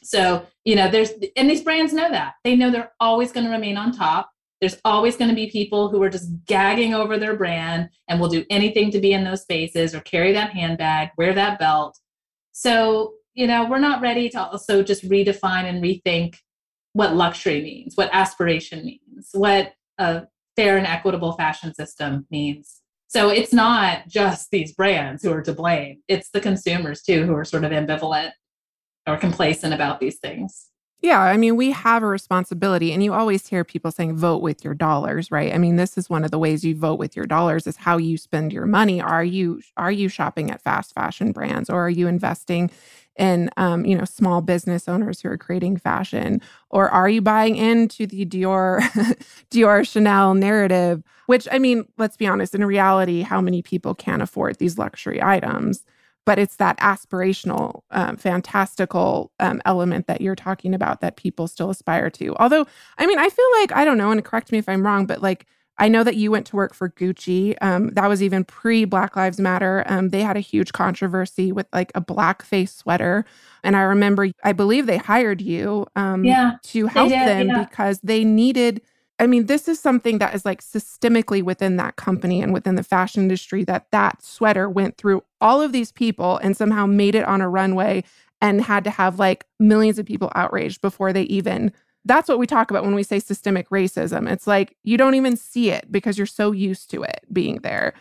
So, 0.03 0.45
you 0.63 0.75
know, 0.75 0.89
there's, 0.89 1.11
and 1.35 1.49
these 1.49 1.63
brands 1.63 1.93
know 1.93 2.09
that. 2.09 2.35
They 2.43 2.55
know 2.55 2.69
they're 2.69 2.93
always 2.99 3.31
going 3.31 3.45
to 3.45 3.51
remain 3.51 3.77
on 3.77 3.91
top. 3.91 4.29
There's 4.61 4.77
always 4.85 5.17
going 5.17 5.29
to 5.29 5.35
be 5.35 5.49
people 5.49 5.89
who 5.89 6.01
are 6.01 6.09
just 6.09 6.29
gagging 6.45 6.93
over 6.93 7.17
their 7.17 7.35
brand 7.35 7.89
and 8.07 8.19
will 8.19 8.29
do 8.29 8.45
anything 8.49 8.91
to 8.91 8.99
be 8.99 9.13
in 9.13 9.23
those 9.23 9.41
spaces 9.41 9.93
or 9.93 9.99
carry 10.01 10.31
that 10.33 10.51
handbag, 10.51 11.09
wear 11.17 11.33
that 11.33 11.59
belt. 11.59 11.99
So, 12.51 13.15
you 13.33 13.47
know, 13.47 13.67
we're 13.69 13.79
not 13.79 14.01
ready 14.01 14.29
to 14.29 14.41
also 14.41 14.81
just 14.81 15.07
redefine 15.09 15.65
and 15.65 15.83
rethink 15.83 16.37
what 16.93 17.15
luxury 17.15 17.61
means, 17.61 17.97
what 17.97 18.09
aspiration 18.13 18.85
means, 18.85 19.29
what 19.33 19.73
a 19.97 20.23
fair 20.55 20.77
and 20.77 20.87
equitable 20.87 21.33
fashion 21.33 21.73
system 21.73 22.25
means. 22.31 22.81
So 23.15 23.29
it's 23.29 23.53
not 23.53 24.09
just 24.09 24.51
these 24.51 24.73
brands 24.73 25.23
who 25.23 25.31
are 25.31 25.41
to 25.43 25.53
blame, 25.53 26.01
it's 26.09 26.31
the 26.31 26.41
consumers 26.41 27.01
too 27.01 27.25
who 27.25 27.33
are 27.33 27.45
sort 27.45 27.63
of 27.63 27.71
ambivalent 27.71 28.31
or 29.07 29.15
complacent 29.15 29.73
about 29.73 30.01
these 30.01 30.17
things. 30.17 30.67
Yeah, 30.99 31.21
I 31.21 31.37
mean, 31.37 31.55
we 31.55 31.71
have 31.71 32.03
a 32.03 32.07
responsibility, 32.07 32.91
and 32.91 33.01
you 33.01 33.13
always 33.13 33.47
hear 33.47 33.63
people 33.63 33.91
saying 33.91 34.17
vote 34.17 34.41
with 34.41 34.65
your 34.65 34.73
dollars, 34.73 35.31
right? 35.31 35.53
I 35.53 35.57
mean, 35.57 35.77
this 35.77 35.97
is 35.97 36.09
one 36.09 36.25
of 36.25 36.31
the 36.31 36.39
ways 36.39 36.65
you 36.65 36.75
vote 36.75 36.99
with 36.99 37.15
your 37.15 37.25
dollars 37.25 37.67
is 37.67 37.77
how 37.77 37.95
you 37.95 38.17
spend 38.17 38.51
your 38.51 38.65
money. 38.65 38.99
Are 38.99 39.23
you 39.23 39.61
are 39.77 39.93
you 39.93 40.09
shopping 40.09 40.51
at 40.51 40.61
fast 40.61 40.93
fashion 40.93 41.31
brands, 41.31 41.69
or 41.69 41.85
are 41.85 41.89
you 41.89 42.09
investing 42.09 42.69
in 43.17 43.49
um, 43.57 43.85
you 43.85 43.97
know 43.97 44.05
small 44.05 44.41
business 44.41 44.87
owners 44.87 45.21
who 45.21 45.29
are 45.29 45.37
creating 45.37 45.77
fashion, 45.77 46.41
or 46.69 46.89
are 46.89 47.09
you 47.09 47.21
buying 47.21 47.55
into 47.55 48.05
the 48.07 48.25
Dior 48.25 48.81
Dior 49.51 49.89
Chanel 49.89 50.33
narrative? 50.33 51.03
Which 51.27 51.47
I 51.51 51.59
mean, 51.59 51.87
let's 51.97 52.17
be 52.17 52.27
honest, 52.27 52.55
in 52.55 52.65
reality, 52.65 53.21
how 53.21 53.41
many 53.41 53.61
people 53.61 53.95
can 53.95 54.21
afford 54.21 54.57
these 54.57 54.77
luxury 54.77 55.21
items? 55.21 55.83
but 56.25 56.39
it's 56.39 56.55
that 56.55 56.77
aspirational, 56.79 57.81
um, 57.91 58.17
fantastical 58.17 59.31
um, 59.39 59.61
element 59.63 60.07
that 60.07 60.21
you're 60.21 60.35
talking 60.35 60.73
about 60.73 60.99
that 61.01 61.17
people 61.17 61.47
still 61.47 61.69
aspire 61.69 62.09
to. 62.09 62.35
Although, 62.37 62.65
I 62.97 63.05
mean, 63.05 63.19
I 63.19 63.29
feel 63.29 63.45
like, 63.59 63.71
I 63.71 63.85
don't 63.85 63.97
know, 63.97 64.11
and 64.11 64.25
correct 64.25 64.51
me 64.51 64.57
if 64.57 64.67
I'm 64.67 64.85
wrong, 64.85 65.05
but 65.05 65.21
like, 65.21 65.45
I 65.77 65.89
know 65.89 66.03
that 66.03 66.15
you 66.15 66.31
went 66.31 66.45
to 66.47 66.55
work 66.55 66.73
for 66.73 66.89
Gucci. 66.89 67.55
Um, 67.61 67.89
that 67.89 68.07
was 68.07 68.23
even 68.23 68.43
pre 68.45 68.85
Black 68.85 69.15
Lives 69.15 69.39
Matter. 69.39 69.83
Um, 69.87 70.09
they 70.09 70.21
had 70.21 70.37
a 70.37 70.41
huge 70.41 70.71
controversy 70.71 71.51
with 71.51 71.67
like 71.73 71.91
a 71.95 72.01
blackface 72.01 72.69
sweater. 72.69 73.25
And 73.63 73.75
I 73.75 73.81
remember, 73.81 74.29
I 74.43 74.53
believe 74.53 74.85
they 74.85 74.97
hired 74.97 75.41
you 75.41 75.85
um, 75.95 76.23
yeah, 76.23 76.53
to 76.63 76.87
help 76.87 77.09
did, 77.09 77.27
them 77.27 77.47
yeah. 77.47 77.63
because 77.65 77.99
they 78.03 78.23
needed 78.23 78.81
I 79.17 79.27
mean, 79.27 79.45
this 79.45 79.67
is 79.67 79.79
something 79.79 80.17
that 80.17 80.35
is 80.35 80.43
like 80.43 80.61
systemically 80.61 81.41
within 81.41 81.77
that 81.77 81.95
company 81.95 82.41
and 82.41 82.53
within 82.53 82.75
the 82.75 82.83
fashion 82.83 83.23
industry 83.23 83.63
that 83.63 83.89
that 83.91 84.21
sweater 84.21 84.69
went 84.69 84.97
through 84.97 85.23
all 85.39 85.61
of 85.61 85.71
these 85.71 85.91
people 85.91 86.37
and 86.37 86.57
somehow 86.57 86.85
made 86.85 87.15
it 87.15 87.23
on 87.23 87.39
a 87.39 87.47
runway 87.47 88.03
and 88.41 88.61
had 88.61 88.83
to 88.83 88.89
have 88.89 89.17
like 89.17 89.45
millions 89.57 89.97
of 89.97 90.05
people 90.05 90.31
outraged 90.35 90.81
before 90.81 91.13
they 91.13 91.23
even. 91.23 91.71
That's 92.05 92.29
what 92.29 92.39
we 92.39 92.47
talk 92.47 92.69
about 92.69 92.83
when 92.83 92.95
we 92.95 93.03
say 93.03 93.19
systemic 93.19 93.69
racism. 93.69 94.31
It's 94.31 94.47
like 94.47 94.77
you 94.83 94.97
don't 94.97 95.15
even 95.15 95.35
see 95.35 95.71
it 95.71 95.91
because 95.91 96.17
you're 96.17 96.27
so 96.27 96.51
used 96.51 96.89
to 96.91 97.03
it 97.03 97.21
being 97.33 97.57
there. 97.57 97.93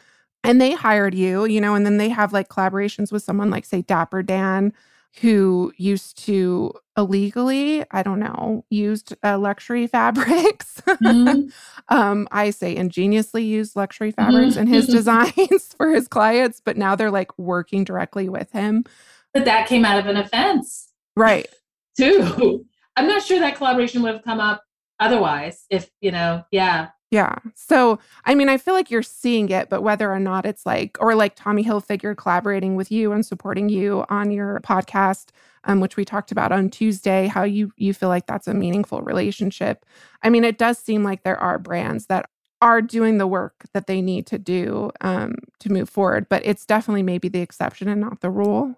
and 0.45 0.61
they 0.61 0.73
hired 0.73 1.15
you, 1.15 1.47
you 1.47 1.61
know, 1.61 1.75
and 1.75 1.87
then 1.87 1.97
they 1.97 2.11
have 2.11 2.33
like 2.33 2.49
collaborations 2.49 3.11
with 3.11 3.23
someone 3.23 3.51
like, 3.51 3.65
say, 3.65 3.81
Dapper 3.83 4.23
Dan, 4.23 4.73
who 5.21 5.73
used 5.79 6.19
to 6.27 6.73
illegally, 6.97 7.85
I 7.91 8.03
don't 8.03 8.21
know, 8.21 8.65
used 8.69 9.15
uh, 9.25 9.39
luxury 9.39 9.87
fabrics. 9.97 10.83
Mm-hmm. 10.87 11.49
um, 11.89 12.29
I 12.31 12.51
say 12.51 12.77
ingeniously 12.77 13.43
used 13.43 13.75
luxury 13.75 14.11
fabrics 14.11 14.55
mm-hmm. 14.55 14.63
in 14.63 14.67
his 14.67 14.87
designs 14.99 15.75
for 15.77 15.91
his 15.91 16.09
clients, 16.09 16.61
but 16.63 16.77
now 16.77 16.95
they're 16.95 17.11
like 17.11 17.37
working 17.39 17.83
directly 17.85 18.29
with 18.29 18.53
him. 18.53 18.85
But 19.33 19.47
that 19.47 19.67
came 19.67 19.85
out 19.85 19.99
of 19.99 20.07
an 20.07 20.17
offense. 20.17 20.91
Right. 21.17 21.49
Too. 21.97 22.67
I'm 22.97 23.09
not 23.09 23.23
sure 23.23 23.41
that 23.41 23.57
collaboration 23.57 24.03
would 24.03 24.15
have 24.15 24.25
come 24.25 24.41
up 24.41 24.63
otherwise 25.01 25.67
if, 25.71 25.91
you 26.01 26.13
know, 26.13 26.45
yeah, 26.51 26.89
yeah. 27.15 27.37
So, 27.55 28.01
I 28.25 28.35
mean, 28.35 28.49
I 28.49 28.57
feel 28.57 28.75
like 28.75 28.91
you're 28.91 29.03
seeing 29.03 29.49
it, 29.49 29.69
but 29.69 29.83
whether 29.83 30.11
or 30.13 30.19
not 30.19 30.45
it's 30.45 30.67
like, 30.67 30.97
or 30.99 31.15
like 31.15 31.37
Tommy 31.37 31.63
Hilfiger 31.63 32.17
collaborating 32.17 32.75
with 32.75 32.91
you 32.91 33.13
and 33.13 33.25
supporting 33.25 33.69
you 33.69 34.05
on 34.09 34.33
your 34.33 34.59
podcast, 34.65 35.29
um, 35.63 35.79
which 35.79 35.97
we 35.97 36.05
talked 36.05 36.33
about 36.33 36.51
on 36.51 36.71
Tuesday, 36.71 37.29
how 37.29 37.45
you 37.45 37.73
you 37.77 37.95
feel 37.95 38.09
like 38.09 38.27
that's 38.27 38.49
a 38.49 38.55
meaningful 38.55 39.01
relationship. 39.03 39.87
I 40.25 40.31
mean, 40.31 40.43
it 40.43 40.59
does 40.59 40.77
seem 40.77 41.05
like 41.05 41.23
there 41.23 41.39
are 41.39 41.57
brands 41.57 42.07
that 42.07 42.29
are 42.61 42.83
doing 42.83 43.19
the 43.19 43.29
work 43.29 43.65
that 43.75 43.87
they 43.87 44.03
need 44.03 44.27
to 44.27 44.39
do 44.39 44.91
um, 45.01 45.37
to 45.61 45.71
move 45.71 45.89
forward, 45.89 46.29
but 46.29 46.45
it's 46.45 46.67
definitely 46.67 47.05
maybe 47.05 47.29
the 47.29 47.41
exception 47.41 47.89
and 47.89 48.01
not 48.01 48.23
the 48.23 48.31
rule. 48.31 48.75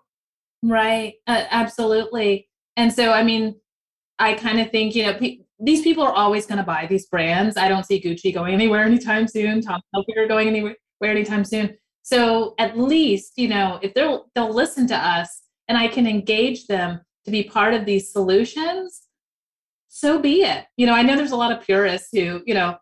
Right. 0.62 1.14
Uh, 1.26 1.44
absolutely. 1.50 2.50
And 2.76 2.92
so, 2.92 3.12
I 3.12 3.22
mean, 3.22 3.54
I 4.18 4.34
kind 4.34 4.60
of 4.60 4.70
think, 4.70 4.94
you 4.94 5.04
know, 5.04 5.14
pe- 5.14 5.40
these 5.58 5.82
people 5.82 6.02
are 6.02 6.12
always 6.12 6.46
going 6.46 6.58
to 6.58 6.64
buy 6.64 6.86
these 6.86 7.06
brands. 7.06 7.56
I 7.56 7.68
don't 7.68 7.84
see 7.84 8.00
Gucci 8.00 8.32
going 8.32 8.54
anywhere 8.54 8.84
anytime 8.84 9.26
soon. 9.28 9.60
Tom 9.60 9.80
Hilfiger 9.94 10.28
going 10.28 10.48
anywhere 10.48 10.76
anytime 11.02 11.44
soon. 11.44 11.76
So 12.02 12.54
at 12.58 12.78
least, 12.78 13.32
you 13.36 13.48
know, 13.48 13.78
if 13.82 13.94
they'll 13.94 14.26
they'll 14.34 14.52
listen 14.52 14.86
to 14.88 14.96
us 14.96 15.42
and 15.68 15.76
I 15.76 15.88
can 15.88 16.06
engage 16.06 16.66
them 16.66 17.00
to 17.24 17.30
be 17.30 17.42
part 17.42 17.74
of 17.74 17.84
these 17.84 18.12
solutions, 18.12 19.02
so 19.88 20.18
be 20.18 20.42
it. 20.42 20.66
You 20.76 20.86
know, 20.86 20.94
I 20.94 21.02
know 21.02 21.16
there's 21.16 21.32
a 21.32 21.36
lot 21.36 21.52
of 21.52 21.64
purists 21.64 22.10
who, 22.12 22.42
you 22.46 22.54
know, 22.54 22.76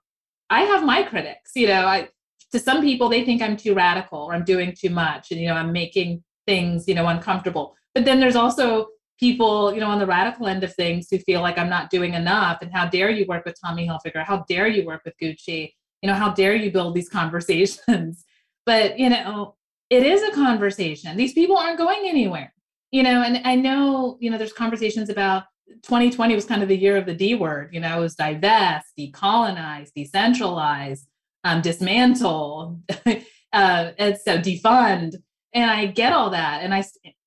I 0.50 0.62
have 0.62 0.84
my 0.84 1.02
critics. 1.02 1.52
You 1.54 1.68
know, 1.68 1.86
I 1.86 2.08
to 2.52 2.58
some 2.58 2.82
people 2.82 3.08
they 3.08 3.24
think 3.24 3.40
I'm 3.40 3.56
too 3.56 3.74
radical 3.74 4.18
or 4.18 4.34
I'm 4.34 4.44
doing 4.44 4.74
too 4.78 4.90
much 4.90 5.30
and 5.30 5.40
you 5.40 5.48
know, 5.48 5.54
I'm 5.54 5.72
making 5.72 6.22
things, 6.46 6.86
you 6.86 6.94
know, 6.94 7.06
uncomfortable. 7.06 7.74
But 7.94 8.04
then 8.04 8.20
there's 8.20 8.36
also 8.36 8.88
people, 9.18 9.72
you 9.72 9.80
know, 9.80 9.88
on 9.88 9.98
the 9.98 10.06
radical 10.06 10.46
end 10.46 10.64
of 10.64 10.74
things 10.74 11.08
who 11.10 11.18
feel 11.18 11.40
like 11.40 11.58
I'm 11.58 11.68
not 11.68 11.90
doing 11.90 12.14
enough. 12.14 12.58
And 12.62 12.72
how 12.72 12.86
dare 12.86 13.10
you 13.10 13.26
work 13.26 13.44
with 13.44 13.56
Tommy 13.64 13.86
Hilfiger? 13.86 14.24
How 14.24 14.44
dare 14.48 14.66
you 14.66 14.84
work 14.84 15.02
with 15.04 15.14
Gucci? 15.22 15.72
You 16.02 16.08
know, 16.08 16.14
how 16.14 16.32
dare 16.32 16.54
you 16.54 16.70
build 16.70 16.94
these 16.94 17.08
conversations? 17.20 18.24
but, 18.66 18.98
you 18.98 19.10
know, 19.10 19.56
it 19.90 20.04
is 20.04 20.22
a 20.22 20.32
conversation. 20.32 21.16
These 21.16 21.34
people 21.34 21.56
aren't 21.56 21.78
going 21.78 22.08
anywhere, 22.08 22.52
you 22.90 23.02
know, 23.02 23.22
and 23.22 23.46
I 23.46 23.54
know, 23.54 24.16
you 24.20 24.30
know, 24.30 24.38
there's 24.38 24.52
conversations 24.52 25.10
about 25.10 25.44
2020 25.82 26.34
was 26.34 26.44
kind 26.44 26.62
of 26.62 26.68
the 26.68 26.76
year 26.76 26.96
of 26.96 27.06
the 27.06 27.14
D 27.14 27.34
word, 27.34 27.70
you 27.72 27.80
know, 27.80 27.98
it 27.98 28.00
was 28.00 28.14
divest, 28.14 28.86
decolonize, 28.98 29.90
decentralize, 29.96 31.00
um, 31.44 31.60
dismantle, 31.60 32.80
uh, 33.06 33.12
and 33.52 34.18
so 34.18 34.38
defund. 34.38 35.16
And 35.52 35.70
I 35.70 35.86
get 35.86 36.12
all 36.12 36.30
that. 36.30 36.62
And 36.62 36.74
I, 36.74 36.84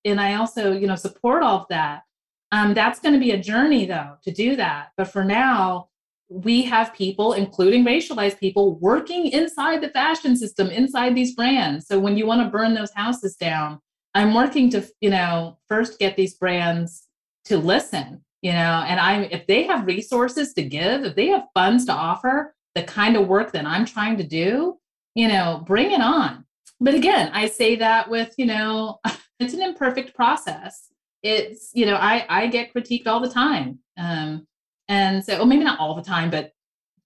and 0.07 0.19
I 0.19 0.35
also, 0.35 0.71
you 0.71 0.87
know, 0.87 0.95
support 0.95 1.43
all 1.43 1.61
of 1.61 1.67
that. 1.69 2.03
Um, 2.51 2.73
that's 2.73 2.99
going 2.99 3.13
to 3.13 3.19
be 3.19 3.31
a 3.31 3.37
journey 3.37 3.85
though 3.85 4.15
to 4.23 4.31
do 4.31 4.55
that. 4.55 4.89
But 4.95 5.09
for 5.09 5.23
now, 5.23 5.89
we 6.29 6.63
have 6.63 6.93
people, 6.93 7.33
including 7.33 7.85
racialized 7.85 8.39
people, 8.39 8.77
working 8.79 9.27
inside 9.27 9.81
the 9.81 9.89
fashion 9.89 10.35
system, 10.35 10.69
inside 10.69 11.15
these 11.15 11.35
brands. 11.35 11.87
So 11.87 11.99
when 11.99 12.17
you 12.17 12.25
want 12.25 12.41
to 12.41 12.49
burn 12.49 12.73
those 12.73 12.91
houses 12.93 13.35
down, 13.35 13.79
I'm 14.13 14.33
working 14.33 14.69
to, 14.71 14.85
you 14.99 15.09
know, 15.09 15.57
first 15.67 15.99
get 15.99 16.15
these 16.17 16.35
brands 16.35 17.07
to 17.45 17.57
listen, 17.57 18.23
you 18.41 18.51
know, 18.51 18.83
and 18.87 18.99
I'm 18.99 19.23
if 19.23 19.47
they 19.47 19.63
have 19.63 19.85
resources 19.85 20.53
to 20.53 20.63
give, 20.63 21.05
if 21.05 21.15
they 21.15 21.27
have 21.27 21.45
funds 21.53 21.85
to 21.85 21.93
offer 21.93 22.55
the 22.75 22.83
kind 22.83 23.15
of 23.15 23.27
work 23.27 23.51
that 23.53 23.65
I'm 23.65 23.85
trying 23.85 24.17
to 24.17 24.23
do, 24.23 24.77
you 25.15 25.27
know, 25.27 25.63
bring 25.65 25.91
it 25.91 26.01
on. 26.01 26.45
But 26.79 26.93
again, 26.93 27.31
I 27.33 27.47
say 27.47 27.77
that 27.77 28.09
with, 28.09 28.33
you 28.37 28.45
know, 28.45 28.99
it's 29.39 29.53
an 29.53 29.61
imperfect 29.61 30.15
process. 30.15 30.89
It's 31.23 31.71
you 31.73 31.85
know 31.85 31.95
i 31.95 32.25
i 32.29 32.47
get 32.47 32.73
critiqued 32.73 33.07
all 33.07 33.19
the 33.19 33.29
time. 33.29 33.79
Um 33.97 34.47
and 34.87 35.23
so 35.23 35.37
well 35.37 35.45
maybe 35.45 35.63
not 35.63 35.79
all 35.79 35.95
the 35.95 36.03
time 36.03 36.29
but 36.29 36.53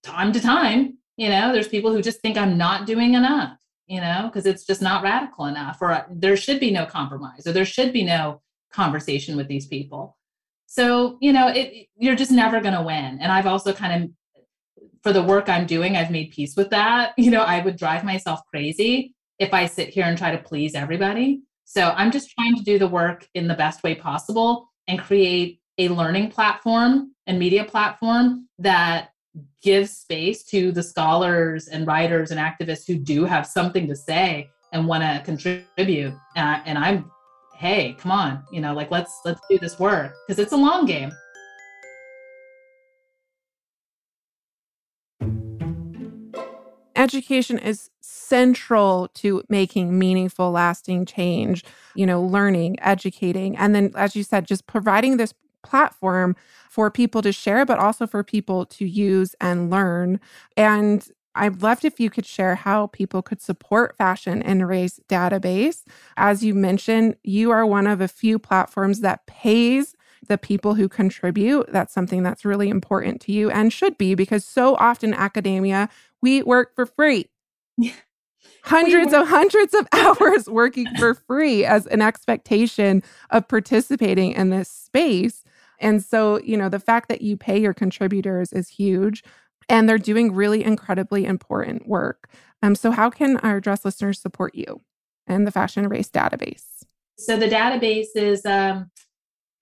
time 0.02 0.32
to 0.32 0.40
time 0.40 0.98
you 1.16 1.28
know 1.28 1.52
there's 1.52 1.68
people 1.68 1.92
who 1.92 2.02
just 2.02 2.20
think 2.20 2.36
i'm 2.36 2.56
not 2.56 2.86
doing 2.86 3.14
enough 3.14 3.58
you 3.86 4.00
know 4.00 4.28
because 4.28 4.46
it's 4.46 4.64
just 4.64 4.82
not 4.82 5.02
radical 5.02 5.46
enough 5.46 5.78
or 5.80 6.06
there 6.10 6.36
should 6.36 6.60
be 6.60 6.70
no 6.70 6.86
compromise 6.86 7.46
or 7.46 7.52
there 7.52 7.64
should 7.64 7.92
be 7.92 8.04
no 8.04 8.40
conversation 8.72 9.36
with 9.36 9.48
these 9.48 9.66
people. 9.66 10.16
So 10.66 11.18
you 11.20 11.32
know 11.32 11.48
it 11.48 11.88
you're 11.96 12.16
just 12.16 12.30
never 12.30 12.60
going 12.60 12.74
to 12.74 12.82
win. 12.82 13.18
And 13.20 13.30
i've 13.30 13.46
also 13.46 13.72
kind 13.72 14.04
of 14.04 14.10
for 15.02 15.12
the 15.12 15.22
work 15.22 15.48
i'm 15.48 15.66
doing 15.66 15.96
i've 15.96 16.10
made 16.10 16.30
peace 16.30 16.56
with 16.56 16.70
that. 16.70 17.12
You 17.16 17.30
know 17.30 17.42
i 17.42 17.60
would 17.60 17.76
drive 17.76 18.04
myself 18.04 18.40
crazy 18.50 19.14
if 19.38 19.52
i 19.52 19.66
sit 19.66 19.90
here 19.90 20.04
and 20.04 20.16
try 20.16 20.30
to 20.30 20.42
please 20.42 20.74
everybody 20.74 21.42
so 21.72 21.94
I'm 21.96 22.10
just 22.10 22.28
trying 22.32 22.54
to 22.56 22.62
do 22.62 22.78
the 22.78 22.86
work 22.86 23.26
in 23.32 23.48
the 23.48 23.54
best 23.54 23.82
way 23.82 23.94
possible 23.94 24.68
and 24.88 25.00
create 25.00 25.58
a 25.78 25.88
learning 25.88 26.30
platform 26.30 27.14
and 27.26 27.38
media 27.38 27.64
platform 27.64 28.46
that 28.58 29.12
gives 29.62 29.92
space 29.92 30.44
to 30.44 30.70
the 30.70 30.82
scholars 30.82 31.68
and 31.68 31.86
writers 31.86 32.30
and 32.30 32.38
activists 32.38 32.86
who 32.86 32.96
do 32.96 33.24
have 33.24 33.46
something 33.46 33.88
to 33.88 33.96
say 33.96 34.50
and 34.74 34.86
want 34.86 35.02
to 35.02 35.22
contribute. 35.24 36.12
Uh, 36.36 36.60
and 36.66 36.76
I'm, 36.76 37.10
hey, 37.54 37.96
come 37.98 38.12
on, 38.12 38.44
you 38.52 38.60
know, 38.60 38.74
like 38.74 38.90
let's 38.90 39.20
let's 39.24 39.40
do 39.48 39.58
this 39.58 39.78
work 39.78 40.12
because 40.28 40.38
it's 40.38 40.52
a 40.52 40.56
long 40.56 40.84
game. 40.84 41.10
education 47.02 47.58
is 47.58 47.90
central 48.32 49.08
to 49.12 49.42
making 49.50 49.98
meaningful, 49.98 50.50
lasting 50.52 51.04
change, 51.04 51.62
you 51.94 52.06
know, 52.06 52.22
learning, 52.22 52.80
educating. 52.80 53.54
And 53.58 53.74
then, 53.74 53.92
as 53.94 54.16
you 54.16 54.22
said, 54.22 54.46
just 54.46 54.66
providing 54.66 55.18
this 55.18 55.34
platform 55.62 56.34
for 56.70 56.90
people 56.90 57.20
to 57.20 57.30
share, 57.30 57.66
but 57.66 57.78
also 57.78 58.06
for 58.06 58.24
people 58.24 58.64
to 58.64 58.86
use 58.86 59.34
and 59.38 59.70
learn. 59.70 60.18
And 60.56 61.06
I'd 61.34 61.60
love 61.60 61.84
if 61.84 62.00
you 62.00 62.08
could 62.08 62.24
share 62.24 62.54
how 62.54 62.86
people 62.86 63.20
could 63.20 63.42
support 63.42 63.98
Fashion 63.98 64.42
and 64.42 64.66
Race 64.66 64.98
database. 65.10 65.84
As 66.16 66.42
you 66.42 66.54
mentioned, 66.54 67.16
you 67.22 67.50
are 67.50 67.66
one 67.66 67.86
of 67.86 68.00
a 68.00 68.08
few 68.08 68.38
platforms 68.38 69.00
that 69.00 69.26
pays 69.26 69.94
the 70.26 70.38
people 70.38 70.72
who 70.74 70.88
contribute. 70.88 71.70
That's 71.70 71.92
something 71.92 72.22
that's 72.22 72.46
really 72.46 72.70
important 72.70 73.20
to 73.22 73.32
you 73.32 73.50
and 73.50 73.70
should 73.70 73.98
be 73.98 74.14
because 74.14 74.42
so 74.46 74.74
often 74.76 75.12
academia, 75.12 75.90
we 76.22 76.42
work 76.42 76.74
for 76.74 76.86
free. 76.86 77.26
Hundreds 78.62 79.12
of 79.12 79.28
hundreds 79.28 79.74
of 79.74 79.86
hours 79.92 80.48
working 80.48 80.86
for 80.98 81.14
free 81.14 81.64
as 81.64 81.86
an 81.86 82.00
expectation 82.00 83.02
of 83.30 83.48
participating 83.48 84.32
in 84.32 84.50
this 84.50 84.68
space. 84.70 85.44
And 85.78 86.02
so, 86.02 86.40
you 86.40 86.56
know, 86.56 86.68
the 86.68 86.78
fact 86.78 87.08
that 87.08 87.22
you 87.22 87.36
pay 87.36 87.60
your 87.60 87.74
contributors 87.74 88.52
is 88.52 88.68
huge 88.68 89.24
and 89.68 89.88
they're 89.88 89.98
doing 89.98 90.32
really 90.32 90.64
incredibly 90.64 91.24
important 91.24 91.88
work. 91.88 92.28
Um, 92.62 92.74
so, 92.74 92.90
how 92.92 93.10
can 93.10 93.38
our 93.38 93.60
dress 93.60 93.84
listeners 93.84 94.20
support 94.20 94.54
you 94.54 94.80
and 95.26 95.46
the 95.46 95.50
Fashion 95.50 95.88
Race 95.88 96.08
database? 96.08 96.84
So, 97.18 97.36
the 97.36 97.48
database 97.48 98.14
is 98.14 98.46
um, 98.46 98.90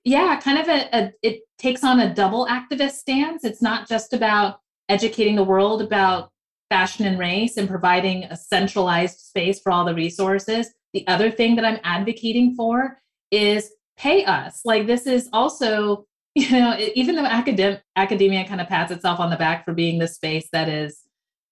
yeah, 0.05 0.39
kind 0.41 0.59
of 0.59 0.69
a, 0.69 0.97
a, 0.97 1.13
it 1.23 1.43
takes 1.59 1.85
on 1.85 2.01
a 2.01 2.15
double 2.15 2.47
activist 2.47 2.93
stance. 2.93 3.45
It's 3.45 3.63
not 3.63 3.89
just 3.89 4.13
about 4.13 4.61
educating 4.89 5.37
the 5.37 5.45
world 5.45 5.83
about 5.83 6.31
fashion 6.71 7.05
and 7.05 7.19
race 7.19 7.57
and 7.57 7.69
providing 7.69 8.25
a 8.25 8.37
centralized 8.37 9.19
space 9.19 9.61
for 9.61 9.71
all 9.73 9.85
the 9.85 9.95
resources. 9.95 10.69
The 10.95 11.07
other 11.07 11.31
thing 11.31 11.57
that 11.57 11.65
I'm 11.65 11.81
advocating 11.85 12.55
for 12.55 12.99
is 13.31 13.71
pay 13.99 14.25
us. 14.25 14.63
Like 14.65 14.87
this 14.87 15.07
is 15.07 15.29
also, 15.33 16.07
you 16.35 16.51
know, 16.53 16.77
even 16.95 17.17
though 17.17 17.25
academ- 17.25 17.81
academia 17.97 18.47
kind 18.47 18.61
of 18.61 18.69
pats 18.69 18.93
itself 18.93 19.21
on 19.21 19.31
the 19.31 19.37
back 19.37 19.65
for 19.65 19.75
being 19.75 19.99
the 19.99 20.09
space 20.09 20.49
that 20.53 20.69
is, 20.69 21.01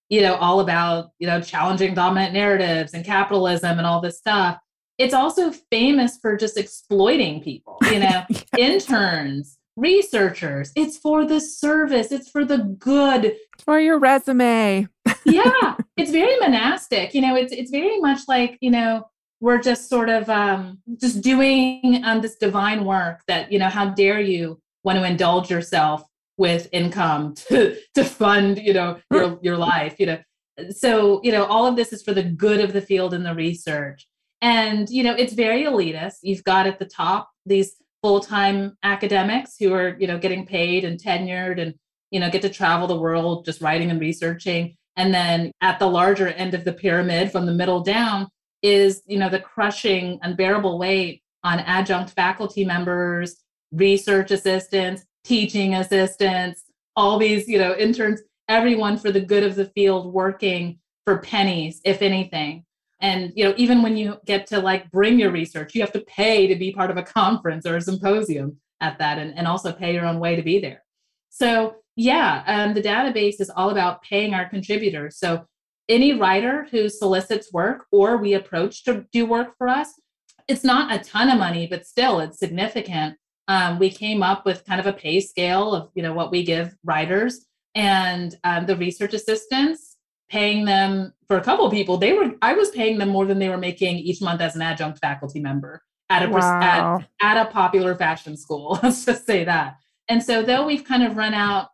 you 0.08 0.22
know, 0.22 0.36
all 0.36 0.60
about, 0.60 1.10
you 1.18 1.26
know, 1.26 1.40
challenging 1.40 1.92
dominant 1.92 2.32
narratives 2.32 2.94
and 2.94 3.04
capitalism 3.04 3.76
and 3.76 3.86
all 3.86 4.00
this 4.00 4.16
stuff 4.16 4.58
it's 4.98 5.14
also 5.14 5.52
famous 5.70 6.18
for 6.20 6.36
just 6.36 6.58
exploiting 6.58 7.40
people, 7.40 7.78
you 7.84 8.00
know, 8.00 8.24
yes. 8.28 8.44
interns, 8.58 9.58
researchers. 9.76 10.72
It's 10.74 10.98
for 10.98 11.24
the 11.24 11.40
service, 11.40 12.10
it's 12.10 12.28
for 12.28 12.44
the 12.44 12.58
good. 12.58 13.36
For 13.64 13.78
your 13.78 13.98
resume. 13.98 14.88
Yeah, 15.24 15.76
it's 15.96 16.10
very 16.10 16.38
monastic. 16.38 17.14
You 17.14 17.20
know, 17.22 17.36
it's 17.36 17.52
it's 17.52 17.70
very 17.70 17.98
much 18.00 18.20
like, 18.28 18.58
you 18.60 18.70
know, 18.70 19.08
we're 19.40 19.60
just 19.60 19.88
sort 19.88 20.08
of 20.08 20.28
um, 20.28 20.78
just 21.00 21.22
doing 21.22 22.02
um, 22.04 22.20
this 22.20 22.36
divine 22.36 22.84
work 22.84 23.22
that, 23.28 23.52
you 23.52 23.58
know, 23.58 23.68
how 23.68 23.90
dare 23.90 24.20
you 24.20 24.60
want 24.84 24.98
to 24.98 25.04
indulge 25.04 25.50
yourself 25.50 26.02
with 26.36 26.68
income 26.72 27.34
to, 27.48 27.76
to 27.94 28.04
fund, 28.04 28.58
you 28.58 28.72
know, 28.72 28.98
your, 29.12 29.38
your 29.42 29.56
life, 29.56 29.96
you 29.98 30.06
know. 30.06 30.18
So, 30.70 31.20
you 31.22 31.30
know, 31.30 31.44
all 31.44 31.66
of 31.66 31.76
this 31.76 31.92
is 31.92 32.02
for 32.02 32.12
the 32.12 32.24
good 32.24 32.60
of 32.60 32.72
the 32.72 32.80
field 32.80 33.14
and 33.14 33.24
the 33.24 33.34
research. 33.34 34.08
And, 34.40 34.88
you 34.88 35.04
know, 35.04 35.14
it's 35.14 35.32
very 35.32 35.64
elitist. 35.64 36.16
You've 36.22 36.44
got 36.44 36.66
at 36.66 36.80
the 36.80 36.84
top 36.84 37.30
these 37.46 37.76
full-time 38.02 38.76
academics 38.82 39.54
who 39.58 39.72
are, 39.72 39.96
you 40.00 40.06
know, 40.06 40.18
getting 40.18 40.46
paid 40.46 40.84
and 40.84 41.00
tenured 41.00 41.60
and, 41.60 41.74
you 42.10 42.18
know, 42.18 42.30
get 42.30 42.42
to 42.42 42.48
travel 42.48 42.88
the 42.88 42.98
world 42.98 43.44
just 43.44 43.60
writing 43.60 43.90
and 43.90 44.00
researching. 44.00 44.76
And 44.98 45.14
then 45.14 45.52
at 45.60 45.78
the 45.78 45.86
larger 45.86 46.28
end 46.28 46.54
of 46.54 46.64
the 46.64 46.72
pyramid 46.72 47.30
from 47.30 47.46
the 47.46 47.54
middle 47.54 47.80
down 47.80 48.28
is, 48.62 49.02
you 49.06 49.16
know, 49.16 49.28
the 49.30 49.38
crushing 49.38 50.18
unbearable 50.22 50.76
weight 50.76 51.22
on 51.44 51.60
adjunct 51.60 52.10
faculty 52.10 52.64
members, 52.64 53.36
research 53.72 54.32
assistants, 54.32 55.06
teaching 55.22 55.76
assistants, 55.76 56.64
all 56.96 57.16
these, 57.16 57.48
you 57.48 57.58
know, 57.58 57.76
interns, 57.76 58.20
everyone 58.48 58.98
for 58.98 59.12
the 59.12 59.20
good 59.20 59.44
of 59.44 59.54
the 59.54 59.66
field 59.66 60.12
working 60.12 60.80
for 61.04 61.18
pennies, 61.18 61.80
if 61.84 62.02
anything. 62.02 62.64
And 63.00 63.32
you 63.36 63.44
know, 63.44 63.54
even 63.56 63.82
when 63.82 63.96
you 63.96 64.16
get 64.26 64.48
to 64.48 64.58
like 64.58 64.90
bring 64.90 65.20
your 65.20 65.30
research, 65.30 65.76
you 65.76 65.80
have 65.80 65.92
to 65.92 66.00
pay 66.00 66.48
to 66.48 66.56
be 66.56 66.72
part 66.72 66.90
of 66.90 66.96
a 66.96 67.04
conference 67.04 67.64
or 67.66 67.76
a 67.76 67.80
symposium 67.80 68.58
at 68.80 68.98
that, 68.98 69.18
and, 69.18 69.36
and 69.38 69.46
also 69.46 69.70
pay 69.70 69.94
your 69.94 70.06
own 70.06 70.18
way 70.18 70.34
to 70.34 70.42
be 70.42 70.58
there. 70.58 70.82
So 71.28 71.76
yeah, 71.98 72.44
um, 72.46 72.74
the 72.74 72.80
database 72.80 73.40
is 73.40 73.50
all 73.50 73.70
about 73.70 74.02
paying 74.02 74.32
our 74.32 74.48
contributors. 74.48 75.18
So 75.18 75.44
any 75.88 76.12
writer 76.14 76.68
who 76.70 76.88
solicits 76.88 77.52
work 77.52 77.86
or 77.90 78.18
we 78.18 78.34
approach 78.34 78.84
to 78.84 79.04
do 79.10 79.26
work 79.26 79.56
for 79.58 79.68
us, 79.68 79.88
it's 80.46 80.62
not 80.62 80.94
a 80.94 81.02
ton 81.02 81.28
of 81.28 81.40
money, 81.40 81.66
but 81.66 81.88
still 81.88 82.20
it's 82.20 82.38
significant. 82.38 83.16
Um, 83.48 83.80
we 83.80 83.90
came 83.90 84.22
up 84.22 84.46
with 84.46 84.64
kind 84.64 84.78
of 84.78 84.86
a 84.86 84.92
pay 84.92 85.20
scale 85.20 85.74
of 85.74 85.90
you 85.96 86.04
know 86.04 86.12
what 86.12 86.30
we 86.30 86.44
give 86.44 86.72
writers 86.84 87.46
and 87.74 88.36
um, 88.44 88.66
the 88.66 88.76
research 88.76 89.12
assistants 89.12 89.96
paying 90.30 90.66
them 90.66 91.12
for 91.26 91.38
a 91.38 91.42
couple 91.42 91.64
of 91.64 91.72
people 91.72 91.96
they 91.96 92.12
were 92.12 92.32
i 92.42 92.52
was 92.52 92.70
paying 92.70 92.98
them 92.98 93.08
more 93.08 93.24
than 93.24 93.38
they 93.38 93.48
were 93.48 93.56
making 93.56 93.96
each 93.96 94.20
month 94.20 94.42
as 94.42 94.54
an 94.56 94.62
adjunct 94.62 94.98
faculty 94.98 95.40
member 95.40 95.80
at 96.10 96.22
a 96.22 96.28
wow. 96.28 96.98
at, 97.22 97.36
at 97.38 97.46
a 97.46 97.50
popular 97.50 97.94
fashion 97.94 98.36
school 98.36 98.78
let's 98.82 99.06
just 99.06 99.24
say 99.24 99.44
that 99.44 99.76
and 100.08 100.22
so 100.22 100.42
though 100.42 100.66
we've 100.66 100.84
kind 100.84 101.02
of 101.02 101.16
run 101.16 101.32
out 101.32 101.68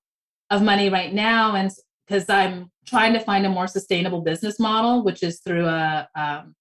of 0.51 0.63
money 0.63 0.89
right 0.89 1.13
now 1.13 1.55
and 1.55 1.71
because 2.07 2.29
i'm 2.29 2.71
trying 2.87 3.13
to 3.13 3.21
find 3.21 3.47
a 3.47 3.49
more 3.49 3.67
sustainable 3.67 4.21
business 4.21 4.59
model 4.61 5.03
which 5.03 5.23
is 5.23 5.41
through 5.41 5.67
a 5.67 6.09
um, 6.15 6.55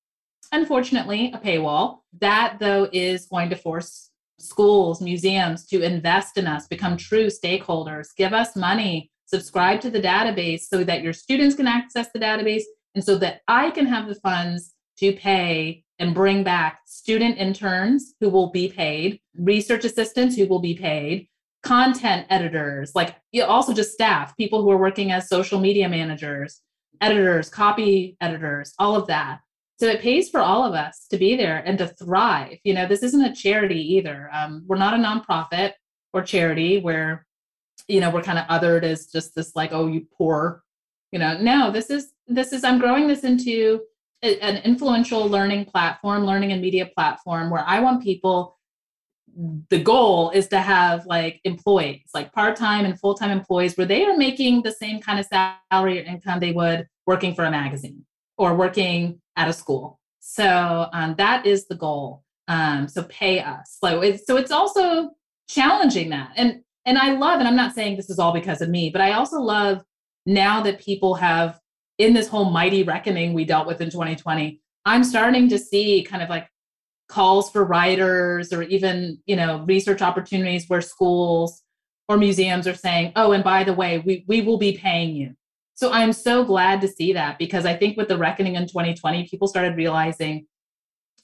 unfortunately 0.54 1.32
a 1.34 1.40
paywall. 1.40 2.00
That 2.22 2.58
though 2.60 2.88
is 2.94 3.26
going 3.26 3.50
to 3.50 3.56
force 3.56 4.12
schools 4.40 5.02
museums 5.02 5.66
to 5.68 5.82
invest 5.82 6.38
in 6.38 6.48
us 6.48 6.68
become 6.68 6.98
true 6.98 7.28
stakeholders 7.28 8.08
give 8.18 8.34
us 8.34 8.56
money 8.56 9.10
subscribe 9.26 9.80
to 9.80 9.90
the 9.90 10.02
database 10.02 10.62
so 10.62 10.84
that 10.84 11.02
your 11.02 11.14
students 11.14 11.56
can 11.56 11.68
access 11.68 12.08
the 12.14 12.20
database 12.20 12.64
and 12.96 13.04
so 13.04 13.18
that 13.18 13.42
I 13.48 13.72
can 13.72 13.86
have 13.86 14.08
the 14.08 14.16
funds 14.16 14.74
to 15.00 15.14
pay 15.14 15.84
and 16.00 16.14
bring 16.14 16.44
back 16.44 16.82
student 16.86 17.38
interns 17.38 18.14
who 18.20 18.30
will 18.30 18.52
be 18.52 18.68
paid, 18.68 19.20
research 19.38 19.86
assistants 19.86 20.36
who 20.36 20.48
will 20.48 20.60
be 20.60 20.76
paid, 20.76 21.28
content 21.64 22.28
editors, 22.30 22.94
like 22.94 23.16
also 23.46 23.74
just 23.74 23.94
staff, 23.94 24.36
people 24.38 24.62
who 24.62 24.72
are 24.72 24.78
working 24.78 25.12
as 25.12 25.30
social 25.30 25.60
media 25.60 25.88
managers, 25.90 26.62
editors, 27.02 27.50
copy 27.50 28.18
editors, 28.22 28.74
all 28.80 28.96
of 28.96 29.08
that. 29.08 29.40
So 29.80 29.88
it 29.88 30.02
pays 30.02 30.30
for 30.30 30.40
all 30.40 30.64
of 30.64 30.74
us 30.74 31.08
to 31.10 31.18
be 31.18 31.36
there 31.36 31.58
and 31.66 31.78
to 31.80 31.88
thrive. 31.88 32.58
You 32.64 32.74
know, 32.74 32.88
this 32.88 33.04
isn't 33.04 33.26
a 33.26 33.36
charity 33.36 33.96
either. 33.96 34.30
Um, 34.32 34.64
we're 34.68 34.78
not 34.78 34.94
a 34.94 34.98
nonprofit 34.98 35.74
or 36.14 36.22
charity 36.22 36.80
where 36.80 37.26
you 37.88 38.00
know, 38.00 38.10
we're 38.10 38.22
kind 38.22 38.40
of 38.40 38.46
othered 38.48 38.84
as 38.84 39.08
just 39.08 39.36
this 39.36 39.56
like, 39.56 39.72
oh, 39.74 39.88
you 39.88 40.08
poor, 40.18 40.64
you 41.12 41.20
know, 41.20 41.38
no, 41.40 41.72
this 41.72 41.90
is, 41.90 42.12
this 42.28 42.54
is, 42.54 42.64
I'm 42.64 42.80
growing 42.80 43.08
this 43.08 43.24
into 43.24 43.82
a, 44.24 44.40
an 44.40 44.58
influential 44.64 45.28
learning 45.28 45.66
platform, 45.66 46.26
learning 46.26 46.52
and 46.52 46.62
media 46.62 46.86
platform 46.86 47.50
where 47.50 47.64
I 47.66 47.80
want 47.80 48.04
people, 48.04 48.58
the 49.70 49.82
goal 49.82 50.30
is 50.32 50.48
to 50.50 50.60
have 50.60 51.06
like 51.06 51.42
employees, 51.44 52.10
like 52.14 52.32
part-time 52.34 52.86
and 52.86 53.00
full-time 53.00 53.32
employees 53.32 53.76
where 53.76 53.88
they 53.88 54.06
are 54.06 54.18
making 54.18 54.62
the 54.62 54.72
same 54.72 55.02
kind 55.02 55.20
of 55.20 55.26
salary 55.26 56.00
or 56.00 56.04
income 56.04 56.40
they 56.40 56.52
would 56.52 56.88
working 57.06 57.34
for 57.34 57.46
a 57.46 57.52
magazine 57.52 58.06
or 58.38 58.56
working 58.56 59.20
at 59.36 59.48
a 59.48 59.54
school. 59.54 60.00
So 60.20 60.88
um, 60.94 61.16
that 61.18 61.46
is 61.46 61.68
the 61.68 61.76
goal. 61.76 62.24
Um, 62.48 62.88
so 62.88 63.04
pay 63.04 63.40
us. 63.40 63.78
So 63.84 64.02
it's, 64.02 64.26
so 64.26 64.38
it's 64.38 64.52
also 64.52 65.12
challenging 65.48 66.10
that. 66.10 66.32
And 66.36 66.62
and 66.86 66.98
I 66.98 67.14
love, 67.14 67.40
and 67.40 67.48
I'm 67.48 67.56
not 67.56 67.74
saying 67.74 67.96
this 67.96 68.10
is 68.10 68.20
all 68.20 68.34
because 68.34 68.62
of 68.62 68.70
me, 68.70 68.90
but 68.90 69.00
I 69.00 69.14
also 69.14 69.40
love 69.40 69.82
now 70.26 70.62
that 70.64 70.82
people 70.82 71.16
have 71.16 71.60
in 71.98 72.14
this 72.14 72.28
whole 72.28 72.50
mighty 72.52 72.84
reckoning 72.84 73.34
we 73.34 73.46
dealt 73.46 73.68
with 73.68 73.80
in 73.80 73.90
2020, 73.90 74.60
I'm 74.86 75.04
starting 75.04 75.48
to 75.50 75.58
see 75.58 76.04
kind 76.04 76.22
of 76.22 76.30
like 76.30 76.50
calls 77.08 77.52
for 77.52 77.64
writers 77.64 78.54
or 78.54 78.64
even, 78.64 79.20
you 79.26 79.36
know, 79.36 79.64
research 79.68 80.02
opportunities 80.02 80.66
where 80.68 80.82
schools 80.82 81.62
or 82.08 82.18
museums 82.18 82.68
are 82.68 82.76
saying, 82.76 83.12
oh, 83.16 83.32
and 83.32 83.44
by 83.44 83.64
the 83.64 83.74
way, 83.74 84.00
we, 84.00 84.26
we 84.28 84.42
will 84.42 84.58
be 84.58 84.78
paying 84.78 85.16
you. 85.16 85.36
So 85.76 85.92
I'm 85.92 86.14
so 86.14 86.44
glad 86.44 86.82
to 86.82 86.88
see 86.88 87.14
that 87.14 87.40
because 87.40 87.66
I 87.66 87.76
think 87.76 87.98
with 87.98 88.08
the 88.08 88.18
reckoning 88.18 88.56
in 88.56 88.68
2020, 88.68 89.28
people 89.28 89.48
started 89.48 89.76
realizing, 89.76 90.46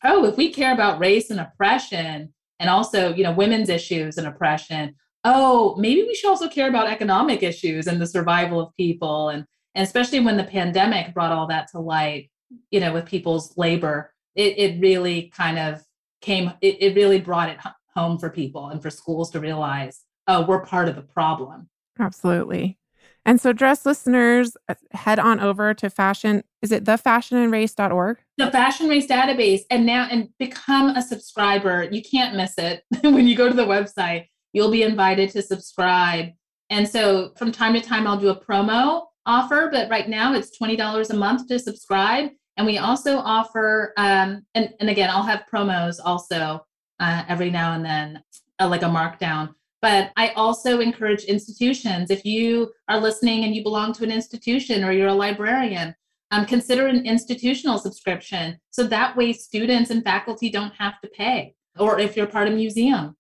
oh, 0.04 0.26
if 0.26 0.38
we 0.38 0.52
care 0.52 0.74
about 0.74 1.00
race 1.00 1.30
and 1.30 1.40
oppression 1.40 2.34
and 2.60 2.70
also, 2.70 3.14
you 3.14 3.24
know, 3.24 3.32
women's 3.32 3.70
issues 3.70 4.18
and 4.18 4.28
oppression, 4.28 4.96
oh, 5.24 5.76
maybe 5.78 6.04
we 6.04 6.16
should 6.16 6.30
also 6.30 6.50
care 6.50 6.70
about 6.70 6.90
economic 6.90 7.44
issues 7.44 7.88
and 7.88 8.02
the 8.02 8.08
survival 8.08 8.60
of 8.60 8.76
people. 8.76 9.30
And, 9.30 9.46
and 9.76 9.86
especially 9.86 10.20
when 10.20 10.38
the 10.38 10.44
pandemic 10.44 11.14
brought 11.14 11.32
all 11.32 11.48
that 11.48 11.70
to 11.72 11.80
light, 11.80 12.32
you 12.72 12.80
know, 12.80 12.94
with 12.94 13.06
people's 13.06 13.56
labor, 13.58 14.12
it, 14.40 14.58
it 14.58 14.82
really 14.82 15.32
kind 15.36 15.60
of 15.60 15.84
came, 16.22 16.52
it, 16.62 16.82
it 16.82 16.96
really 16.96 17.20
brought 17.20 17.50
it 17.50 17.60
home 17.96 18.18
for 18.18 18.30
people 18.30 18.70
and 18.70 18.82
for 18.82 18.90
schools 18.90 19.32
to 19.32 19.40
realize, 19.40 20.02
oh, 20.28 20.46
we're 20.46 20.66
part 20.66 20.88
of 20.88 20.96
the 20.96 21.02
problem. 21.02 21.70
Absolutely. 22.00 22.78
And 23.26 23.40
so, 23.40 23.52
dress 23.52 23.86
listeners, 23.86 24.56
uh, 24.70 24.76
head 24.94 25.20
on 25.20 25.40
over 25.42 25.74
to 25.74 25.90
fashion. 25.90 26.44
Is 26.62 26.72
it 26.72 26.86
thefashionandrace.org? 26.86 28.18
The 28.38 28.50
Fashion 28.50 28.88
Race 28.88 29.08
database, 29.08 29.62
and 29.70 29.86
now 29.86 30.08
and 30.10 30.30
become 30.40 30.90
a 30.92 31.02
subscriber. 31.02 31.88
You 31.92 32.02
can't 32.02 32.36
miss 32.36 32.58
it 32.58 32.84
when 33.02 33.28
you 33.28 33.36
go 33.36 33.50
to 33.50 33.54
the 33.54 33.66
website 33.66 34.28
you'll 34.54 34.72
be 34.72 34.84
invited 34.84 35.30
to 35.32 35.42
subscribe. 35.42 36.30
And 36.70 36.88
so 36.88 37.32
from 37.38 37.52
time 37.52 37.74
to 37.74 37.82
time, 37.82 38.08
I'll 38.08 38.18
do 38.18 38.30
a 38.30 38.40
promo 38.40 39.06
offer, 39.26 39.70
but 39.72 39.90
right 39.90 40.08
now 40.08 40.34
it's 40.34 40.58
$20 40.58 41.10
a 41.10 41.14
month 41.16 41.48
to 41.48 41.60
subscribe. 41.60 42.30
And 42.58 42.66
we 42.66 42.78
also 42.78 43.18
offer, 43.18 43.94
um, 43.98 44.46
and, 44.56 44.74
and 44.80 44.90
again, 44.90 45.10
I'll 45.10 45.24
have 45.24 45.46
promos 45.52 45.98
also 46.04 46.66
uh, 47.00 47.24
every 47.28 47.50
now 47.50 47.74
and 47.74 47.86
then, 47.86 48.24
uh, 48.60 48.68
like 48.68 48.82
a 48.82 48.86
markdown. 48.86 49.54
But 49.82 50.12
I 50.18 50.30
also 50.30 50.82
encourage 50.82 51.24
institutions, 51.24 52.12
if 52.12 52.26
you 52.26 52.72
are 52.90 53.00
listening 53.00 53.46
and 53.46 53.56
you 53.56 53.64
belong 53.64 53.94
to 53.94 54.04
an 54.04 54.12
institution 54.12 54.84
or 54.84 54.92
you're 54.92 55.08
a 55.08 55.14
librarian, 55.14 55.96
um, 56.32 56.46
consider 56.46 56.88
an 56.88 57.06
institutional 57.06 57.80
subscription. 57.80 58.60
So 58.72 58.84
that 58.88 59.16
way 59.16 59.32
students 59.32 59.90
and 59.90 60.04
faculty 60.04 60.50
don't 60.50 60.74
have 60.76 61.00
to 61.02 61.08
pay. 61.08 61.56
Or 61.78 61.98
if 61.98 62.18
you're 62.18 62.28
part 62.28 62.48
of 62.48 62.54
a 62.54 62.58
museum, 62.58 63.16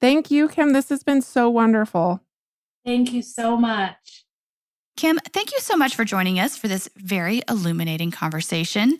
Thank 0.00 0.30
you, 0.30 0.48
Kim. 0.48 0.72
This 0.72 0.88
has 0.88 1.02
been 1.02 1.20
so 1.20 1.50
wonderful. 1.50 2.22
Thank 2.86 3.12
you 3.12 3.20
so 3.20 3.56
much. 3.56 4.24
Kim, 5.00 5.18
thank 5.32 5.50
you 5.50 5.60
so 5.60 5.78
much 5.78 5.96
for 5.96 6.04
joining 6.04 6.38
us 6.38 6.58
for 6.58 6.68
this 6.68 6.86
very 6.94 7.40
illuminating 7.48 8.10
conversation. 8.10 8.98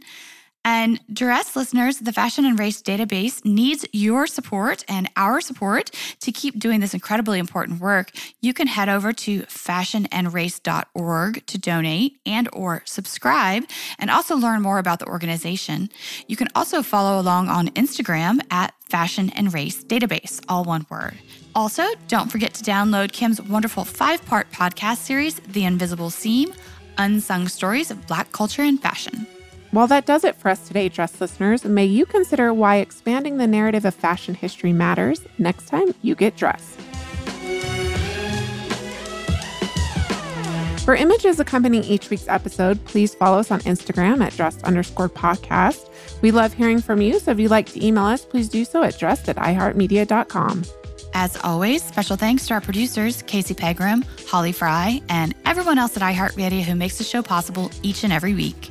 And 0.65 1.01
Dress 1.11 1.57
listeners, 1.57 1.99
the 1.99 2.13
Fashion 2.13 2.45
and 2.45 2.59
Race 2.59 2.83
database 2.83 3.43
needs 3.47 3.87
your 3.93 4.27
support 4.27 4.85
and 4.89 5.09
our 5.17 5.41
support 5.41 5.91
to 6.21 6.33
keep 6.33 6.59
doing 6.59 6.81
this 6.81 6.93
incredibly 6.93 7.39
important 7.39 7.81
work. 7.81 8.13
You 8.41 8.53
can 8.53 8.67
head 8.67 8.91
over 8.91 9.15
to 9.15 9.41
fashionandrace.org 9.43 11.47
to 11.47 11.59
donate 11.59 12.21
and 12.27 12.49
or 12.53 12.83
subscribe 12.85 13.65
and 13.99 14.11
also 14.11 14.37
learn 14.37 14.61
more 14.61 14.79
about 14.79 14.99
the 14.99 15.07
organization. 15.07 15.89
You 16.27 16.37
can 16.37 16.49
also 16.55 16.83
follow 16.83 17.19
along 17.19 17.49
on 17.49 17.69
Instagram 17.69 18.41
at 18.51 18.75
Fashion 18.89 19.31
and 19.31 19.55
Race 19.55 19.83
Database, 19.83 20.45
all 20.47 20.65
one 20.65 20.85
word. 20.91 21.17
Also, 21.55 21.85
don't 22.07 22.31
forget 22.31 22.53
to 22.55 22.63
download 22.63 23.13
Kim's 23.13 23.41
wonderful 23.41 23.85
five-part 23.85 24.53
podcast 24.53 24.99
series, 24.99 25.37
The 25.37 25.65
Invisible 25.65 26.11
Seam: 26.11 26.53
Unsung 26.99 27.49
Stories 27.49 27.91
of 27.91 28.07
Black 28.07 28.31
Culture 28.33 28.63
and 28.63 28.81
Fashion. 28.81 29.27
Well, 29.73 29.87
that 29.87 30.05
does 30.05 30.25
it 30.25 30.35
for 30.35 30.49
us 30.49 30.67
today, 30.67 30.89
dress 30.89 31.21
listeners. 31.21 31.65
May 31.65 31.87
you 31.87 32.05
consider 32.05 32.53
why 32.53 32.77
expanding 32.77 33.37
the 33.37 33.47
narrative 33.47 33.85
of 33.85 33.95
fashion 33.95 34.35
history 34.35 34.73
matters 34.73 35.23
next 35.39 35.67
time 35.67 35.95
you 36.03 36.17
get 36.17 36.37
dressed. 36.37 36.81
For 40.85 40.97
images 40.97 41.39
accompanying 41.39 41.85
each 41.85 42.11
week's 42.11 42.27
episode, 42.27 42.85
please 42.85 43.15
follow 43.15 43.39
us 43.39 43.53
on 43.53 43.61
Instagram 43.61 44.25
at 44.25 44.35
dressed 44.35 44.65
underscore 44.65 45.09
podcast. 45.09 45.89
We 46.21 46.33
love 46.33 46.53
hearing 46.53 46.81
from 46.81 47.01
you, 47.01 47.21
so 47.21 47.31
if 47.31 47.39
you'd 47.39 47.53
like 47.53 47.67
to 47.67 47.87
email 47.87 48.07
us, 48.07 48.25
please 48.25 48.49
do 48.49 48.65
so 48.65 48.83
at 48.83 48.99
dressed 48.99 49.29
at 49.29 49.37
iheartmedia.com. 49.37 50.65
As 51.15 51.37
always, 51.45 51.85
special 51.85 52.17
thanks 52.17 52.49
to 52.49 52.55
our 52.55 52.61
producers, 52.61 53.23
Casey 53.23 53.55
Pegram, 53.55 54.05
Holly 54.27 54.51
Fry, 54.51 55.01
and 55.09 55.33
everyone 55.45 55.79
else 55.79 55.97
at 55.97 56.03
iHeartMedia 56.03 56.63
who 56.63 56.75
makes 56.75 56.99
the 56.99 57.05
show 57.05 57.23
possible 57.23 57.71
each 57.85 58.03
and 58.03 58.13
every 58.13 58.35
week. 58.35 58.71